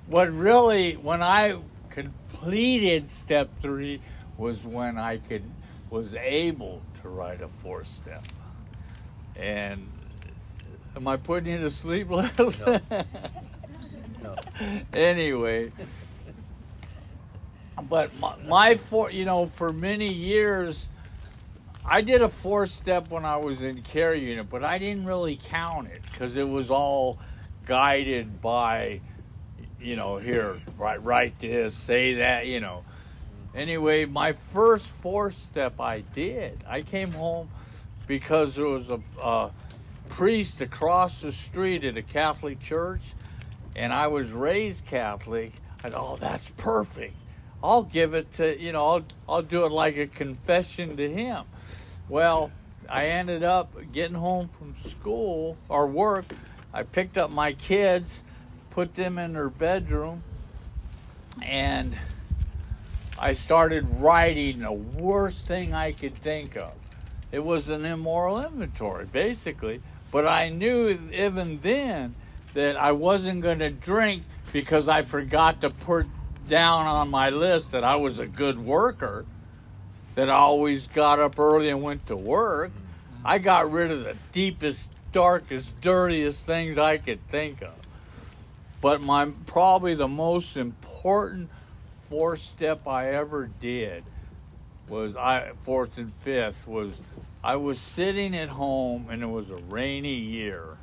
what 0.08 0.32
really 0.32 0.94
when 0.94 1.22
I 1.22 1.58
completed 1.90 3.10
step 3.10 3.54
three 3.58 4.00
was 4.38 4.64
when 4.64 4.98
I 4.98 5.18
could 5.18 5.44
was 5.90 6.16
able 6.16 6.82
to 7.02 7.10
write 7.10 7.42
a 7.42 7.50
four 7.62 7.84
step. 7.84 8.24
And 9.36 9.90
am 10.96 11.06
I 11.06 11.18
putting 11.18 11.52
you 11.52 11.60
to 11.60 11.70
sleep, 11.70 12.10
Les? 12.12 12.62
No. 14.24 14.36
anyway, 14.94 15.74
but 17.90 18.18
my, 18.22 18.36
my 18.48 18.76
four, 18.78 19.12
you 19.12 19.26
know, 19.26 19.48
for 19.48 19.74
many 19.74 20.14
years, 20.14 20.88
I 21.86 22.02
did 22.02 22.22
a 22.22 22.30
four 22.30 22.68
step 22.68 23.10
when 23.10 23.26
I 23.26 23.38
was 23.38 23.62
in 23.62 23.82
care 23.82 24.14
unit, 24.14 24.50
but 24.50 24.64
I 24.64 24.78
didn't 24.78 25.06
really 25.06 25.40
count 25.42 25.88
it 25.88 26.02
because 26.04 26.38
it 26.38 26.48
was 26.48 26.70
all 26.70 27.18
guided 27.66 28.42
by, 28.42 29.02
you 29.80 29.96
know, 29.96 30.18
here, 30.18 30.62
write, 30.78 31.04
write 31.04 31.40
this, 31.40 31.74
say 31.74 32.16
that, 32.16 32.46
you 32.46 32.60
know. 32.60 32.84
Anyway, 33.56 34.06
my 34.06 34.34
first 34.34 34.88
four 34.88 35.32
step 35.32 35.82
I 35.82 36.02
did. 36.02 36.64
I 36.68 36.82
came 36.84 37.12
home 37.12 37.50
because 38.08 38.56
there 38.56 38.66
was 38.66 38.90
a, 38.90 39.00
a 39.22 39.52
priest 40.08 40.62
across 40.62 41.22
the 41.22 41.32
street 41.32 41.84
at 41.84 41.98
a 41.98 42.04
Catholic 42.04 42.60
church, 42.60 43.02
and 43.76 43.92
I 43.92 44.08
was 44.08 44.32
raised 44.32 44.86
Catholic. 44.86 45.54
I 45.84 45.90
thought, 45.90 46.14
oh, 46.14 46.18
that's 46.18 46.48
perfect. 46.58 47.16
I'll 47.64 47.84
give 47.84 48.14
it 48.14 48.34
to, 48.34 48.60
you 48.60 48.72
know, 48.72 48.88
I'll, 48.88 49.04
I'll 49.28 49.42
do 49.42 49.66
it 49.66 49.72
like 49.72 49.98
a 49.98 50.08
confession 50.08 50.96
to 50.98 51.10
him. 51.10 51.46
Well, 52.12 52.52
I 52.90 53.06
ended 53.06 53.42
up 53.42 53.74
getting 53.94 54.18
home 54.18 54.50
from 54.60 54.76
school 54.86 55.56
or 55.70 55.88
work. 55.88 56.26
I 56.74 56.84
picked 56.84 57.18
up 57.18 57.32
my 57.32 57.54
kids, 57.54 58.26
put 58.70 58.96
them 58.96 59.18
in 59.18 59.32
their 59.32 59.48
bedroom, 59.48 60.22
and 61.42 61.98
I 63.18 63.32
started 63.32 64.02
writing 64.02 64.60
the 64.60 64.74
worst 64.74 65.48
thing 65.48 65.74
I 65.74 65.94
could 65.94 66.16
think 66.16 66.58
of. 66.58 66.74
It 67.32 67.46
was 67.46 67.70
an 67.70 67.86
immoral 67.86 68.46
inventory, 68.46 69.06
basically. 69.06 69.82
But 70.12 70.28
I 70.28 70.50
knew 70.50 70.90
even 71.14 71.62
then 71.62 72.16
that 72.54 72.76
I 72.76 72.92
wasn't 72.92 73.42
going 73.42 73.60
to 73.60 73.70
drink 73.70 74.24
because 74.52 74.90
I 74.90 75.04
forgot 75.04 75.62
to 75.62 75.70
put 75.70 76.08
down 76.50 76.88
on 76.88 77.10
my 77.10 77.30
list 77.30 77.72
that 77.72 77.86
I 77.86 77.96
was 77.96 78.20
a 78.20 78.28
good 78.28 78.60
worker, 78.60 79.26
that 80.16 80.30
always 80.30 80.88
got 80.88 81.20
up 81.20 81.40
early 81.40 81.70
and 81.70 81.82
went 81.82 82.08
to 82.08 82.16
work. 82.16 82.72
I 83.24 83.38
got 83.38 83.72
rid 83.72 83.92
of 83.92 84.04
the 84.04 84.16
deepest, 84.32 84.90
darkest, 85.12 85.80
dirtiest 85.82 86.46
things 86.46 86.78
I 86.78 86.98
could 86.98 87.26
think 87.28 87.62
of. 87.62 87.74
But 88.82 89.02
my 89.02 89.32
probably 89.46 89.94
the 89.94 90.08
most 90.08 90.58
important 90.58 91.50
fourth 92.10 92.42
step 92.42 92.88
I 92.88 93.14
ever 93.14 93.50
did 93.62 94.04
was 94.90 95.16
I 95.16 95.52
fourth 95.62 95.98
and 95.98 96.12
fifth 96.22 96.68
was 96.68 97.00
I 97.44 97.56
was 97.56 97.80
sitting 97.80 98.36
at 98.36 98.50
home 98.50 99.08
and 99.10 99.24
it 99.24 99.28
was 99.28 99.50
a 99.50 99.56
rainy 99.56 100.16
year 100.16 100.78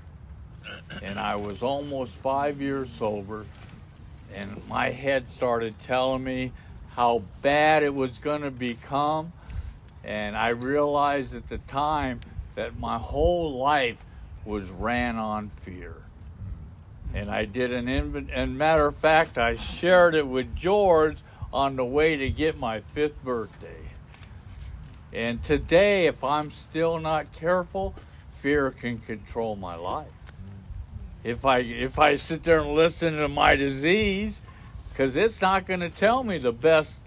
and 1.03 1.19
I 1.19 1.37
was 1.37 1.63
almost 1.63 2.13
five 2.13 2.61
years 2.61 2.89
sober 2.91 3.45
and 4.35 4.67
my 4.69 4.91
head 4.91 5.29
started 5.29 5.79
telling 5.81 6.25
me 6.25 6.53
how 6.99 7.23
bad 7.43 7.85
it 7.85 7.95
was 7.95 8.19
going 8.19 8.41
to 8.43 8.51
become. 8.51 9.33
And 10.03 10.37
I 10.37 10.49
realized 10.49 11.33
at 11.33 11.49
the 11.49 11.59
time 11.59 12.19
that 12.57 12.77
my 12.77 12.99
whole 12.99 13.57
life 13.57 13.99
was 14.45 14.69
ran 14.69 15.15
on 15.15 15.53
fear. 15.63 15.95
And 17.15 17.31
I 17.31 17.45
did 17.45 17.73
an 17.73 17.89
inventory, 17.89 18.37
and 18.37 18.59
matter 18.59 18.89
of 18.89 18.97
fact, 18.97 19.39
I 19.39 19.55
shared 19.55 20.17
it 20.17 20.27
with 20.27 20.57
George 20.57 21.19
on 21.53 21.77
the 21.77 21.85
way 21.85 22.17
to 22.17 22.31
get 22.31 22.59
my 22.59 22.81
fifth 22.81 23.23
birthday. 23.23 23.93
And 25.13 25.41
today, 25.45 26.07
if 26.07 26.25
I'm 26.25 26.51
still 26.51 26.99
not 26.99 27.31
careful, 27.33 27.95
fear 28.41 28.73
can 28.73 28.99
control 28.99 29.55
my 29.55 29.77
life. 29.77 30.09
If 31.23 31.45
I 31.45 31.59
if 31.59 31.97
I 31.97 32.17
sit 32.17 32.43
there 32.43 32.59
and 32.59 32.73
listen 32.73 33.15
to 33.19 33.29
my 33.29 33.55
disease, 33.55 34.43
because 34.99 35.17
it's 35.17 35.41
not 35.41 35.65
going 35.65 35.79
to 35.79 35.89
tell 35.89 36.25
me 36.25 36.39
the 36.39 36.51
best 36.51 36.99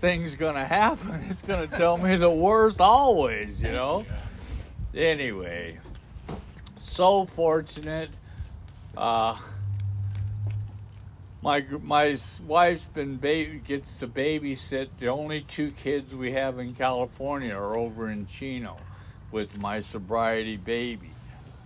thing's 0.00 0.34
going 0.34 0.54
to 0.54 0.64
happen. 0.64 1.26
It's 1.28 1.42
going 1.42 1.68
to 1.68 1.76
tell 1.76 1.98
me 1.98 2.16
the 2.16 2.30
worst 2.30 2.80
always. 2.80 3.60
You 3.60 3.72
know. 3.72 4.06
Anyway, 4.94 5.78
so 6.78 7.26
fortunate. 7.26 8.08
Uh, 8.96 9.36
my 11.42 11.66
my 11.82 12.16
wife's 12.46 12.84
been 12.84 13.16
baby 13.16 13.58
gets 13.58 13.98
to 13.98 14.06
babysit. 14.08 14.88
The 14.98 15.08
only 15.08 15.42
two 15.42 15.72
kids 15.72 16.14
we 16.14 16.32
have 16.32 16.58
in 16.58 16.74
California 16.74 17.54
are 17.54 17.76
over 17.76 18.08
in 18.08 18.26
Chino 18.26 18.78
with 19.30 19.60
my 19.60 19.80
sobriety 19.80 20.56
baby. 20.56 21.10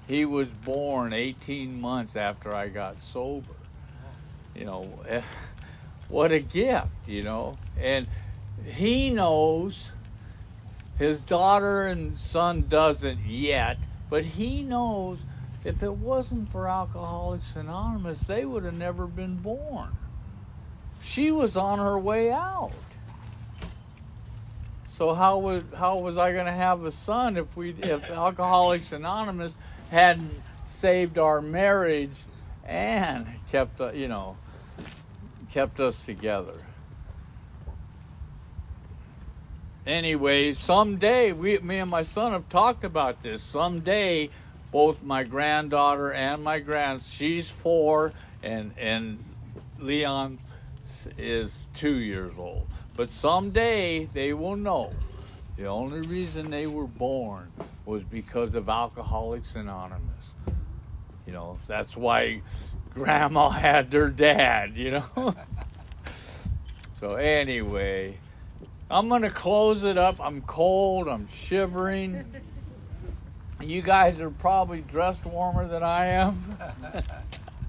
He 0.09 0.25
was 0.25 0.49
born 0.49 1.13
18 1.13 1.81
months 1.81 2.17
after 2.17 2.53
I 2.53 2.67
got 2.67 3.01
sober. 3.01 3.55
You 4.57 4.65
know, 4.65 5.01
eh, 5.07 5.21
what 6.09 6.33
a 6.33 6.41
gift, 6.41 6.87
you 7.07 7.23
know. 7.23 7.59
And 7.79 8.07
he 8.65 9.11
knows 9.11 9.93
his 10.99 11.23
daughter 11.23 11.87
and 11.87 12.19
son 12.19 12.65
doesn't 12.69 13.21
yet, 13.27 13.79
but 14.11 14.25
he 14.25 14.63
knows 14.63 15.21
if 15.65 15.83
it 15.83 15.93
wasn't 15.93 16.51
for 16.51 16.69
Alcoholics 16.69 17.57
Anonymous, 17.57 18.21
they 18.21 18.45
would 18.45 18.65
have 18.65 18.75
never 18.75 19.07
been 19.07 19.37
born. 19.37 19.97
She 21.03 21.31
was 21.31 21.57
on 21.57 21.79
her 21.79 21.99
way 21.99 22.31
out. 22.31 22.73
So 24.95 25.15
how 25.15 25.39
was 25.39 25.63
how 25.77 26.01
was 26.01 26.19
I 26.19 26.33
going 26.33 26.47
to 26.47 26.53
have 26.53 26.85
a 26.85 26.91
son 26.91 27.37
if 27.37 27.57
we 27.57 27.71
if 27.71 28.11
Alcoholics 28.11 28.91
Anonymous 28.91 29.57
hadn't 29.91 30.33
saved 30.67 31.19
our 31.19 31.41
marriage 31.41 32.17
and 32.65 33.27
kept 33.49 33.81
uh, 33.81 33.93
you 33.93 34.09
know 34.09 34.37
kept 35.51 35.81
us 35.81 36.05
together? 36.05 36.55
Anyway, 39.87 40.53
someday 40.53 41.33
we 41.33 41.59
me 41.59 41.79
and 41.79 41.91
my 41.91 42.03
son 42.03 42.33
have 42.33 42.49
talked 42.51 42.85
about 42.85 43.23
this. 43.23 43.43
Someday 43.43 44.29
both 44.71 45.03
my 45.03 45.25
granddaughter 45.25 46.13
and 46.13 46.45
my 46.45 46.59
grand 46.59 47.01
she's 47.01 47.49
four 47.49 48.13
and 48.43 48.73
and 48.77 49.25
Leon 49.79 50.39
is 51.17 51.67
two 51.75 51.97
years 51.97 52.35
old. 52.37 52.67
But 52.97 53.09
someday 53.09 54.11
they 54.13 54.35
will 54.35 54.57
know 54.57 54.91
the 55.57 55.67
only 55.67 56.03
reason 56.03 56.51
they 56.51 56.67
were 56.67 56.87
born 56.87 57.51
was 57.87 58.05
because 58.05 58.55
of 58.55 58.69
Alcoholics 58.69 59.55
Anonymous. 59.55 60.35
You 61.27 61.33
know, 61.33 61.59
that's 61.67 61.97
why 61.97 62.43
grandma 62.99 63.49
had 63.51 63.91
their 63.91 64.11
dad, 64.11 64.77
you 64.77 64.91
know? 64.91 65.35
so, 67.01 67.15
anyway, 67.15 68.19
I'm 68.91 69.09
going 69.09 69.23
to 69.23 69.31
close 69.31 69.85
it 69.85 69.97
up. 69.97 70.21
I'm 70.21 70.43
cold, 70.43 71.09
I'm 71.09 71.29
shivering. 71.33 72.25
You 73.61 73.83
guys 73.83 74.21
are 74.21 74.31
probably 74.31 74.81
dressed 74.83 75.25
warmer 75.25 75.67
than 75.67 75.83
I 75.83 76.07
am. 76.07 76.59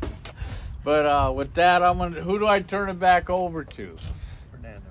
but 0.83 1.05
uh, 1.05 1.31
with 1.33 1.55
that, 1.55 1.81
I'm 1.81 1.97
gonna. 1.97 2.21
Who 2.21 2.37
do 2.37 2.47
I 2.47 2.59
turn 2.61 2.89
it 2.89 2.99
back 2.99 3.27
over 3.27 3.63
to? 3.63 3.95
Fernando. 4.51 4.85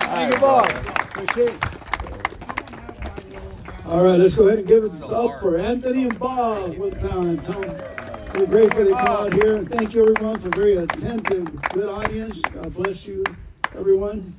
Hi, 0.00 0.28
you, 0.30 0.38
Bob. 0.38 1.70
All 3.94 4.02
right, 4.02 4.18
let's 4.18 4.34
go 4.34 4.48
ahead 4.48 4.58
and 4.58 4.66
give 4.66 4.82
it 4.82 5.02
up 5.04 5.38
for 5.40 5.56
Anthony 5.56 6.02
and 6.02 6.18
Bob 6.18 6.76
Woodtown 6.76 7.28
and 7.28 7.44
Tom. 7.44 7.62
We're 8.34 8.46
grateful 8.46 8.84
they 8.86 8.90
come 8.90 9.06
out 9.06 9.32
here. 9.32 9.58
And 9.58 9.70
thank 9.70 9.94
you, 9.94 10.02
everyone, 10.02 10.36
for 10.40 10.48
a 10.48 10.50
very 10.50 10.78
attentive, 10.78 11.62
good 11.70 11.88
audience. 11.88 12.40
God 12.40 12.74
bless 12.74 13.06
you, 13.06 13.22
everyone. 13.78 14.34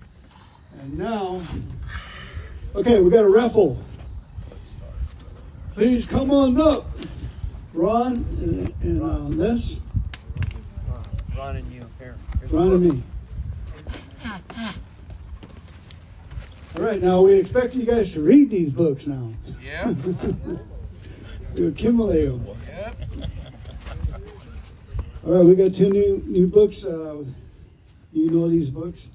And 0.82 0.98
now, 0.98 1.42
okay, 2.76 3.02
we 3.02 3.10
got 3.10 3.24
a 3.24 3.30
raffle. 3.30 3.82
Please 5.74 6.06
come 6.06 6.32
on 6.32 6.60
up, 6.60 6.88
Ron 7.74 8.26
and, 8.42 8.74
and 8.82 9.02
uh, 9.02 9.20
Les, 9.30 9.80
Ron 11.38 11.56
and 11.56 11.72
you 11.72 11.86
here. 11.98 12.18
Ron 12.52 12.72
and 12.74 12.82
me. 12.82 13.04
All 16.78 16.84
right, 16.84 17.02
now 17.02 17.22
we 17.22 17.36
expect 17.36 17.74
you 17.74 17.86
guys 17.86 18.12
to 18.14 18.22
read 18.22 18.50
these 18.50 18.70
books 18.70 19.08
now. 19.08 19.32
Yeah. 19.64 19.94
We 21.56 21.68
accumulate 21.68 22.26
them. 22.26 22.46
All 25.26 25.34
right, 25.36 25.46
we 25.46 25.56
got 25.56 25.74
two 25.74 25.90
new 25.90 26.22
new 26.28 26.48
books. 26.48 26.84
Uh, 26.84 27.24
you 28.12 28.30
know 28.30 28.50
these 28.50 28.70
books 28.70 29.08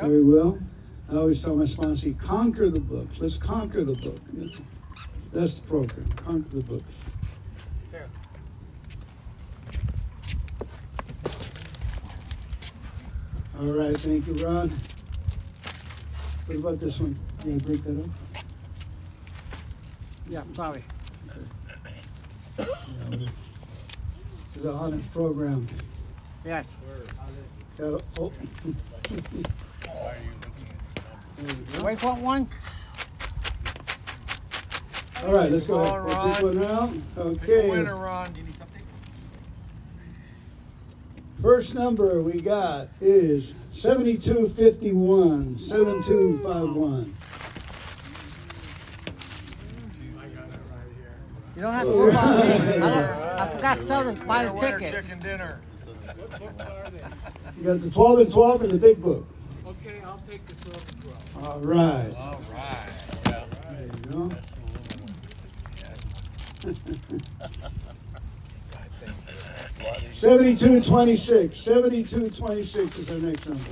very 0.00 0.24
well. 0.24 0.58
I 1.10 1.16
always 1.16 1.42
tell 1.42 1.54
my 1.54 1.66
sponsor, 1.66 2.14
conquer 2.14 2.70
the 2.70 2.80
books. 2.80 3.20
Let's 3.20 3.36
conquer 3.36 3.84
the 3.84 3.94
book. 3.94 4.18
That's 5.32 5.54
the 5.54 5.68
program. 5.68 6.08
Conquer 6.16 6.48
the 6.48 6.62
books. 6.62 7.04
All 13.60 13.66
right, 13.66 13.96
thank 13.98 14.26
you, 14.26 14.32
Ron. 14.44 14.72
What 16.46 16.56
about 16.58 16.80
this 16.80 17.00
one? 17.00 17.18
Can 17.40 17.54
you 17.54 17.60
break 17.60 17.82
that 17.84 17.98
up? 18.00 18.06
Yeah, 20.28 20.40
I'm 20.40 20.54
sorry. 20.54 20.82
It's 22.58 24.64
a 24.64 24.72
honest 24.72 25.10
program. 25.12 25.66
Yes. 26.44 26.76
Got- 27.78 28.02
oh. 28.20 28.32
There 31.36 31.46
we 31.46 31.78
go. 31.78 31.84
Wait 31.84 31.98
for 31.98 32.14
one. 32.14 32.48
All 35.26 35.32
right, 35.32 35.50
let's 35.50 35.66
go 35.66 35.80
ahead. 35.80 36.14
All 36.14 36.34
Put 36.34 36.54
this 36.54 36.56
one 36.58 36.64
out. 36.64 36.90
Winner, 37.16 37.30
Okay. 37.30 37.82
Ron. 37.90 38.32
First 41.40 41.74
number 41.74 42.22
we 42.22 42.40
got 42.40 42.88
is 43.00 43.54
7251. 43.84 45.54
7251. 45.56 47.14
You 51.54 51.60
don't 51.60 51.72
have 51.74 51.82
to 51.82 51.90
worry 51.90 52.10
about 52.12 52.46
me. 52.46 52.52
I, 52.78 53.44
I 53.44 53.48
forgot 53.50 53.76
to 53.76 53.84
sell 53.84 54.04
this, 54.04 54.14
buy 54.24 54.46
the 54.46 54.52
ticket. 54.52 55.04
You 57.58 57.64
got 57.64 57.82
the 57.82 57.90
12 57.90 58.18
and 58.20 58.32
12 58.32 58.62
in 58.62 58.70
the 58.70 58.78
big 58.78 59.02
book. 59.02 59.28
Okay, 59.66 60.00
I'll 60.02 60.16
take 60.30 60.48
the 60.48 60.54
12 60.70 60.88
and 60.88 61.02
12. 61.34 61.44
All 61.44 61.60
right. 61.60 62.14
All 62.16 62.40
right. 62.54 62.88
Yeah. 63.26 63.44
There 63.68 63.82
you 63.82 63.88
go. 64.10 64.28
That's 64.28 64.54
the 64.54 64.62
little 66.62 67.18
one. 67.60 67.70
7226. 70.24 71.54
7226 71.54 72.98
is 72.98 73.10
our 73.10 73.18
next 73.18 73.46
number. 73.46 73.62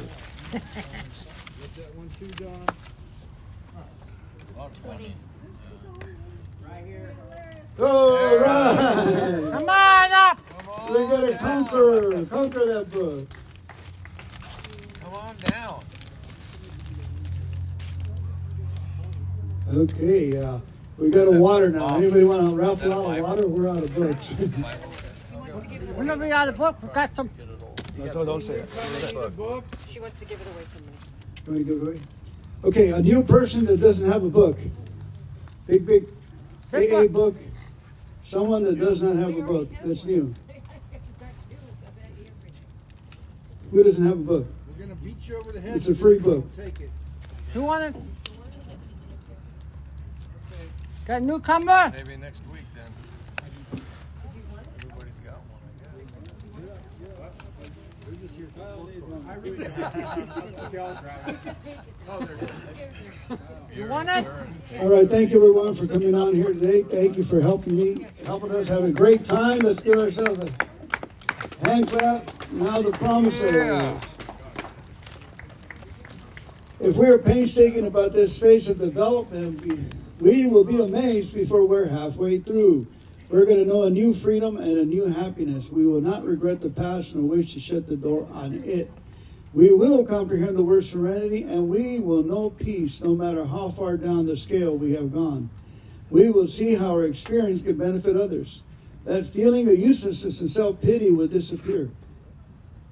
that 1.78 1.96
one 1.96 2.10
too, 2.18 2.26
John? 2.36 2.66
20. 4.82 5.14
Right 6.68 6.84
here. 6.84 7.14
All 7.80 8.36
right. 8.36 9.48
Come 9.50 9.66
on 9.66 10.12
up. 10.12 10.38
We 10.90 11.06
gotta 11.06 11.38
conquer, 11.38 12.26
conquer 12.26 12.66
that 12.66 12.90
book. 12.90 13.30
Come 15.00 15.14
on 15.14 15.34
down. 15.36 15.80
Okay, 19.74 20.36
uh, 20.36 20.58
we 20.98 21.08
got 21.08 21.28
a 21.28 21.38
water 21.38 21.70
now. 21.70 21.96
Anybody 21.96 22.24
want 22.24 22.50
to 22.50 22.54
raffle 22.54 22.92
out 22.92 23.18
a 23.18 23.22
water? 23.22 23.48
We're 23.48 23.70
out 23.70 23.84
of 23.84 23.94
books. 23.94 24.36
We're 26.02 26.16
not 26.16 26.32
out 26.32 26.48
of 26.48 26.54
the 26.54 26.58
book. 26.58 26.82
We 26.82 26.88
got 26.88 27.14
some. 27.14 27.30
No, 27.96 28.24
don't 28.24 28.42
say 28.42 28.54
it. 28.54 28.68
She 29.88 30.00
wants 30.00 30.18
to 30.18 30.24
give 30.24 30.40
it 30.40 30.46
away 30.48 30.64
from 30.64 30.86
me. 30.86 30.92
You 31.46 31.52
want 31.52 31.58
to 31.58 31.64
give 31.64 31.82
it 31.82 31.86
away? 31.86 32.00
Okay, 32.64 32.90
a 32.90 33.00
new 33.00 33.22
person 33.22 33.66
that 33.66 33.80
doesn't 33.80 34.10
have 34.10 34.24
a 34.24 34.28
book. 34.28 34.58
Big, 35.68 35.86
big 35.86 36.08
Big 36.72 36.92
AA 36.92 37.06
book. 37.06 37.36
Someone 38.22 38.64
that 38.64 38.78
does 38.78 39.02
not 39.02 39.16
have 39.16 39.36
a 39.36 39.42
book 39.42 39.68
that's 39.84 40.04
new. 40.04 40.34
Who 43.70 43.82
doesn't 43.82 44.04
have 44.04 44.18
a 44.18 44.20
book? 44.22 44.46
We're 44.68 44.86
gonna 44.86 44.96
beat 44.96 45.28
you 45.28 45.36
over 45.36 45.52
the 45.52 45.60
head. 45.60 45.76
It's 45.76 45.88
a 45.88 45.94
free 45.94 46.18
book. 46.18 46.44
Take 46.56 46.80
it. 46.80 46.90
Who 47.52 47.62
wanted? 47.62 47.94
Got 51.06 51.22
a 51.22 51.24
newcomer? 51.24 51.92
Maybe 51.96 52.16
next 52.16 52.42
week 52.48 52.64
then. 52.74 52.90
Everybody's 54.78 55.20
got 55.20 55.38
one, 55.38 55.62
You 63.74 63.86
want? 63.86 64.08
All 64.10 64.88
right, 64.88 65.08
thank 65.08 65.30
you 65.30 65.36
everyone 65.36 65.74
for 65.74 65.86
coming 65.86 66.14
on 66.14 66.34
here 66.34 66.52
today. 66.52 66.82
Thank 66.82 67.16
you 67.16 67.24
for 67.24 67.40
helping 67.40 67.76
me, 67.76 68.06
helping 68.26 68.54
us 68.54 68.68
have 68.68 68.84
a 68.84 68.90
great 68.90 69.24
time. 69.24 69.60
Let's 69.60 69.82
give 69.82 69.96
ourselves 69.96 70.40
a 70.40 71.66
hand 71.66 71.88
clap. 71.88 72.52
Now 72.52 72.82
the 72.82 72.92
promise 72.92 73.40
areas. 73.40 73.96
If 76.80 76.96
we 76.96 77.06
are 77.06 77.18
painstaking 77.18 77.86
about 77.86 78.12
this 78.12 78.38
phase 78.38 78.68
of 78.68 78.78
development, 78.78 79.62
we, 79.62 79.78
we 80.20 80.46
will 80.48 80.64
be 80.64 80.82
amazed 80.82 81.32
before 81.32 81.64
we're 81.66 81.88
halfway 81.88 82.38
through. 82.38 82.86
We're 83.30 83.46
going 83.46 83.60
to 83.60 83.64
know 83.64 83.84
a 83.84 83.90
new 83.90 84.12
freedom 84.12 84.58
and 84.58 84.76
a 84.76 84.84
new 84.84 85.06
happiness. 85.06 85.70
We 85.70 85.86
will 85.86 86.02
not 86.02 86.22
regret 86.22 86.60
the 86.60 86.68
past 86.68 87.14
nor 87.14 87.24
wish 87.24 87.54
to 87.54 87.60
shut 87.60 87.86
the 87.86 87.96
door 87.96 88.28
on 88.32 88.62
it. 88.64 88.90
We 89.54 89.72
will 89.72 90.04
comprehend 90.04 90.56
the 90.56 90.64
word 90.64 90.84
serenity 90.84 91.42
and 91.42 91.68
we 91.68 91.98
will 91.98 92.22
know 92.22 92.50
peace 92.50 93.02
no 93.02 93.14
matter 93.14 93.44
how 93.44 93.68
far 93.68 93.98
down 93.98 94.26
the 94.26 94.36
scale 94.36 94.78
we 94.78 94.92
have 94.92 95.12
gone. 95.12 95.50
We 96.10 96.30
will 96.30 96.46
see 96.46 96.74
how 96.74 96.92
our 96.92 97.04
experience 97.04 97.60
can 97.60 97.76
benefit 97.76 98.16
others. 98.16 98.62
That 99.04 99.26
feeling 99.26 99.68
of 99.68 99.78
uselessness 99.78 100.40
and 100.40 100.48
self 100.48 100.80
pity 100.80 101.10
will 101.10 101.26
disappear. 101.26 101.90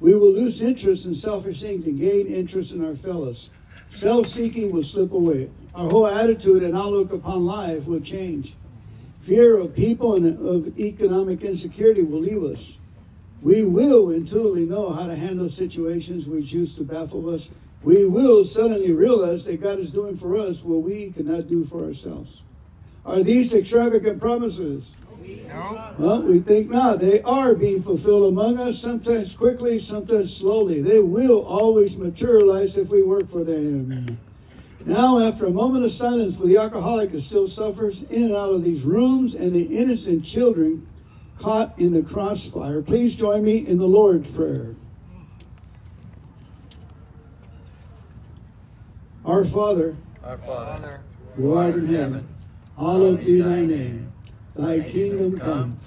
We 0.00 0.14
will 0.14 0.32
lose 0.32 0.60
interest 0.60 1.06
in 1.06 1.14
selfish 1.14 1.62
things 1.62 1.86
and 1.86 1.98
gain 1.98 2.26
interest 2.26 2.74
in 2.74 2.84
our 2.84 2.94
fellows. 2.94 3.50
Self 3.88 4.26
seeking 4.26 4.72
will 4.72 4.82
slip 4.82 5.12
away. 5.12 5.50
Our 5.74 5.88
whole 5.88 6.06
attitude 6.06 6.62
and 6.62 6.76
outlook 6.76 7.12
upon 7.12 7.46
life 7.46 7.86
will 7.86 8.00
change. 8.00 8.54
Fear 9.20 9.58
of 9.58 9.74
people 9.74 10.16
and 10.16 10.38
of 10.46 10.78
economic 10.78 11.42
insecurity 11.42 12.02
will 12.02 12.20
leave 12.20 12.42
us. 12.42 12.78
We 13.42 13.64
will 13.64 14.10
intuitively 14.10 14.66
know 14.66 14.90
how 14.90 15.06
to 15.06 15.16
handle 15.16 15.48
situations 15.48 16.28
which 16.28 16.52
used 16.52 16.76
to 16.78 16.84
baffle 16.84 17.30
us. 17.30 17.50
We 17.82 18.04
will 18.04 18.44
suddenly 18.44 18.92
realize 18.92 19.46
that 19.46 19.62
God 19.62 19.78
is 19.78 19.92
doing 19.92 20.16
for 20.16 20.36
us 20.36 20.62
what 20.62 20.82
we 20.82 21.10
could 21.10 21.26
not 21.26 21.48
do 21.48 21.64
for 21.64 21.84
ourselves. 21.84 22.42
Are 23.06 23.22
these 23.22 23.54
extravagant 23.54 24.20
promises? 24.20 24.94
No? 25.48 25.94
Well, 25.98 26.22
we 26.22 26.40
think 26.40 26.70
not. 26.70 27.00
They 27.00 27.22
are 27.22 27.54
being 27.54 27.80
fulfilled 27.80 28.32
among 28.32 28.58
us, 28.58 28.78
sometimes 28.78 29.34
quickly, 29.34 29.78
sometimes 29.78 30.36
slowly. 30.36 30.82
They 30.82 31.00
will 31.00 31.44
always 31.44 31.96
materialize 31.96 32.76
if 32.76 32.90
we 32.90 33.02
work 33.02 33.30
for 33.30 33.44
them. 33.44 34.18
Now, 34.84 35.18
after 35.18 35.46
a 35.46 35.50
moment 35.50 35.84
of 35.84 35.92
silence 35.92 36.36
for 36.36 36.46
the 36.46 36.56
alcoholic 36.56 37.12
that 37.12 37.20
still 37.20 37.46
suffers 37.46 38.02
in 38.04 38.24
and 38.24 38.34
out 38.34 38.52
of 38.52 38.64
these 38.64 38.84
rooms 38.84 39.34
and 39.34 39.52
the 39.54 39.78
innocent 39.78 40.24
children 40.24 40.86
caught 41.40 41.78
in 41.78 41.92
the 41.92 42.02
crossfire, 42.02 42.82
please 42.82 43.16
join 43.16 43.42
me 43.44 43.66
in 43.66 43.78
the 43.78 43.86
Lord's 43.86 44.30
Prayer. 44.30 44.76
Our 49.24 49.44
Father, 49.44 49.96
Our 50.22 50.38
Father, 50.38 51.00
who 51.36 51.54
art 51.54 51.74
in 51.74 51.86
heaven, 51.86 52.28
hallowed 52.78 53.24
be 53.24 53.40
thy 53.40 53.64
name. 53.64 54.12
Thy 54.54 54.80
kingdom 54.80 55.38
come, 55.38 55.78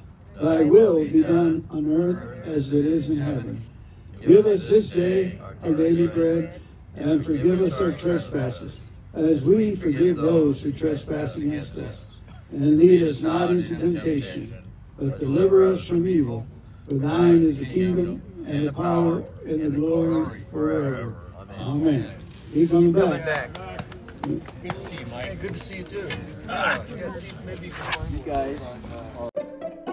thy 0.41 0.63
will 0.63 1.03
be 1.05 1.21
done 1.21 1.67
on 1.69 1.91
earth 1.91 2.47
as 2.47 2.73
it 2.73 2.85
is 2.85 3.09
in 3.09 3.17
heaven. 3.17 3.61
Give 4.25 4.45
us 4.45 4.69
this 4.69 4.91
day 4.91 5.39
our 5.63 5.73
daily 5.73 6.07
bread, 6.07 6.59
and 6.95 7.25
forgive 7.25 7.61
us 7.61 7.79
our 7.81 7.91
trespasses, 7.91 8.81
as 9.13 9.43
we 9.43 9.75
forgive 9.75 10.17
those 10.17 10.63
who 10.63 10.71
trespass 10.71 11.37
against 11.37 11.77
us. 11.77 12.11
And 12.51 12.77
lead 12.77 13.03
us 13.03 13.21
not 13.21 13.51
into 13.51 13.75
temptation, 13.75 14.53
but 14.97 15.19
deliver 15.19 15.71
us 15.71 15.87
from 15.87 16.07
evil. 16.07 16.45
For 16.87 16.95
thine 16.95 17.43
is 17.43 17.59
the 17.59 17.65
kingdom, 17.65 18.21
and 18.45 18.67
the 18.67 18.73
power, 18.73 19.23
and 19.45 19.61
the 19.61 19.69
glory 19.69 20.41
forever. 20.51 21.15
Amen. 21.59 22.13
Keep 22.53 22.71
coming 22.71 22.91
back. 22.91 23.25
back. 23.25 23.83
Good 24.23 24.41
to 24.71 24.79
see 24.79 24.99
you, 24.99 25.05
Mike. 25.07 25.41
Good 25.41 25.53
to 25.53 25.59
see 25.59 25.77
you 25.77 25.83
too. 25.83 26.07
Yeah, 26.47 27.11
see, 27.13 27.31
maybe 27.45 27.67
you 27.67 27.73
can 27.73 28.55
find- 28.55 29.92